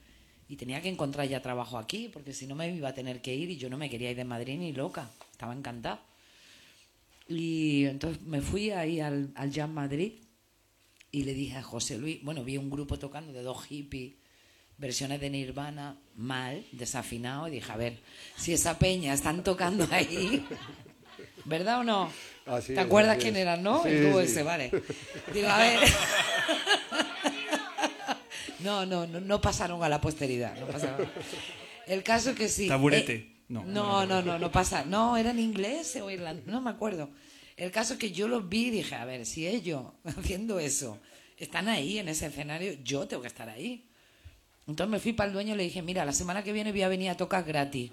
[0.50, 3.36] y tenía que encontrar ya trabajo aquí, porque si no me iba a tener que
[3.36, 5.12] ir y yo no me quería ir de Madrid ni loca.
[5.32, 6.04] Estaba encantada.
[7.28, 10.14] Y entonces me fui ahí al, al Jam Madrid
[11.20, 14.14] y le dije a José Luis, bueno, vi un grupo tocando de dos hippies,
[14.78, 17.98] versiones de Nirvana, mal, desafinado, y dije, a ver,
[18.36, 20.46] si esa peña están tocando ahí,
[21.46, 22.12] ¿verdad o no?
[22.46, 23.42] Así ¿Te es, acuerdas así quién es.
[23.44, 23.82] era, no?
[23.84, 24.28] Sí, El dúo sí.
[24.28, 24.72] ese, vale.
[25.34, 25.80] Digo, a ver.
[28.60, 30.58] No, no, no, no pasaron a la posteridad.
[30.60, 31.08] No pasaron.
[31.88, 32.68] El caso es que sí.
[32.68, 33.14] Taburete.
[33.14, 33.64] Eh, No.
[33.64, 34.86] no, no, no, no pasa.
[34.86, 37.10] No, era en inglés o irlandés, no me acuerdo.
[37.58, 41.00] El caso es que yo los vi y dije, a ver, si ellos haciendo eso
[41.38, 43.90] están ahí en ese escenario, yo tengo que estar ahí.
[44.68, 46.82] Entonces me fui para el dueño y le dije, mira, la semana que viene voy
[46.82, 47.92] a venir a tocar gratis.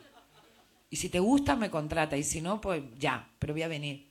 [0.90, 2.16] Y si te gusta, me contrata.
[2.16, 4.10] Y si no, pues ya, pero voy a venir.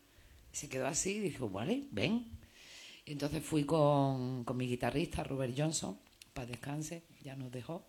[0.54, 2.26] Y se quedó así y dijo, vale, ven.
[3.06, 5.98] Y entonces fui con, con mi guitarrista, Robert Johnson,
[6.34, 7.86] para descanse, ya nos dejó.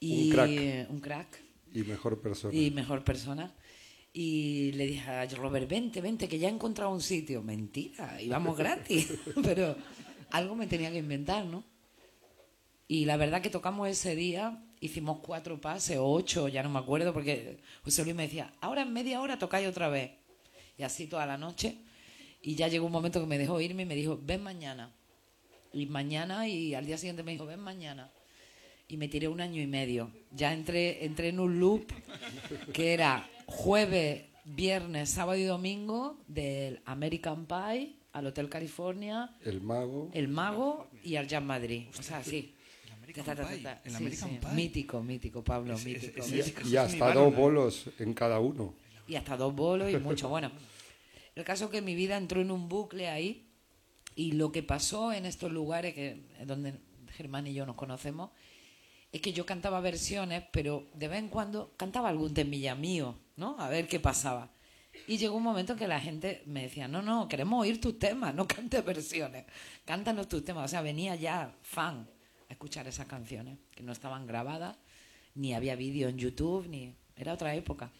[0.00, 0.50] Y Un crack.
[0.50, 1.40] eh, un crack
[1.72, 2.54] Y mejor persona.
[2.54, 3.54] y mejor persona.
[4.18, 7.42] Y le dije a Robert, vente, vente, que ya he encontrado un sitio.
[7.42, 9.12] Mentira, íbamos gratis.
[9.44, 9.76] Pero
[10.30, 11.62] algo me tenía que inventar, ¿no?
[12.88, 16.78] Y la verdad que tocamos ese día, hicimos cuatro pases o ocho, ya no me
[16.78, 20.12] acuerdo, porque José Luis me decía, ahora en media hora tocáis otra vez.
[20.78, 21.76] Y así toda la noche.
[22.40, 24.94] Y ya llegó un momento que me dejó irme y me dijo, ven mañana.
[25.74, 28.10] Y mañana, y al día siguiente me dijo, ven mañana.
[28.88, 30.10] Y me tiré un año y medio.
[30.32, 31.92] Ya entré, entré en un loop
[32.72, 40.10] que era jueves, viernes, sábado y domingo del American Pie al Hotel California, El mago.
[40.14, 41.84] El Mago y al Jazz Madrid.
[41.98, 42.54] O sea, sí.
[43.14, 43.80] Ta, ta, ta, Pie, ta.
[43.84, 44.38] el Sí, American sí.
[44.40, 44.50] Pie.
[44.52, 46.22] Mítico, mítico, Pablo, mítico.
[46.66, 48.74] Y hasta dos bolos en cada uno.
[49.06, 50.28] y hasta dos bolos y mucho.
[50.28, 50.50] Bueno,
[51.34, 53.46] el caso es que mi vida entró en un bucle ahí
[54.14, 56.74] y lo que pasó en estos lugares que donde
[57.16, 58.30] Germán y yo nos conocemos
[59.12, 63.56] es que yo cantaba versiones, pero de vez en cuando cantaba algún temilla mío, ¿no?
[63.58, 64.50] A ver qué pasaba.
[65.06, 67.98] Y llegó un momento en que la gente me decía, no, no, queremos oír tus
[67.98, 69.44] temas, no cantes versiones,
[69.84, 70.64] cántanos tus temas.
[70.64, 72.08] O sea, venía ya fan
[72.48, 74.76] a escuchar esas canciones, que no estaban grabadas,
[75.34, 76.94] ni había vídeo en YouTube, ni...
[77.14, 77.90] Era otra época.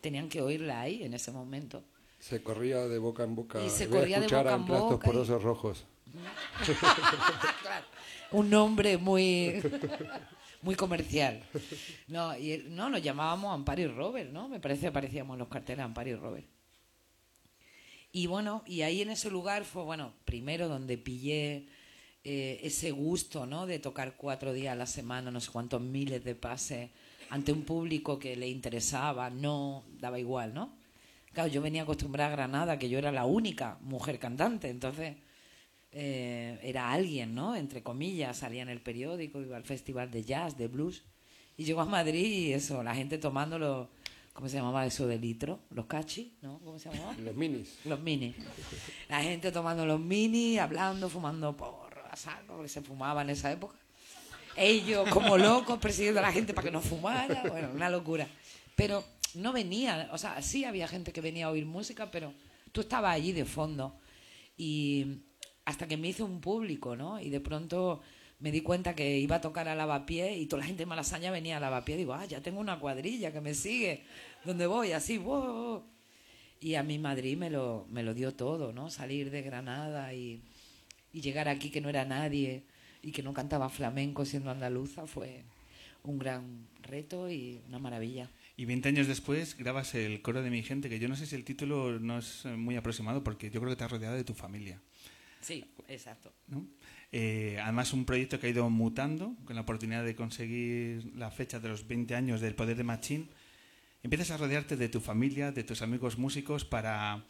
[0.00, 1.84] Tenían que oírla ahí, en ese momento.
[2.18, 3.64] Se corría de boca en boca.
[3.64, 5.86] Y se corría de escuchar boca en boca y- porosos rojos.
[8.32, 9.62] un nombre muy
[10.66, 11.42] muy comercial.
[12.08, 14.48] No, y no nos llamábamos Amparo y Robert, ¿no?
[14.48, 16.46] Me parece que aparecíamos los carteles Amparo y Robert.
[18.10, 21.68] Y bueno, y ahí en ese lugar fue, bueno, primero donde pillé
[22.24, 23.66] eh, ese gusto, ¿no?
[23.66, 26.90] De tocar cuatro días a la semana, no sé cuántos miles de pases
[27.30, 30.76] ante un público que le interesaba, no, daba igual, ¿no?
[31.32, 35.16] Claro, yo venía acostumbrada a Granada, que yo era la única mujer cantante, entonces
[35.98, 37.56] eh, era alguien, ¿no?
[37.56, 41.04] Entre comillas, salía en el periódico, iba al festival de jazz, de blues.
[41.56, 43.88] Y llegó a Madrid y eso, la gente tomando los,
[44.34, 45.58] ¿cómo se llamaba eso de litro?
[45.70, 46.58] Los cachis, ¿no?
[46.58, 47.14] ¿Cómo se llamaba?
[47.24, 47.78] Los minis.
[47.86, 48.34] Los mini.
[49.08, 53.50] La gente tomando los mini, hablando, fumando porro a saco, que se fumaba en esa
[53.50, 53.74] época.
[54.54, 57.42] Ellos como locos persiguiendo a la gente para que no fumara.
[57.48, 58.28] Bueno, una locura.
[58.74, 59.02] Pero
[59.32, 62.34] no venía, o sea, sí había gente que venía a oír música, pero
[62.70, 63.98] tú estabas allí de fondo.
[64.58, 65.22] Y
[65.66, 67.20] hasta que me hice un público, ¿no?
[67.20, 68.00] Y de pronto
[68.38, 71.30] me di cuenta que iba a tocar a lavapié y toda la gente de Malasaña
[71.30, 71.96] venía a lavapié.
[71.96, 74.04] Digo, ah, ya tengo una cuadrilla que me sigue.
[74.44, 74.92] ¿Dónde voy?
[74.92, 75.82] Así, wow.
[76.60, 78.90] Y a mi Madrid me lo, me lo dio todo, ¿no?
[78.90, 80.42] Salir de Granada y,
[81.12, 82.62] llegar aquí que no era nadie
[83.02, 85.44] y que no cantaba flamenco siendo andaluza fue
[86.04, 88.30] un gran reto y una maravilla.
[88.58, 91.34] Y 20 años después grabas el coro de mi gente, que yo no sé si
[91.34, 94.34] el título no es muy aproximado, porque yo creo que te has rodeado de tu
[94.34, 94.80] familia.
[95.46, 96.32] Sí, exacto.
[96.48, 96.66] ¿no?
[97.12, 101.60] Eh, además, un proyecto que ha ido mutando con la oportunidad de conseguir la fecha
[101.60, 103.30] de los 20 años del Poder de Machín.
[104.02, 107.24] Empiezas a rodearte de tu familia, de tus amigos músicos para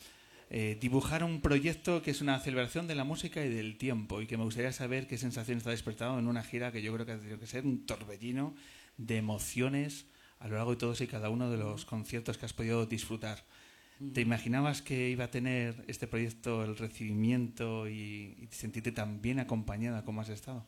[0.49, 4.27] eh, dibujar un proyecto que es una celebración de la música y del tiempo y
[4.27, 7.13] que me gustaría saber qué sensación está despertado en una gira que yo creo que
[7.13, 8.55] ha tenido que ser un torbellino
[8.97, 10.07] de emociones
[10.39, 13.45] a lo largo de todos y cada uno de los conciertos que has podido disfrutar.
[14.13, 19.39] ¿Te imaginabas que iba a tener este proyecto el recibimiento y, y sentirte tan bien
[19.39, 20.67] acompañada como has estado?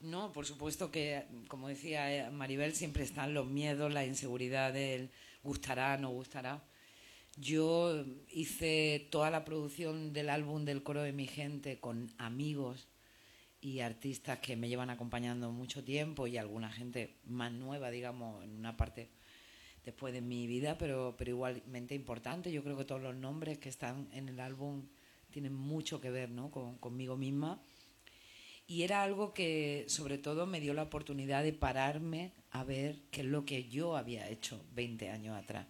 [0.00, 5.10] No, por supuesto que, como decía eh, Maribel, siempre están los miedos, la inseguridad del
[5.42, 6.62] gustará, no gustará.
[7.36, 12.88] Yo hice toda la producción del álbum del coro de mi gente con amigos
[13.60, 18.56] y artistas que me llevan acompañando mucho tiempo y alguna gente más nueva, digamos, en
[18.56, 19.08] una parte
[19.84, 22.52] después de mi vida, pero, pero igualmente importante.
[22.52, 24.82] Yo creo que todos los nombres que están en el álbum
[25.30, 26.50] tienen mucho que ver ¿no?
[26.50, 27.60] con, conmigo misma.
[28.66, 33.22] Y era algo que sobre todo me dio la oportunidad de pararme a ver qué
[33.22, 35.66] es lo que yo había hecho 20 años atrás.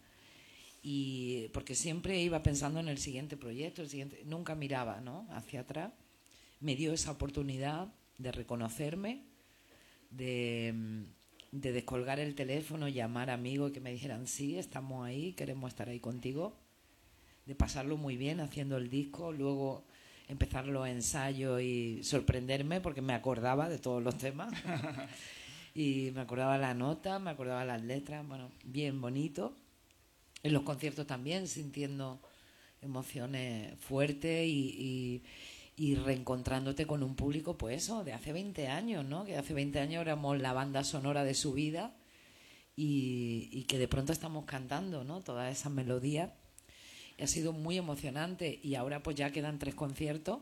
[0.83, 5.27] Y porque siempre iba pensando en el siguiente proyecto, el siguiente, nunca miraba ¿no?
[5.31, 5.93] hacia atrás.
[6.61, 9.23] Me dio esa oportunidad de reconocerme,
[10.11, 10.75] de,
[11.51, 15.89] de descolgar el teléfono, llamar amigos y que me dijeran, sí, estamos ahí, queremos estar
[15.89, 16.57] ahí contigo,
[17.47, 19.85] de pasarlo muy bien haciendo el disco, luego
[20.29, 24.53] empezar los ensayos y sorprenderme porque me acordaba de todos los temas.
[25.75, 29.57] y me acordaba la nota, me acordaba las letras, bueno, bien bonito.
[30.43, 32.21] En los conciertos también, sintiendo
[32.83, 35.23] emociones fuertes y, y,
[35.79, 39.25] y reencontrándote con un público, pues eso, de hace 20 años, ¿no?
[39.25, 41.95] Que hace 20 años éramos la banda sonora de su vida
[42.75, 45.21] y, que de pronto estamos cantando, ¿no?
[45.21, 46.33] Todas esas melodías
[47.17, 50.41] y ha sido muy emocionante y ahora pues ya quedan tres conciertos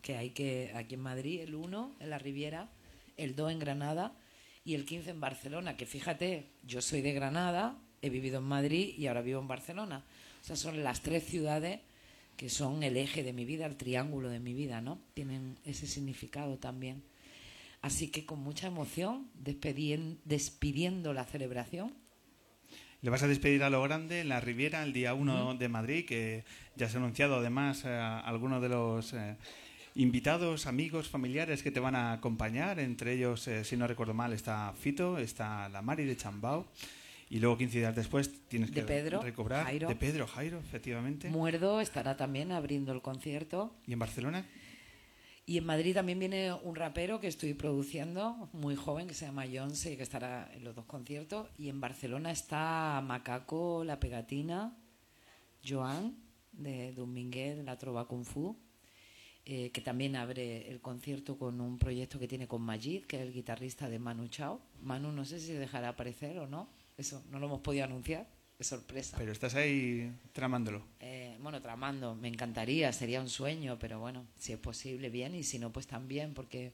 [0.00, 2.70] que hay que aquí en Madrid, el 1 en la Riviera,
[3.18, 4.14] el 2 en Granada
[4.64, 8.94] y el 15 en Barcelona, que fíjate, yo soy de Granada, he vivido en Madrid
[8.96, 10.06] y ahora vivo en Barcelona.
[10.40, 11.80] O sea, son las tres ciudades
[12.40, 14.98] que son el eje de mi vida, el triángulo de mi vida, ¿no?
[15.12, 17.02] Tienen ese significado también.
[17.82, 21.92] Así que con mucha emoción, despidiendo la celebración,
[23.02, 26.06] Le vas a despedir a lo grande en la Riviera el día 1 de Madrid,
[26.06, 26.44] que
[26.76, 29.36] ya se ha anunciado además a algunos de los eh,
[29.94, 32.80] invitados, amigos, familiares que te van a acompañar.
[32.80, 36.66] Entre ellos, eh, si no recuerdo mal, está Fito, está la Mari de Chambao.
[37.30, 39.64] Y luego 15 días después tienes De que Pedro, recobrar.
[39.64, 39.88] Jairo.
[39.88, 41.30] De Pedro, Jairo, efectivamente.
[41.30, 43.72] Muerdo estará también abriendo el concierto.
[43.86, 44.44] ¿Y en Barcelona?
[45.46, 49.44] Y en Madrid también viene un rapero que estoy produciendo, muy joven, que se llama
[49.52, 51.48] Jonse, que estará en los dos conciertos.
[51.56, 54.76] Y en Barcelona está Macaco, La Pegatina,
[55.64, 56.16] Joan,
[56.50, 58.56] de Dominguez, la Trova Kung Fu,
[59.44, 63.22] eh, que también abre el concierto con un proyecto que tiene con Majid, que es
[63.22, 64.60] el guitarrista de Manu Chao.
[64.82, 66.68] Manu no sé si dejará aparecer o no,
[67.00, 68.28] eso no lo hemos podido anunciar,
[68.58, 69.16] es sorpresa.
[69.18, 70.82] Pero estás ahí tramándolo.
[71.00, 75.42] Eh, bueno, tramando, me encantaría, sería un sueño, pero bueno, si es posible, bien, y
[75.42, 76.72] si no, pues también, porque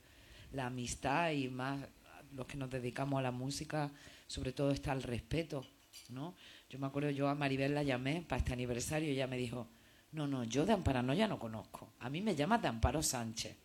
[0.53, 1.87] la amistad y más
[2.35, 3.91] los que nos dedicamos a la música,
[4.27, 5.65] sobre todo está el respeto,
[6.11, 6.35] ¿no?
[6.69, 9.69] Yo me acuerdo, yo a Maribel la llamé para este aniversario y ella me dijo,
[10.13, 13.57] no, no, yo de Amparano ya no conozco, a mí me llamas de Amparo Sánchez,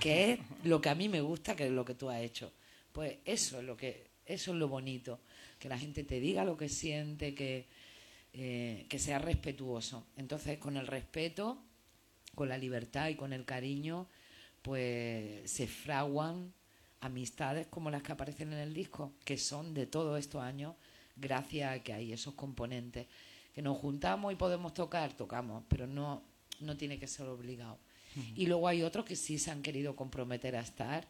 [0.00, 2.52] que es lo que a mí me gusta, que es lo que tú has hecho.
[2.92, 5.20] Pues eso es lo que, eso es lo bonito,
[5.58, 7.66] que la gente te diga lo que siente, que,
[8.32, 10.06] eh, que sea respetuoso.
[10.16, 11.58] Entonces, con el respeto,
[12.34, 14.06] con la libertad y con el cariño,
[14.62, 16.52] pues se fraguan
[17.00, 20.74] amistades como las que aparecen en el disco, que son de todos estos años,
[21.16, 23.06] gracias a que hay esos componentes.
[23.54, 26.22] Que nos juntamos y podemos tocar, tocamos, pero no,
[26.60, 27.78] no tiene que ser obligado.
[28.34, 31.06] Y luego hay otros que sí se han querido comprometer a estar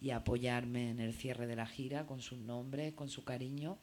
[0.00, 3.78] y apoyarme en el cierre de la gira con sus nombres, con su cariño.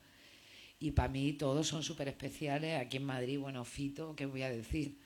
[0.80, 2.80] Y para mí todos son súper especiales.
[2.80, 4.98] Aquí en Madrid, bueno, Fito, ¿qué voy a decir?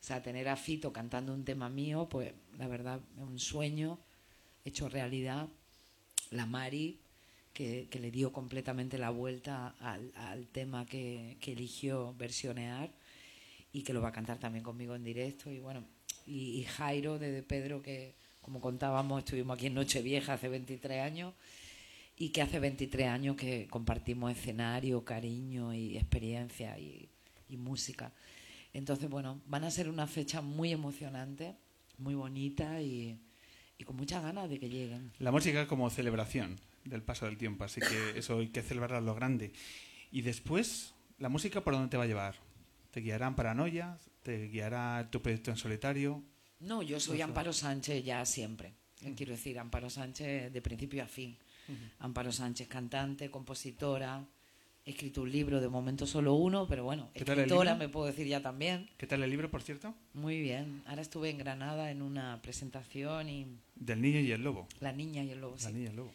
[0.00, 3.98] O sea, tener a Fito cantando un tema mío, pues la verdad es un sueño
[4.64, 5.48] hecho realidad.
[6.30, 6.98] La Mari,
[7.52, 12.90] que, que le dio completamente la vuelta al, al tema que, que eligió versionear
[13.72, 15.50] y que lo va a cantar también conmigo en directo.
[15.50, 15.84] Y bueno,
[16.26, 21.02] y, y Jairo de, de Pedro, que como contábamos, estuvimos aquí en Nochevieja hace 23
[21.02, 21.34] años
[22.20, 27.08] y que hace 23 años que compartimos escenario, cariño y experiencia y,
[27.48, 28.12] y música.
[28.74, 31.56] Entonces, bueno, van a ser una fecha muy emocionante,
[31.96, 33.18] muy bonita y,
[33.78, 35.10] y con muchas ganas de que lleguen.
[35.18, 39.14] La música como celebración del paso del tiempo, así que eso hay que celebrar lo
[39.14, 39.54] grande.
[40.12, 42.34] Y después, ¿la música por dónde te va a llevar?
[42.90, 43.98] ¿Te guiará en paranoia?
[44.22, 46.22] ¿Te guiará tu proyecto en solitario?
[46.58, 48.74] No, yo soy Amparo Sánchez ya siempre.
[49.00, 51.38] Eh, Quiero decir, Amparo Sánchez de principio a fin.
[51.98, 54.24] Amparo Sánchez, cantante, compositora.
[54.86, 57.88] He escrito un libro, de momento solo uno, pero bueno, ¿Qué tal el escritora me
[57.88, 58.88] puedo decir ya también.
[58.96, 59.94] ¿Qué tal el libro, por cierto?
[60.14, 60.82] Muy bien.
[60.86, 64.66] Ahora estuve en Granada en una presentación y Del niño y el lobo.
[64.80, 65.56] La Niña y el Lobo.
[65.56, 65.72] La sí.
[65.74, 66.12] niña y el lobo.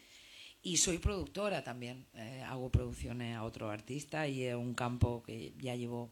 [0.64, 2.07] Y soy productora también.
[2.15, 6.11] Eh, hago producciones a otros artistas y es un campo que ya llevo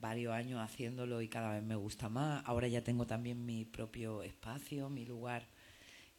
[0.00, 2.42] varios años haciéndolo y cada vez me gusta más.
[2.44, 5.46] Ahora ya tengo también mi propio espacio, mi lugar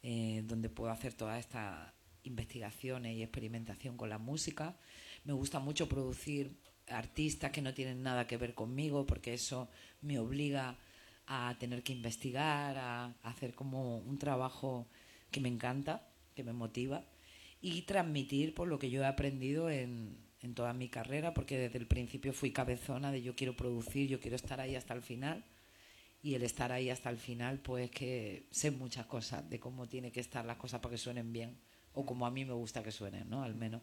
[0.02, 1.93] eh, donde puedo hacer todas estas
[2.24, 4.76] investigaciones y experimentación con la música.
[5.24, 6.56] Me gusta mucho producir
[6.88, 9.68] artistas que no tienen nada que ver conmigo porque eso
[10.02, 10.76] me obliga
[11.26, 14.86] a tener que investigar, a hacer como un trabajo
[15.30, 17.04] que me encanta, que me motiva
[17.60, 20.22] y transmitir por lo que yo he aprendido en,
[20.54, 24.36] toda mi carrera, porque desde el principio fui cabezona de yo quiero producir, yo quiero
[24.36, 25.42] estar ahí hasta el final
[26.22, 30.12] y el estar ahí hasta el final, pues que sé muchas cosas de cómo tiene
[30.12, 31.56] que estar las cosas para que suenen bien
[31.94, 33.42] o como a mí me gusta que suenen, ¿no?
[33.42, 33.82] Al menos.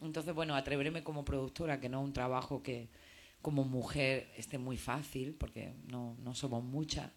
[0.00, 2.88] Entonces, bueno, atreverme como productora, que no es un trabajo que
[3.40, 7.10] como mujer esté muy fácil, porque no, no somos muchas,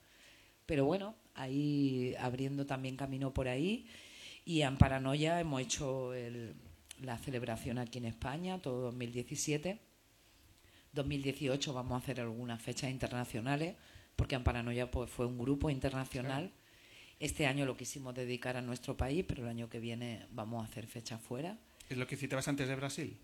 [0.65, 3.87] pero bueno, ahí abriendo también camino por ahí.
[4.43, 6.11] Y en Paranoia hemos hecho
[7.01, 9.79] la celebración aquí en España, todo 2017.
[10.93, 13.75] 2018 vamos a hacer algunas fechas internacionales,
[14.15, 16.51] porque en Paranoia pues, fue un grupo internacional.
[17.19, 20.69] Este año lo quisimos dedicar a nuestro país, pero el año que viene vamos a
[20.69, 21.57] hacer fechas fuera.
[21.89, 23.17] ¿Es lo que citabas antes de Brasil?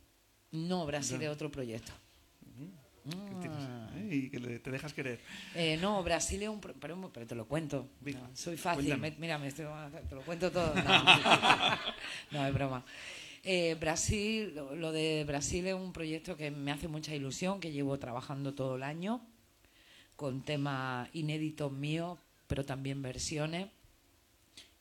[0.52, 1.24] No, Brasil No.
[1.24, 1.91] es otro proyecto.
[3.14, 3.90] Ah.
[4.10, 5.20] Y que le- te dejas querer.
[5.56, 6.61] Eh, no, Brasil es un...
[6.61, 7.90] pro- Pero, pero te lo cuento.
[8.02, 8.98] No, soy fácil.
[8.98, 9.65] me- mira, me estoy-
[10.07, 10.74] te lo cuento todo.
[10.74, 10.82] No,
[12.32, 12.86] no es broma.
[13.44, 17.99] Eh, Brasil, lo de Brasil es un proyecto que me hace mucha ilusión, que llevo
[17.99, 19.22] trabajando todo el año,
[20.15, 22.18] con temas inéditos míos,
[22.48, 23.68] pero también versiones,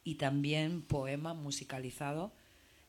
[0.04, 2.32] y también poemas musicalizados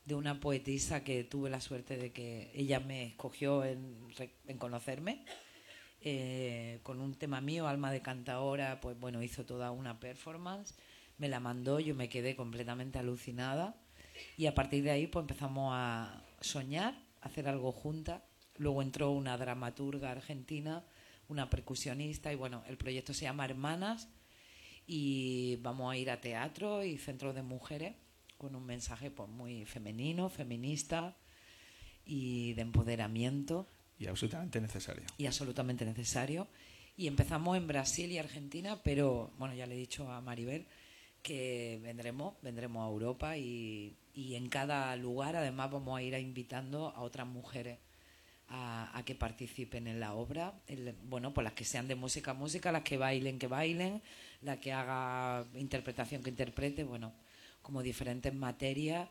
[0.05, 3.97] de una poetisa que tuve la suerte de que ella me escogió en,
[4.47, 5.23] en conocerme
[6.05, 10.75] eh, con un tema mío, Alma de Cantaora, pues bueno, hizo toda una performance,
[11.17, 13.77] me la mandó, yo me quedé completamente alucinada
[14.35, 18.21] y a partir de ahí pues empezamos a soñar, a hacer algo juntas.
[18.57, 20.83] Luego entró una dramaturga argentina,
[21.29, 24.09] una percusionista y bueno, el proyecto se llama Hermanas
[24.87, 27.93] y vamos a ir a teatro y centros de mujeres
[28.37, 31.15] con un mensaje pues muy femenino, feminista
[32.05, 33.67] y de empoderamiento
[33.99, 35.05] Y absolutamente necesario.
[35.17, 36.47] y absolutamente necesario.
[36.97, 40.65] Y empezamos en Brasil y Argentina, pero bueno, ya le he dicho a Maribel
[41.21, 46.19] que vendremos, vendremos a Europa y, y en cada lugar además vamos a ir a
[46.19, 47.79] invitando a otras mujeres
[48.49, 50.53] a, a que participen en la obra.
[50.67, 54.01] El- bueno, pues las que sean de música, música, las que bailen, que bailen,
[54.43, 57.13] la que haga interpretación, que interprete, bueno,
[57.61, 59.09] como diferentes materias.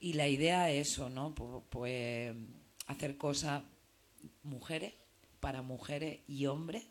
[0.00, 1.34] Y la idea es eso, ¿no?
[1.34, 2.34] Pu- Pues
[2.86, 3.62] hacer cosas
[4.42, 4.94] mujeres,
[5.40, 6.84] para mujeres y hombres,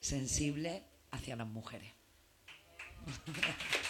[0.00, 1.92] sensibles hacia las mujeres.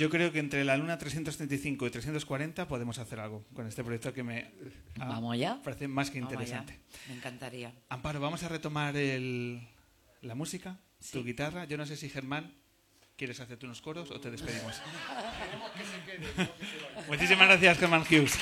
[0.00, 4.14] Yo creo que entre la luna 335 y 340 podemos hacer algo con este proyecto
[4.14, 4.50] que me
[4.98, 5.60] ah, ¿Vamos ya?
[5.62, 6.80] parece más que interesante.
[7.06, 7.74] Me encantaría.
[7.90, 9.60] Amparo, vamos a retomar el,
[10.22, 10.78] la música,
[11.12, 11.66] tu guitarra.
[11.66, 12.54] Yo no sé si Germán
[13.18, 14.80] quieres hacerte unos coros o te despedimos.
[17.06, 18.38] Muchísimas gracias, Germán Hughes.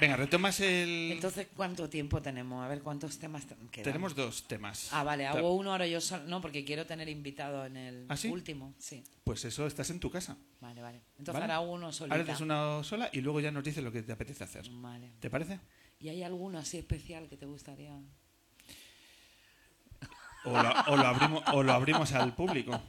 [0.00, 1.10] Venga, retomas el...
[1.12, 2.64] Entonces, ¿cuánto tiempo tenemos?
[2.64, 3.84] A ver, ¿cuántos temas te- quedan?
[3.84, 4.92] Tenemos dos temas.
[4.92, 6.22] Ah, vale, hago uno ahora yo solo.
[6.24, 8.28] No, porque quiero tener invitado en el ¿Ah, sí?
[8.28, 8.74] último.
[8.78, 10.36] Sí, Pues eso, estás en tu casa.
[10.60, 11.00] vale, vale.
[11.18, 11.52] Entonces ¿vale?
[11.52, 12.14] ahora uno solita.
[12.16, 14.68] Ahora haces una sola y luego ya nos dices lo que te apetece hacer.
[14.70, 15.10] Vale.
[15.18, 15.58] ¿Te parece?
[15.98, 17.98] ¿Y hay alguno así especial que te gustaría?
[20.44, 22.80] O lo, o lo abrimos, o lo abrimos al público.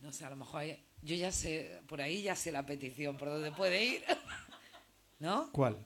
[0.00, 3.16] No sé, a lo mejor hay- yo ya sé, por ahí ya sé la petición,
[3.16, 4.04] por dónde puede ir.
[5.18, 5.50] ¿No?
[5.52, 5.78] ¿Cuál?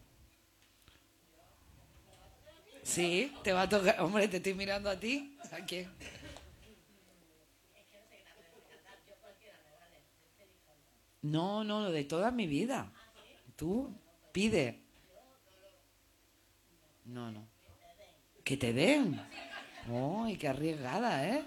[2.85, 4.01] Sí, te va a tocar.
[4.01, 5.37] Hombre, te estoy mirando a ti.
[5.51, 5.91] ¿A quién?
[11.23, 12.93] No, no, de toda mi vida.
[13.57, 13.91] Tú
[14.33, 14.81] pide.
[17.07, 17.47] No, no.
[18.45, 19.21] Que te den.
[19.89, 21.45] ¡Uy, qué arriesgada, ¿eh?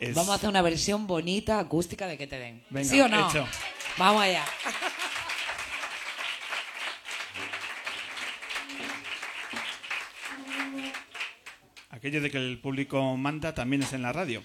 [0.00, 2.64] Es- Vamos a hacer una versión bonita, acústica de que te den.
[2.70, 3.28] Venga, ¿Sí o no?
[3.28, 3.46] hecho.
[3.98, 4.44] Vamos allá.
[12.00, 14.42] Aquello de que el público manda también es en la radio.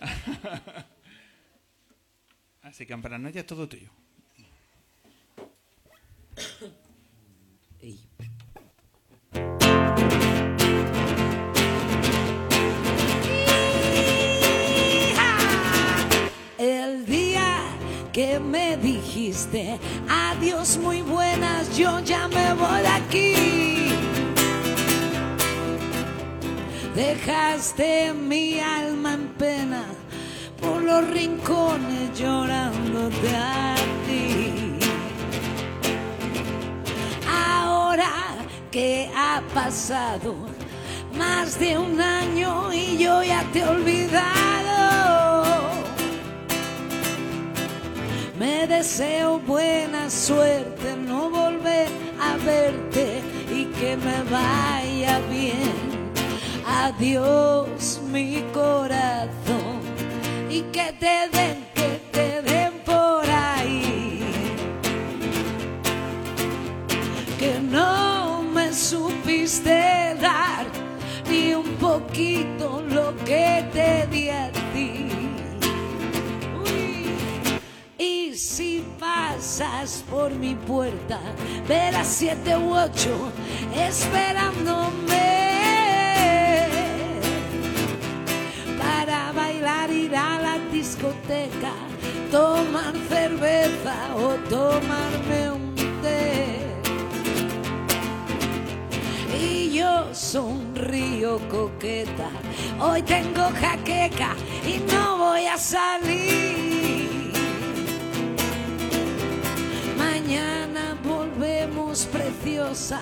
[2.62, 3.90] Así que en paranoia es todo tuyo.
[16.56, 17.58] El día
[18.14, 19.78] que me dijiste
[20.08, 23.93] adiós muy buenas, yo ya me voy de aquí.
[26.94, 29.84] Dejaste mi alma en pena
[30.60, 33.74] por los rincones llorándote a
[34.06, 34.78] ti.
[37.28, 38.12] Ahora
[38.70, 40.36] que ha pasado
[41.18, 45.34] más de un año y yo ya te he olvidado.
[48.38, 51.88] Me deseo buena suerte, no volver
[52.20, 53.20] a verte
[53.52, 55.93] y que me vaya bien.
[56.66, 59.82] Adiós mi corazón
[60.48, 64.22] y que te den, que te den por ahí.
[67.38, 70.64] Que no me supiste dar
[71.28, 75.08] ni un poquito lo que te di a ti.
[77.98, 81.20] Y si pasas por mi puerta,
[81.68, 83.30] verás siete u ocho
[83.76, 85.33] esperándome
[90.84, 91.72] discoteca,
[92.30, 96.58] tomar cerveza o tomarme un té.
[99.34, 102.28] Y yo sonrío coqueta,
[102.78, 104.36] hoy tengo jaqueca
[104.66, 107.32] y no voy a salir.
[109.96, 113.00] Mañana volvemos preciosa,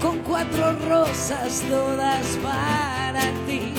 [0.00, 3.74] con cuatro rosas todas para ti.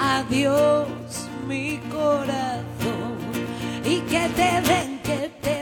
[0.00, 3.18] Adiós mi corazón
[3.84, 5.53] y que te den, que te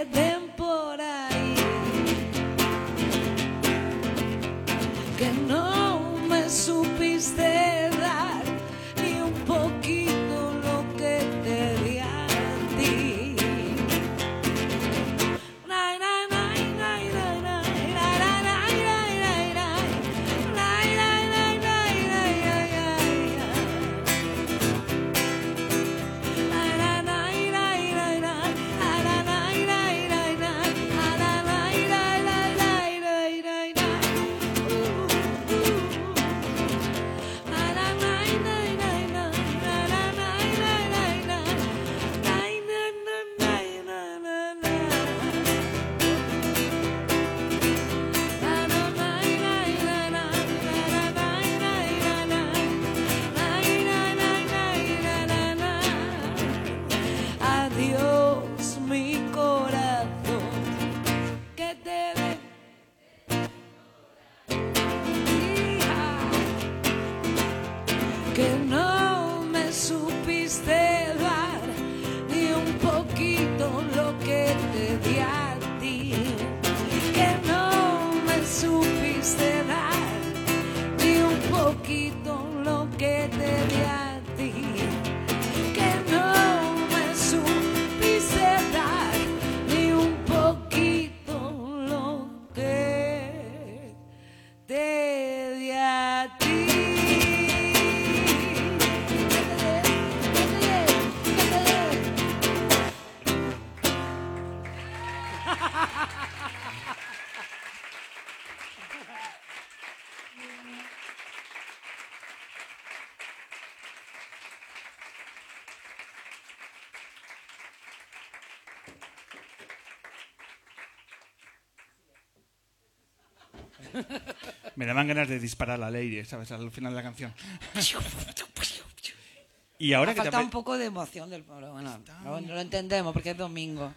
[124.82, 126.50] Me daban ganas de disparar al aire, ¿sabes?
[126.50, 127.32] Al final de la canción.
[129.78, 132.40] y ahora Ha que te faltado apre- un poco de emoción del pero bueno, lo,
[132.40, 133.94] lo entendemos porque es domingo.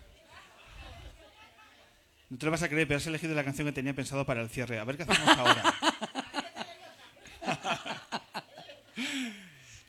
[2.30, 4.44] No te lo vas a creer, pero has elegido la canción que tenía pensado para
[4.44, 4.78] el cierre.
[4.78, 5.74] A ver qué hacemos ahora.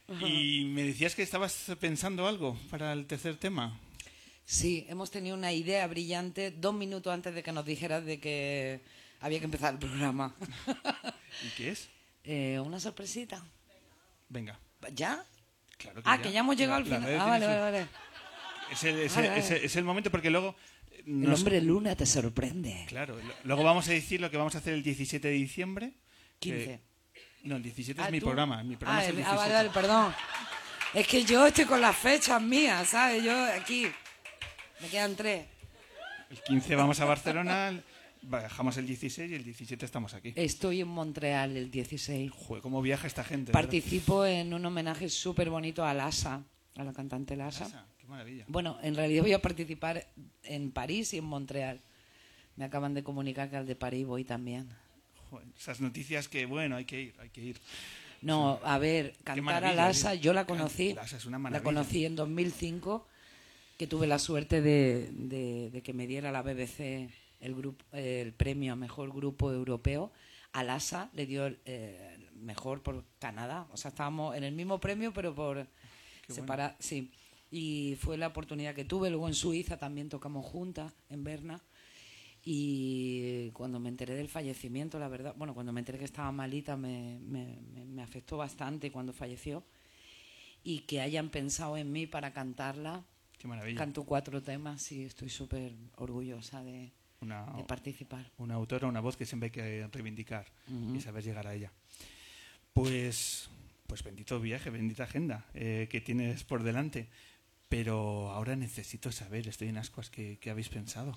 [0.27, 3.79] y me decías que estabas pensando algo para el tercer tema.
[4.47, 8.81] Sí, hemos tenido una idea brillante dos minutos antes de que nos dijeras de que
[9.21, 10.35] había que empezar el programa.
[11.45, 11.89] ¿Y qué es?
[12.25, 13.43] Eh, una sorpresita.
[14.29, 14.59] Venga.
[14.93, 15.25] ¿Ya?
[15.79, 17.21] Claro ah, que ya hemos llegado La- al final.
[17.21, 17.87] Ah, vale, vale, vale.
[18.73, 19.45] Es el, es, Vale, el- vale.
[19.45, 20.57] es el- es el momento porque luego...
[20.91, 22.85] eh, El hombre luna te sorprende.
[22.89, 25.93] Claro, luego vamos a decir lo que vamos a hacer el 17 de diciembre.
[26.41, 26.81] que- 15.
[27.45, 28.27] no, el 17 Ah, es mi ¿tú?
[28.27, 28.63] programa.
[28.65, 29.43] Mi programa Ah, es el el- ah, 17.
[29.43, 30.15] vale, vale, perdón.
[30.95, 33.23] Es que yo estoy con las fechas mías, ¿sabes?
[33.23, 33.87] Yo aquí.
[34.81, 35.47] Me quedan tres.
[36.31, 37.85] El 15 vamos a Barcelona, el-
[38.29, 40.33] bajamos el 16 y el 17 estamos aquí.
[40.37, 42.31] Estoy en Montreal el 16.
[42.31, 43.51] Joder, cómo viaja esta gente.
[43.53, 43.61] ¿verdad?
[43.63, 46.43] Participo en un homenaje súper bonito a Lasa,
[46.77, 47.65] a la cantante Lasa.
[47.65, 48.45] Lasa, qué maravilla.
[48.49, 50.07] Bueno, en realidad voy a participar
[50.43, 51.81] en París y en Montreal.
[52.57, 54.69] Me acaban de comunicar que al de París voy también.
[55.31, 57.61] Joder, esas noticias que, bueno, hay que ir, hay que ir.
[58.23, 60.95] No, a ver, cantar a Lasa, yo la conocí.
[60.95, 63.07] Lasa es una La conocí en 2005,
[63.77, 68.33] que tuve la suerte de, de- de que me diera la BBC el, grupo, el
[68.33, 70.13] premio a mejor grupo europeo.
[70.53, 73.67] A Lasa le dio el eh, mejor por Canadá.
[73.73, 75.67] O sea, estábamos en el mismo premio, pero por
[76.27, 76.77] Qué separar.
[76.79, 77.11] Sí.
[77.51, 79.11] Y fue la oportunidad que tuve.
[79.11, 81.63] Luego en Suiza también tocamos juntas, en Berna.
[82.49, 86.77] Y cuando me enteré del fallecimiento, la verdad, bueno, cuando me enteré que estaba malita,
[86.77, 89.65] me, me- me- me afectó bastante cuando falleció.
[90.63, 93.05] Y que hayan pensado en mí para cantarla.
[93.39, 93.79] Qué maravilla.
[93.79, 98.31] Canto cuatro temas y estoy súper orgullosa de, Una, de participar.
[98.39, 100.47] una autora, una voz que siempre hay que reivindicar
[100.95, 101.73] y saber llegar a ella.
[102.73, 103.49] Pues,
[103.87, 107.09] pues bendito viaje, bendita agenda eh, que tienes por delante.
[107.69, 111.17] Pero ahora necesito saber, estoy en ascuas, ¿qué, qué habéis pensado?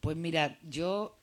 [0.00, 1.19] Pues mira, yo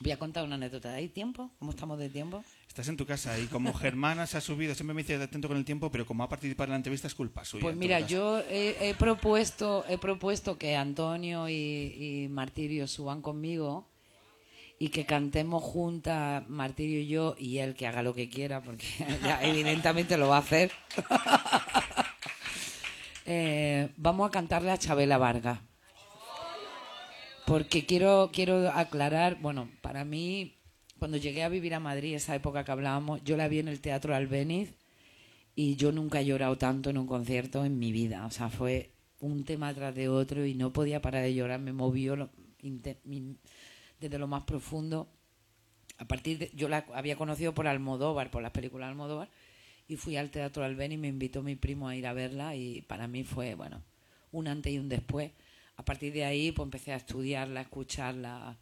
[0.00, 0.94] voy a contar una anécdota.
[0.94, 1.50] ¿Hay tiempo?
[1.58, 2.44] ¿Cómo estamos de tiempo?
[2.66, 5.56] Estás en tu casa y como Germana se ha subido, siempre me dice atento con
[5.56, 7.62] el tiempo, pero como ha participado en la entrevista es culpa suya.
[7.62, 13.88] Pues mira, yo he, he propuesto he propuesto que Antonio y, y Martirio suban conmigo
[14.78, 18.86] y que cantemos juntas Martirio y yo y él que haga lo que quiera porque
[19.24, 20.70] ya evidentemente lo va a hacer.
[23.30, 25.58] Eh, vamos a cantarle a Chabela Vargas.
[27.48, 30.58] Porque quiero, quiero aclarar, bueno, para mí,
[30.98, 33.80] cuando llegué a vivir a Madrid, esa época que hablábamos, yo la vi en el
[33.80, 34.74] Teatro Albéniz
[35.56, 38.26] y yo nunca he llorado tanto en un concierto en mi vida.
[38.26, 41.58] O sea, fue un tema tras de otro y no podía parar de llorar.
[41.58, 42.28] Me movió lo-
[43.98, 45.08] desde lo más profundo.
[45.96, 49.30] A partir de, yo la había conocido por Almodóvar, por las películas de Almodóvar,
[49.88, 52.82] y fui al Teatro Albén y me invitó mi primo a ir a verla y
[52.82, 53.82] para mí fue, bueno,
[54.32, 55.32] un antes y un después.
[55.78, 58.58] A partir de ahí, pues empecé a estudiarla, a escucharla,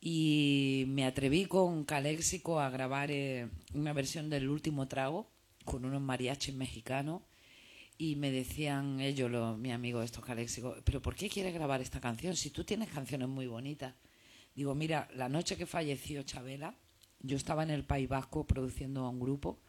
[0.00, 5.30] y me atreví con Caléxico a grabar eh, una versión del último trago
[5.66, 7.22] con unos mariachis mexicanos.
[7.98, 12.00] Y me decían ellos, los, mi amigo estos Caléxicos, pero ¿por qué quieres grabar esta
[12.00, 13.94] canción si tú tienes canciones muy bonitas?
[14.54, 16.74] Digo, mira, la noche que falleció Chabela,
[17.18, 19.60] yo estaba en el País Vasco produciendo a un grupo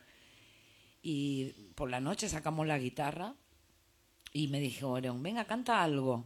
[1.02, 3.36] y por la noche sacamos la guitarra
[4.32, 6.26] y me dijeron, venga, canta algo.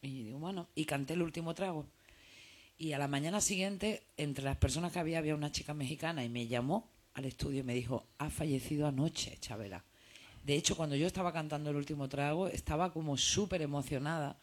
[0.00, 1.86] Y digo, bueno, y canté el último trago.
[2.76, 6.28] Y a la mañana siguiente, entre las personas que había, había una chica mexicana y
[6.28, 9.84] me llamó al estudio y me dijo, ha fallecido anoche, Chabela.
[10.42, 14.36] De hecho, cuando yo estaba cantando el último trago, estaba como súper emocionada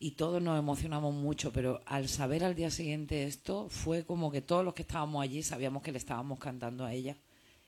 [0.00, 4.42] y todos nos emocionamos mucho, pero al saber al día siguiente esto, fue como que
[4.42, 7.16] todos los que estábamos allí sabíamos que le estábamos cantando a ella.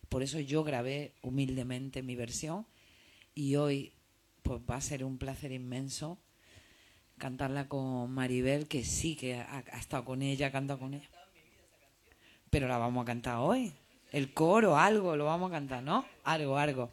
[0.09, 2.67] Por eso yo grabé humildemente mi versión
[3.37, 3.93] y hoy
[4.45, 6.19] pues va a ser un placer inmenso
[7.19, 11.09] cantarla con Maribel, que sí que ha, ha estado con ella, ha cantado con ella.
[12.51, 13.73] Pero la vamos a cantar hoy.
[14.13, 16.07] El coro, algo, lo vamos a cantar, ¿no?
[16.25, 16.93] Algo, algo.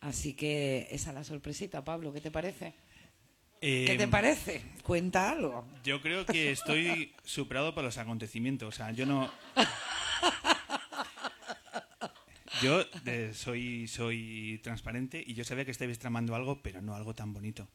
[0.00, 2.74] Así que esa es la sorpresita, Pablo, ¿qué te parece?
[3.60, 4.62] ¿Qué te parece?
[4.82, 5.66] Cuenta algo.
[5.82, 8.68] Yo creo que estoy superado por los acontecimientos.
[8.68, 9.30] O sea, yo no.
[12.62, 12.84] Yo
[13.34, 17.68] soy, soy transparente y yo sabía que estabais tramando algo, pero no algo tan bonito.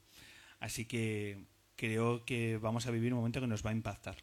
[0.59, 1.45] Así que
[1.75, 4.17] creo que vamos a vivir un momento que nos va a impactar.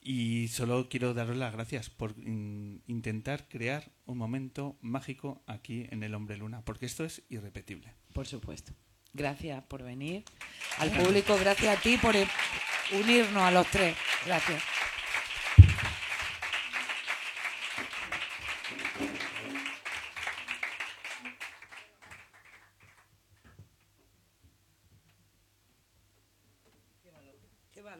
[0.00, 6.02] Y solo quiero daros las gracias por in- intentar crear un momento mágico aquí en
[6.02, 7.94] El Hombre Luna, porque esto es irrepetible.
[8.12, 8.72] Por supuesto.
[9.12, 10.24] Gracias por venir.
[10.78, 12.14] Al público, gracias a ti por
[12.92, 13.96] unirnos a los tres.
[14.26, 14.62] Gracias.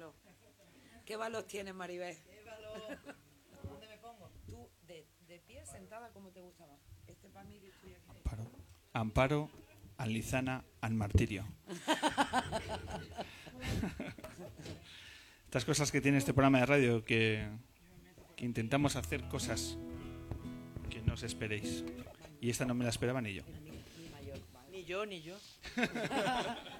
[0.02, 0.14] Valor?
[1.04, 2.16] ¿Qué valor tienes, Maribel?
[2.16, 2.98] ¿Qué valor?
[3.64, 4.30] ¿Dónde me pongo?
[4.48, 6.80] Tú, de, de pie, sentada, ¿cómo te gusta más?
[7.06, 8.02] Este para mí que estoy aquí.
[8.08, 8.50] Amparo,
[8.92, 9.50] Amparo
[9.98, 11.44] Anlizana An Martirio.
[15.44, 17.46] Estas cosas que tiene este programa de radio que,
[18.36, 19.78] que intentamos hacer cosas
[20.88, 21.84] que no os esperéis.
[22.40, 23.42] Y esta no me la esperaba ni yo.
[24.70, 25.36] Ni yo, ni yo.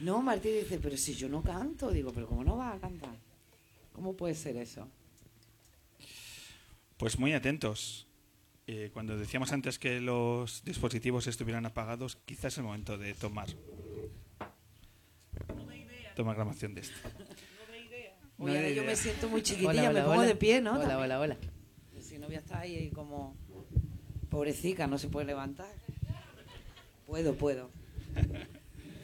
[0.00, 3.14] No, Martín dice, pero si yo no canto, digo, pero ¿cómo no vas a cantar?
[3.92, 4.88] ¿Cómo puede ser eso?
[6.96, 8.06] Pues muy atentos.
[8.66, 13.48] Eh, cuando decíamos antes que los dispositivos estuvieran apagados, quizás es el momento de tomar
[16.14, 16.96] toma grabación de esto.
[18.38, 20.28] Ahora yo me siento muy chiquitilla, Hola, hola, me pongo hola.
[20.28, 20.78] de pie, ¿no?
[20.78, 21.36] Hola, hola, hola.
[22.00, 23.36] Si no voy a estar ahí como
[24.28, 25.72] pobrecita, no se puede levantar.
[27.06, 27.70] Puedo, puedo.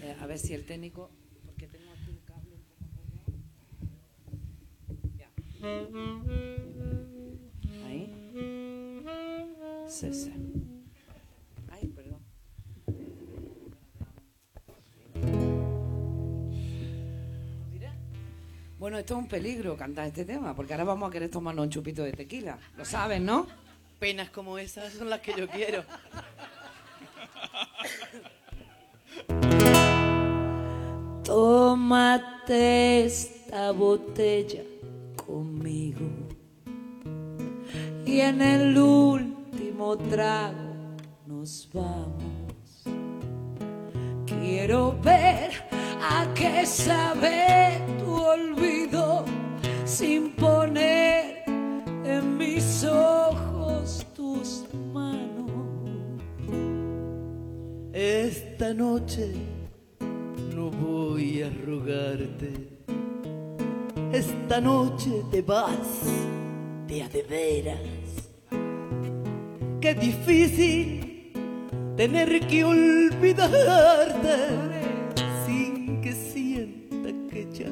[0.03, 1.11] Eh, a ver si el técnico,
[1.45, 2.97] porque tengo aquí un cable un poco
[5.17, 5.31] Ya.
[7.87, 8.13] Ahí.
[9.89, 10.33] Sí, sí.
[11.71, 12.21] Ay, perdón.
[18.79, 21.71] Bueno, esto es un peligro cantar este tema, porque ahora vamos a querer tomarnos un
[21.71, 22.59] chupito de tequila.
[22.77, 23.47] Lo sabes, ¿no?
[23.99, 25.83] Penas como esas son las que yo quiero.
[31.27, 34.63] Tómate esta botella
[35.17, 36.07] conmigo
[38.05, 40.95] y en el último trago
[41.27, 42.85] nos vamos.
[44.25, 45.51] Quiero ver
[46.01, 49.25] a qué sabe tu olvido
[49.85, 51.43] sin poner
[52.05, 54.63] en mis ojos tus
[54.95, 55.91] manos.
[57.93, 59.56] Esta noche
[60.71, 62.53] voy a rogarte.
[64.13, 66.03] Esta noche te vas
[66.87, 67.81] de a de veras.
[69.81, 71.33] Qué difícil
[71.97, 74.49] tener que olvidarte
[75.47, 77.71] sin que sienta que ya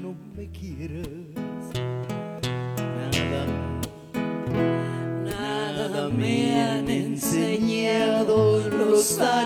[0.00, 1.08] no me quieras.
[3.12, 3.46] Nada,
[5.24, 9.45] nada me han enseñado los años.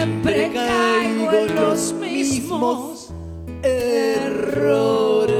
[0.00, 3.12] Siempre caigo en los mismos
[3.62, 5.34] errores.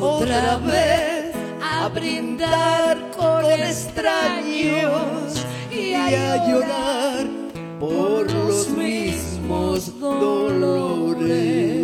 [0.00, 7.26] Otra vez a brindar con extraños y a llorar
[7.78, 11.83] por los mismos dolores.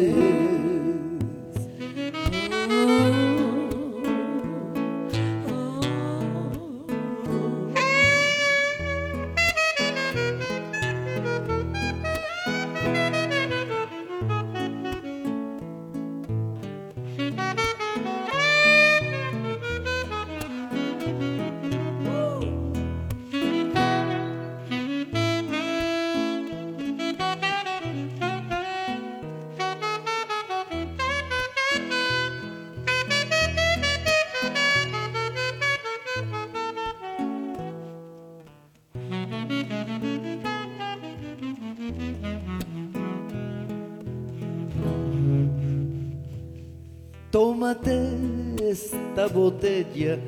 [49.40, 50.18] Botella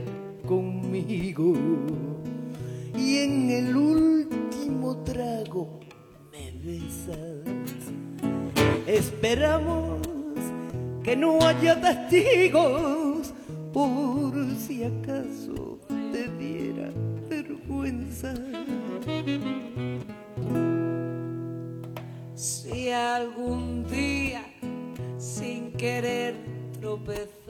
[0.49, 1.53] conmigo
[2.97, 5.81] y en el último trago
[6.33, 7.45] me besas.
[8.87, 10.01] Esperamos
[11.05, 13.35] que no haya testigos
[13.75, 15.79] por si acaso
[16.11, 16.91] te diera
[17.29, 18.33] vergüenza.
[22.35, 24.43] Si algún día
[25.19, 26.35] sin querer
[26.81, 27.42] tropezamos,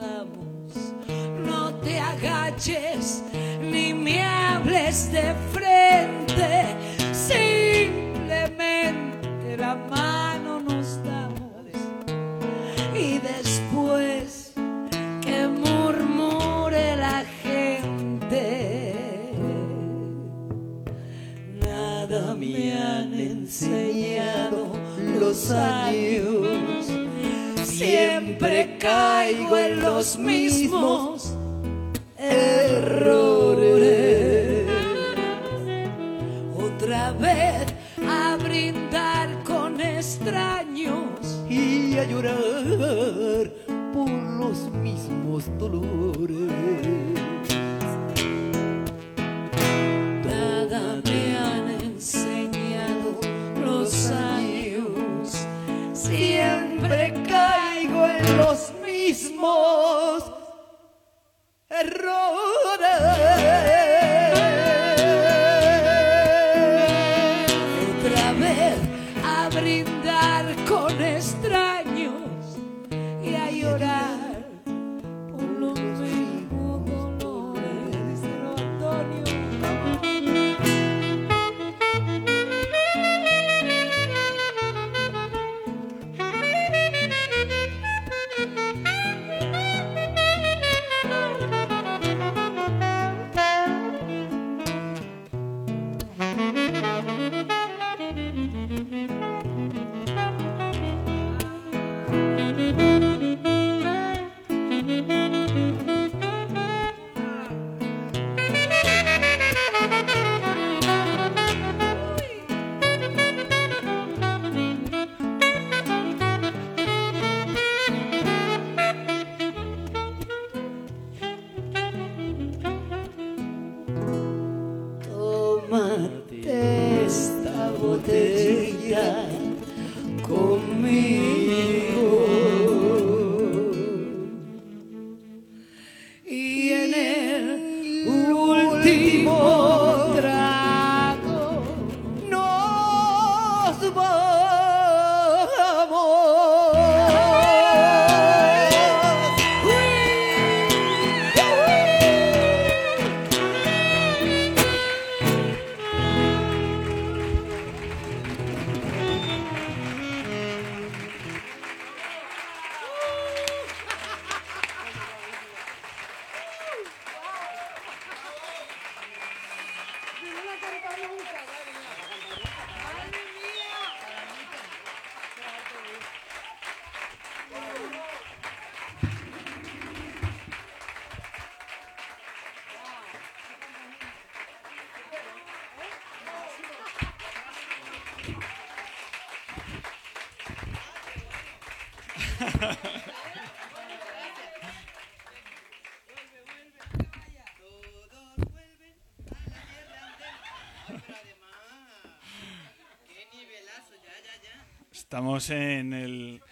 [205.13, 206.43] Estamos en el...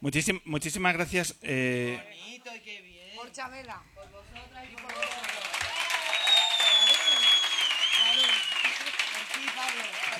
[0.00, 1.36] Muchísim- muchísimas gracias.
[1.42, 2.00] eh,
[3.14, 3.80] Por Chabela.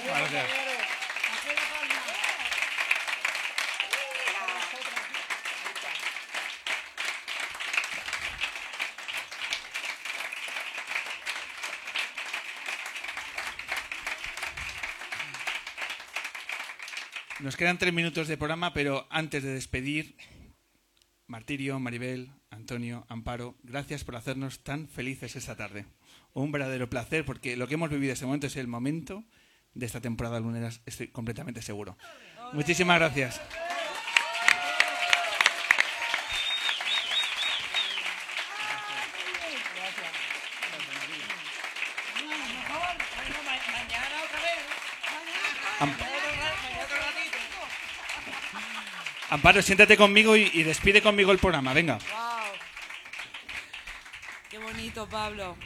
[0.07, 0.65] Gracias.
[17.45, 20.17] Nos quedan tres minutos de programa, pero antes de despedir,
[21.27, 25.85] Martirio, Maribel, Antonio, Amparo, gracias por hacernos tan felices esta tarde.
[26.33, 29.25] Un verdadero placer, porque lo que hemos vivido en este momento es el momento
[29.75, 31.99] de esta temporada lunera, estoy completamente seguro.
[32.55, 33.39] Muchísimas gracias.
[49.35, 51.73] Amparo, siéntate conmigo y, y despide conmigo el programa.
[51.75, 51.95] Venga.
[51.99, 52.53] Wow.
[54.49, 55.57] Qué bonito, Pablo.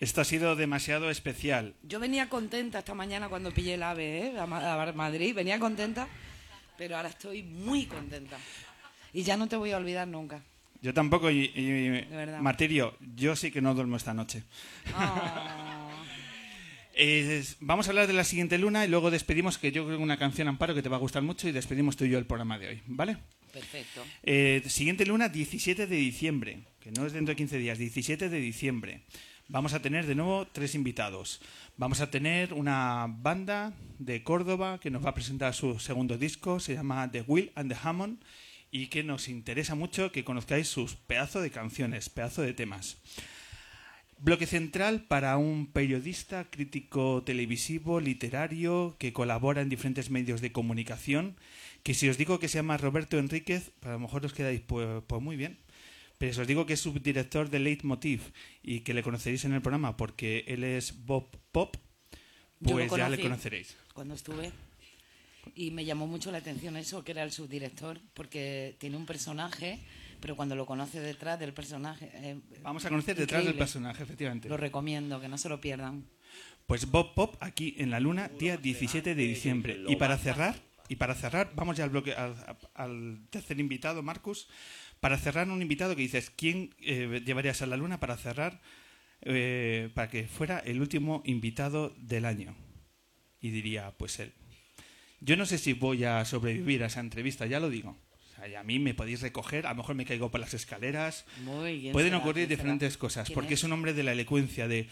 [0.00, 1.74] Esto ha sido demasiado especial.
[1.82, 4.38] Yo venía contenta esta mañana cuando pillé el AVE ¿eh?
[4.40, 5.34] a Ma- a Madrid.
[5.34, 6.08] Venía contenta,
[6.78, 8.38] pero ahora estoy muy contenta.
[9.12, 10.40] Y ya no te voy a olvidar nunca.
[10.80, 12.06] Yo tampoco, y.
[12.40, 14.42] Martirio, yo sí que no duermo esta noche.
[17.00, 20.02] Eh, vamos a hablar de la siguiente luna y luego despedimos, que yo creo que
[20.02, 22.26] una canción, Amparo, que te va a gustar mucho y despedimos tú y yo el
[22.26, 23.18] programa de hoy, ¿vale?
[23.52, 24.04] Perfecto.
[24.24, 28.40] Eh, siguiente luna, 17 de diciembre, que no es dentro de 15 días, 17 de
[28.40, 29.02] diciembre.
[29.46, 31.40] Vamos a tener de nuevo tres invitados.
[31.76, 36.58] Vamos a tener una banda de Córdoba que nos va a presentar su segundo disco,
[36.58, 38.18] se llama The Will and the Hammond,
[38.72, 42.96] y que nos interesa mucho que conozcáis sus pedazos de canciones, pedazo de temas.
[44.20, 51.36] Bloque central para un periodista, crítico televisivo, literario, que colabora en diferentes medios de comunicación,
[51.84, 55.02] que si os digo que se llama Roberto Enríquez, a lo mejor os quedáis pues,
[55.06, 55.58] pues muy bien.
[56.18, 59.62] Pero si os digo que es subdirector de Leitmotiv y que le conoceréis en el
[59.62, 61.76] programa porque él es Bob Pop,
[62.60, 63.76] pues ya le conoceréis.
[63.94, 64.50] Cuando estuve.
[65.54, 69.78] Y me llamó mucho la atención eso, que era el subdirector, porque tiene un personaje,
[70.20, 72.10] pero cuando lo conoce detrás del personaje.
[72.14, 74.48] eh, Vamos a conocer detrás del personaje, efectivamente.
[74.48, 76.04] Lo recomiendo, que no se lo pierdan.
[76.66, 79.80] Pues Bob Pop aquí en la Luna, día 17 de diciembre.
[79.88, 80.56] Y para cerrar,
[80.88, 82.34] y para cerrar, vamos ya al bloque al,
[82.74, 84.48] al tercer invitado, Marcus.
[85.00, 88.60] Para cerrar un invitado que dices, ¿quién eh, llevarías a la Luna para cerrar
[89.22, 92.54] eh, para que fuera el último invitado del año?
[93.40, 94.32] Y diría, pues él.
[95.20, 97.96] Yo no sé si voy a sobrevivir a esa entrevista, ya lo digo.
[98.38, 100.54] O sea, y a mí me podéis recoger, a lo mejor me caigo por las
[100.54, 101.24] escaleras.
[101.42, 101.92] Muy bien.
[101.92, 102.18] Pueden será?
[102.22, 103.64] ocurrir diferentes cosas, ¿Quién porque es?
[103.64, 104.88] un hombre de la elocuencia, de,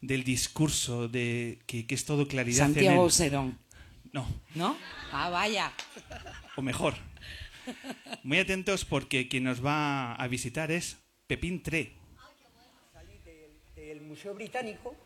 [0.00, 2.64] del discurso, de que, que es todo claridad.
[2.66, 3.08] Santiago.
[4.12, 4.26] No,
[4.56, 4.76] ¿No?
[5.12, 5.72] Ah, vaya.
[6.56, 6.94] o mejor.
[8.24, 10.96] Muy atentos porque quien nos va a visitar es
[11.28, 11.92] Pepín Tre.
[13.76, 14.96] del Museo Británico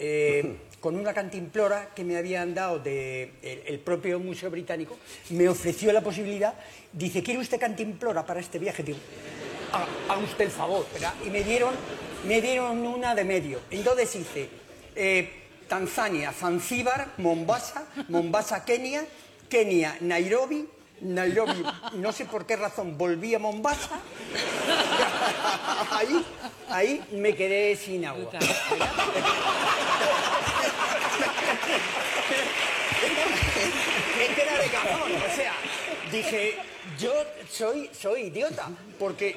[0.00, 3.32] eh, con una cantimplora que me habían dado de
[3.66, 4.96] el, propio Museo Británico,
[5.28, 6.54] me ofreció la posibilidad,
[6.92, 8.82] dice, ¿quiere usted cantimplora para este viaje?
[8.82, 8.98] Digo,
[9.72, 11.12] "Ha- haga usted el favor, ¿verdad?
[11.24, 11.74] Y me dieron,
[12.26, 13.60] me dieron una de medio.
[13.70, 14.48] Entonces hice
[14.96, 15.30] eh,
[15.68, 19.04] Tanzania, Zanzíbar, Mombasa, Mombasa, Kenia,
[19.50, 20.66] Kenia, Nairobi,
[21.02, 21.62] Nairobi,
[21.94, 24.00] no sé por qué razón, volví a Mombasa.
[25.92, 26.24] ahí,
[26.70, 28.30] ahí me quedé sin agua.
[34.20, 35.54] es que era de cajón, o sea,
[36.12, 36.56] dije,
[36.98, 37.12] yo
[37.48, 38.68] soy, soy idiota,
[38.98, 39.36] porque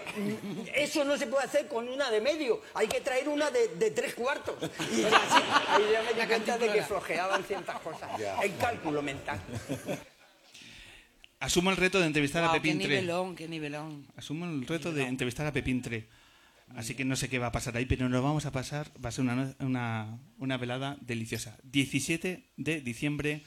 [0.76, 3.92] eso no se puede hacer con una de medio, hay que traer una de, de
[3.92, 4.56] tres cuartos.
[4.92, 8.10] Y ya, sí, ahí ya me di cuenta de que flojeaban ciertas cosas.
[8.42, 9.40] El cálculo mental.
[11.40, 12.88] Asumo el reto de entrevistar a Guau, qué Pepín Tre.
[12.88, 14.08] nivelón, qué nivelón.
[14.16, 16.08] Asumo el reto de entrevistar a Pepín Tre.
[16.76, 19.10] Así que no sé qué va a pasar ahí, pero nos vamos a pasar, va
[19.10, 21.58] a ser una, una, una velada deliciosa.
[21.64, 23.44] 17 de diciembre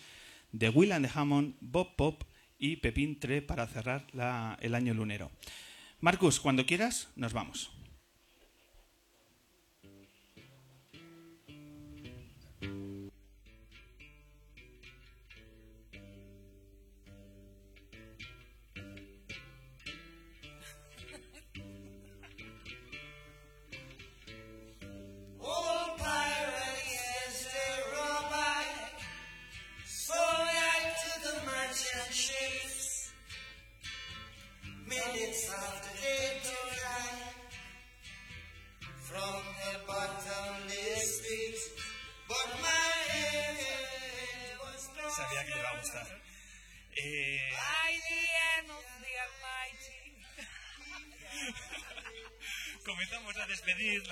[0.52, 2.22] de Will and the Hammond, Bob Pop
[2.58, 5.30] y Pepín Tre para cerrar la- el año lunero.
[6.00, 7.70] Marcus, cuando quieras, nos vamos.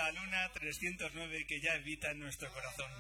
[0.05, 2.91] La luna 309 que ya habita en nuestro corazón.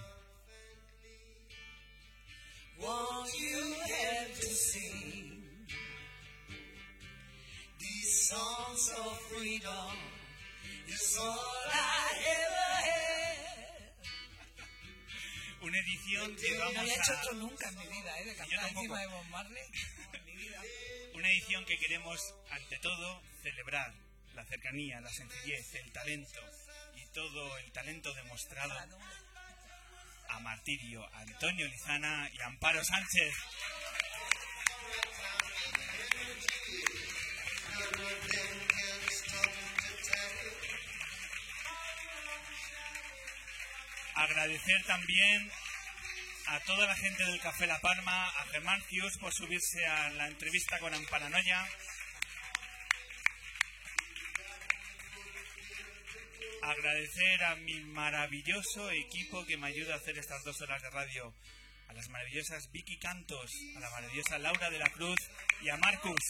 [2.78, 5.66] Won't you have to sing
[7.78, 9.96] these songs of freedom?
[10.86, 11.36] It's all
[11.72, 13.34] I ever had.
[15.60, 18.24] Una edición que No vamos había hecho esto nunca en mi vida, ¿eh?
[18.24, 19.62] De cantar encima de Bob Marley.
[20.14, 20.62] En mi vida.
[21.14, 23.92] Una edición que queremos, ante todo, celebrar
[24.34, 26.40] la cercanía, la sencillez, el talento
[27.14, 28.74] todo el talento demostrado
[30.28, 33.34] a Martirio, Antonio Lizana y Amparo Sánchez.
[44.16, 45.52] Agradecer también
[46.46, 48.82] a toda la gente del Café La Palma, a Germán
[49.20, 51.68] por subirse a la entrevista con Amparanoia.
[56.64, 61.34] Agradecer a mi maravilloso equipo que me ayuda a hacer estas dos horas de radio.
[61.88, 65.18] A las maravillosas Vicky Cantos, a la maravillosa Laura de la Cruz
[65.60, 66.22] y a Marcus.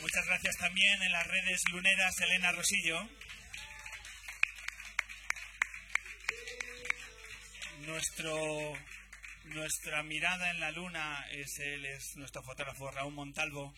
[0.00, 3.08] Muchas gracias también en las redes luneras Elena Rosillo.
[7.80, 8.78] Nuestro,
[9.44, 13.74] nuestra mirada en la luna es él, es nuestro fotógrafo Raúl Montalvo.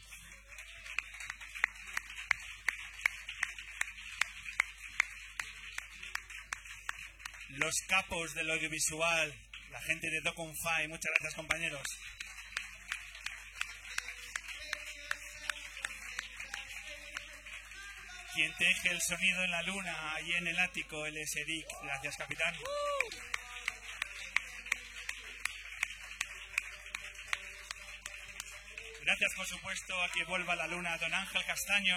[7.51, 9.35] Los capos del audiovisual,
[9.71, 11.87] la gente de Doconfy, muchas gracias compañeros.
[18.35, 21.67] Quien teje el sonido en la luna, allí en el ático, él es Eric.
[21.83, 22.55] Gracias, capitán.
[29.07, 31.97] Gracias, por supuesto, a que vuelva la luna, don Ángel Castaño.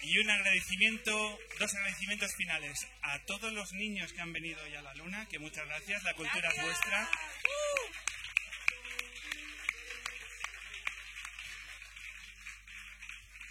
[0.00, 4.80] Y un agradecimiento, dos agradecimientos finales a todos los niños que han venido hoy a
[4.80, 7.10] la luna, que muchas gracias, la cultura es vuestra.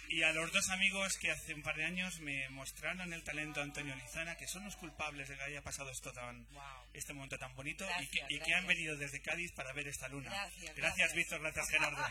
[0.08, 3.60] Y a los dos amigos que hace un par de años me mostraron el talento
[3.60, 6.46] de Antonio Lizana, que son los culpables de que haya pasado esto tan,
[6.92, 8.58] este momento tan bonito y, que, Gracias, y que gracias.
[8.60, 10.30] han venido desde Cádiz para ver esta luna.
[10.30, 11.14] Gracias, gracias gracias.
[11.14, 12.06] Víctor, gracias Gerardo.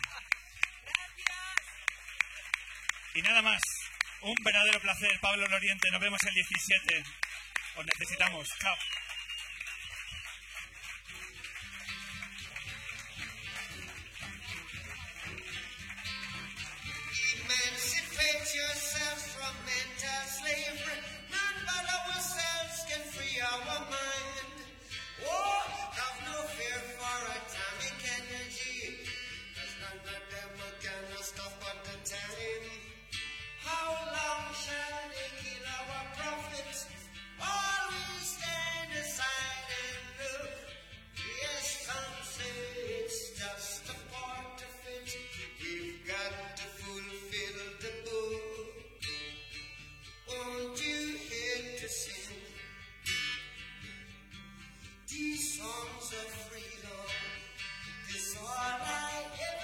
[3.15, 3.61] Y nada más,
[4.21, 5.91] un verdadero placer, Pablo Loriente.
[5.91, 7.03] Nos vemos el 17.
[7.75, 8.49] Os necesitamos.
[8.59, 8.75] Chao.